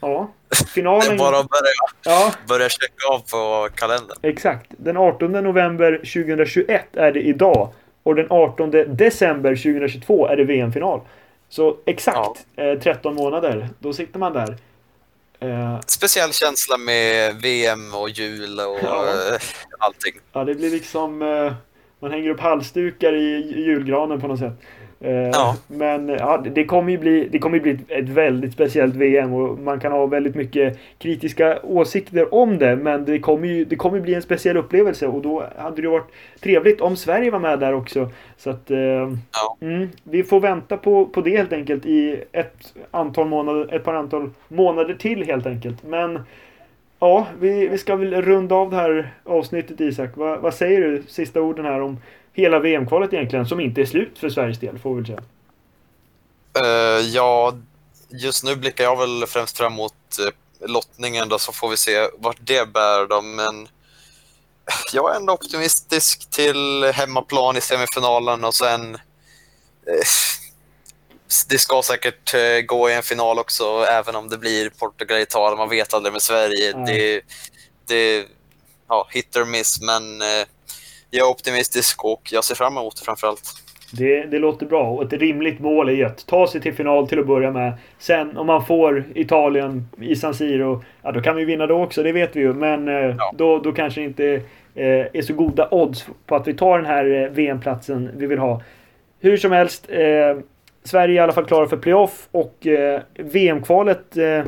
Ja, 0.00 0.32
Det 0.48 0.56
är 0.60 0.66
finalen... 0.66 1.16
bara 1.18 1.38
att 1.38 1.48
börja, 1.48 1.72
Ja, 2.04 2.32
börja 2.48 2.68
checka 2.68 3.06
av 3.12 3.18
på 3.18 3.68
kalendern. 3.74 4.16
exakt. 4.22 4.66
Den 4.78 4.96
18 4.96 5.32
november 5.32 5.92
2021 5.96 6.96
är 6.96 7.12
det 7.12 7.20
idag. 7.20 7.68
Och 8.02 8.14
den 8.14 8.26
18 8.30 8.70
december 8.86 9.56
2022 9.56 10.26
är 10.28 10.36
det 10.36 10.44
VM-final. 10.44 11.00
Så 11.48 11.76
exakt 11.86 12.46
eh, 12.56 12.78
13 12.78 13.14
månader. 13.14 13.68
Då 13.78 13.92
sitter 13.92 14.18
man 14.18 14.32
där. 14.32 14.56
Eh, 15.40 15.80
Speciell 15.86 16.32
känsla 16.32 16.76
med 16.76 17.34
VM 17.42 17.94
och 17.94 18.08
jul 18.10 18.58
och 18.60 18.78
Ja. 18.82 19.04
eh, 19.04 19.40
allting. 19.78 20.14
Ja, 20.32 20.44
det 20.44 20.54
blir 20.54 20.70
liksom... 20.70 21.22
Eh, 21.22 21.52
man 22.00 22.10
hänger 22.10 22.30
upp 22.30 22.40
halsdukar 22.40 23.12
i 23.14 23.62
julgranen 23.66 24.20
på 24.20 24.26
något 24.28 24.38
sätt. 24.38 24.52
Eh, 25.06 25.28
Ja. 25.32 25.56
Men 25.66 26.08
ja, 26.08 26.42
det- 26.54 26.64
kommer 26.64 26.90
ju 26.92 26.98
bli, 26.98 27.28
det 27.30 27.38
kommer 27.38 27.60
bli 27.60 27.78
ett, 27.88 28.08
väldigt 28.08 28.52
speciellt 28.52 28.94
VM 28.94 29.32
och 29.34 29.58
man 29.58 29.80
kan 29.80 29.92
ha 29.92 30.06
väldigt 30.06 30.34
mycket 30.34 30.78
kritiska 30.98 31.58
åsikter 31.62 32.34
om 32.34 32.58
det. 32.58 32.76
Men 32.76 33.04
det 33.04 33.18
kommer 33.18 33.48
ju 33.48 33.64
det 33.64 33.76
kommer 33.76 34.00
bli 34.00 34.14
en 34.14 34.22
speciell 34.22 34.56
upplevelse 34.56 35.06
och 35.06 35.22
då 35.22 35.44
hade 35.56 35.76
det 35.76 35.82
ju 35.82 35.88
varit 35.88 36.10
trevligt 36.40 36.80
om 36.80 36.96
Sverige 36.96 37.30
var 37.30 37.38
med 37.38 37.58
där 37.58 37.74
också. 37.74 38.10
Så 38.36 38.50
att... 38.50 38.70
Eh, 38.70 38.78
Ja. 38.78 39.56
mm, 39.60 39.88
vi 40.02 40.22
får 40.22 40.40
vänta 40.40 40.76
på, 40.76 41.06
på 41.06 41.20
det 41.20 41.36
helt 41.36 41.52
enkelt 41.52 41.86
i 41.86 42.20
ett 42.32 42.74
antal 42.90 43.26
månader, 43.28 43.74
ett 43.74 43.84
par 43.84 43.94
antal 43.94 44.30
månader 44.48 44.94
till 44.94 45.24
helt 45.26 45.46
enkelt. 45.46 45.84
Men 45.86 46.18
Ja, 46.98 47.26
vi, 47.40 47.68
vi 47.68 47.78
ska 47.78 47.96
väl 47.96 48.22
runda 48.22 48.54
av 48.54 48.70
det 48.70 48.76
här 48.76 49.10
avsnittet 49.24 49.80
Isak. 49.80 50.16
Va, 50.16 50.38
vad 50.40 50.54
säger 50.54 50.80
du, 50.80 51.02
sista 51.08 51.40
orden 51.40 51.64
här 51.64 51.80
om 51.80 51.96
hela 52.36 52.58
VM-kvalet 52.58 53.12
egentligen, 53.12 53.46
som 53.46 53.60
inte 53.60 53.80
är 53.80 53.86
slut 53.86 54.18
för 54.18 54.30
Sveriges 54.30 54.58
del, 54.58 54.78
får 54.78 54.94
vi 54.94 55.00
väl 55.00 55.06
säga. 55.06 55.22
Uh, 56.64 57.06
ja, 57.06 57.54
just 58.08 58.44
nu 58.44 58.56
blickar 58.56 58.84
jag 58.84 58.96
väl 58.98 59.26
främst 59.26 59.58
fram 59.58 59.72
emot 59.72 59.92
uh, 60.20 60.68
lottningen 60.68 61.28
då, 61.28 61.38
så 61.38 61.52
får 61.52 61.68
vi 61.68 61.76
se 61.76 62.08
vart 62.18 62.36
det 62.40 62.72
bär 62.72 63.06
då. 63.06 63.20
Men 63.20 63.68
jag 64.92 65.12
är 65.12 65.16
ändå 65.16 65.32
optimistisk 65.32 66.30
till 66.30 66.84
hemmaplan 66.84 67.56
i 67.56 67.60
semifinalen 67.60 68.44
och 68.44 68.54
sen 68.54 68.94
uh, 68.94 69.00
det 71.48 71.58
ska 71.58 71.82
säkert 71.82 72.34
gå 72.66 72.90
i 72.90 72.94
en 72.94 73.02
final 73.02 73.38
också, 73.38 73.64
även 73.90 74.16
om 74.16 74.28
det 74.28 74.38
blir 74.38 74.70
Portugal-Italien. 74.70 75.58
Man 75.58 75.68
vet 75.68 75.94
aldrig 75.94 76.12
med 76.12 76.22
Sverige. 76.22 76.72
Mm. 76.72 76.84
Det, 76.84 77.20
det 77.86 78.26
ja, 78.88 79.08
hit 79.10 79.36
or 79.36 79.44
miss, 79.44 79.80
men 79.80 80.22
jag 81.16 81.26
är 81.26 81.30
optimistisk 81.30 82.04
och 82.04 82.22
jag 82.32 82.44
ser 82.44 82.54
fram 82.54 82.76
emot 82.76 82.96
det 82.96 83.04
framförallt. 83.04 83.62
Det, 83.92 84.22
det 84.24 84.38
låter 84.38 84.66
bra 84.66 84.90
och 84.90 85.02
ett 85.02 85.12
rimligt 85.12 85.60
mål 85.60 85.88
är 85.88 85.92
ju 85.92 86.04
att 86.04 86.26
ta 86.26 86.46
sig 86.46 86.60
till 86.60 86.74
final 86.74 87.08
till 87.08 87.18
att 87.18 87.26
börja 87.26 87.50
med. 87.50 87.72
Sen 87.98 88.36
om 88.36 88.46
man 88.46 88.66
får 88.66 89.04
Italien 89.14 89.88
i 90.00 90.16
San 90.16 90.34
Siro, 90.34 90.84
ja 91.02 91.12
då 91.12 91.20
kan 91.20 91.36
vi 91.36 91.44
vinna 91.44 91.66
då 91.66 91.82
också, 91.82 92.02
det 92.02 92.12
vet 92.12 92.36
vi 92.36 92.40
ju. 92.40 92.52
Men 92.52 92.88
eh, 92.88 92.94
ja. 92.94 93.32
då, 93.36 93.58
då 93.58 93.72
kanske 93.72 94.00
det 94.00 94.04
inte 94.04 94.26
eh, 94.74 95.06
är 95.12 95.22
så 95.22 95.34
goda 95.34 95.68
odds 95.70 96.06
på 96.26 96.36
att 96.36 96.48
vi 96.48 96.54
tar 96.54 96.78
den 96.78 96.86
här 96.86 97.22
eh, 97.22 97.30
VM-platsen 97.30 98.10
vi 98.16 98.26
vill 98.26 98.38
ha. 98.38 98.62
Hur 99.20 99.36
som 99.36 99.52
helst, 99.52 99.86
eh, 99.90 100.36
Sverige 100.84 101.14
är 101.14 101.16
i 101.16 101.18
alla 101.18 101.32
fall 101.32 101.44
klara 101.44 101.68
för 101.68 101.76
playoff 101.76 102.28
och 102.30 102.66
eh, 102.66 103.00
VM-kvalet 103.14 104.16
eh, 104.16 104.44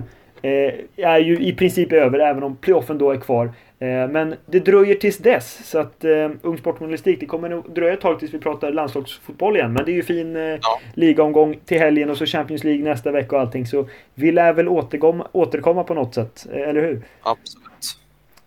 är 0.96 1.18
ju 1.18 1.40
i 1.40 1.52
princip 1.52 1.92
över 1.92 2.18
även 2.18 2.42
om 2.42 2.56
playoffen 2.56 2.98
då 2.98 3.10
är 3.10 3.16
kvar. 3.16 3.52
Eh, 3.80 4.08
men 4.08 4.34
det 4.46 4.60
dröjer 4.60 4.94
tills 4.94 5.18
dess. 5.18 5.70
Så 5.70 5.78
att 5.78 6.04
uh, 6.04 6.30
Ung 6.42 6.58
Sportjournalistik, 6.58 7.20
det 7.20 7.26
kommer 7.26 7.48
nog 7.48 7.74
dröja 7.74 7.92
ett 7.92 8.00
tag 8.00 8.18
tills 8.18 8.34
vi 8.34 8.38
pratar 8.38 8.72
landslagsfotboll 8.72 9.56
igen. 9.56 9.72
Men 9.72 9.84
det 9.84 9.92
är 9.92 9.94
ju 9.94 10.02
fin 10.02 10.36
uh, 10.36 10.42
ja. 10.42 10.80
ligaomgång 10.94 11.58
till 11.64 11.78
helgen 11.78 12.10
och 12.10 12.16
så 12.16 12.26
Champions 12.26 12.64
League 12.64 12.84
nästa 12.84 13.10
vecka 13.10 13.36
och 13.36 13.42
allting. 13.42 13.66
Så 13.66 13.88
vi 14.14 14.32
lär 14.32 14.52
väl 14.52 14.68
återkomma, 14.68 15.28
återkomma 15.32 15.84
på 15.84 15.94
något 15.94 16.14
sätt, 16.14 16.46
eller 16.52 16.82
hur? 16.82 17.02
Absolut. 17.22 17.64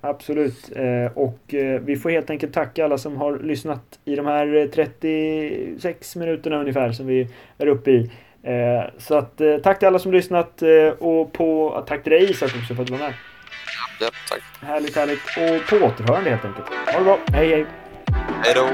Absolut. 0.04 0.72
Och 1.14 1.40
vi 1.82 1.96
får 1.96 2.10
helt 2.10 2.30
enkelt 2.30 2.54
tacka 2.54 2.86
alla 2.86 2.98
som 2.98 3.18
har 3.18 3.40
lyssnat 3.40 4.00
i 4.06 4.16
de 4.16 4.26
här 4.26 4.70
36 4.74 6.16
minuterna 6.16 6.60
ungefär 6.60 6.92
som 6.92 7.08
vi 7.08 7.28
är 7.58 7.68
uppe 7.68 7.92
i. 7.92 8.12
Så 8.98 9.16
att 9.16 9.42
tack 9.64 9.80
till 9.80 9.88
alla 9.88 10.00
som 10.00 10.12
lyssnat 10.12 10.64
och 11.00 11.34
på, 11.34 11.84
tack 11.88 12.04
till 12.04 12.12
dig 12.12 12.32
Isak 12.32 12.52
också 12.62 12.76
för 12.76 12.82
att 12.82 12.88
du 12.88 12.94
var 12.94 13.00
med. 13.00 13.14
Ja, 14.00 14.10
tack. 14.30 14.42
Härligt, 14.62 14.96
härligt. 14.96 15.22
Och 15.26 15.70
på 15.80 15.86
återhörande 15.86 16.30
helt 16.30 16.46
enkelt. 16.46 16.68
Ha 16.92 17.00
det 17.00 17.04
bra. 17.04 17.20
Hej, 17.34 17.50
hej. 17.50 17.66
Hej 18.44 18.54
då. 18.56 18.70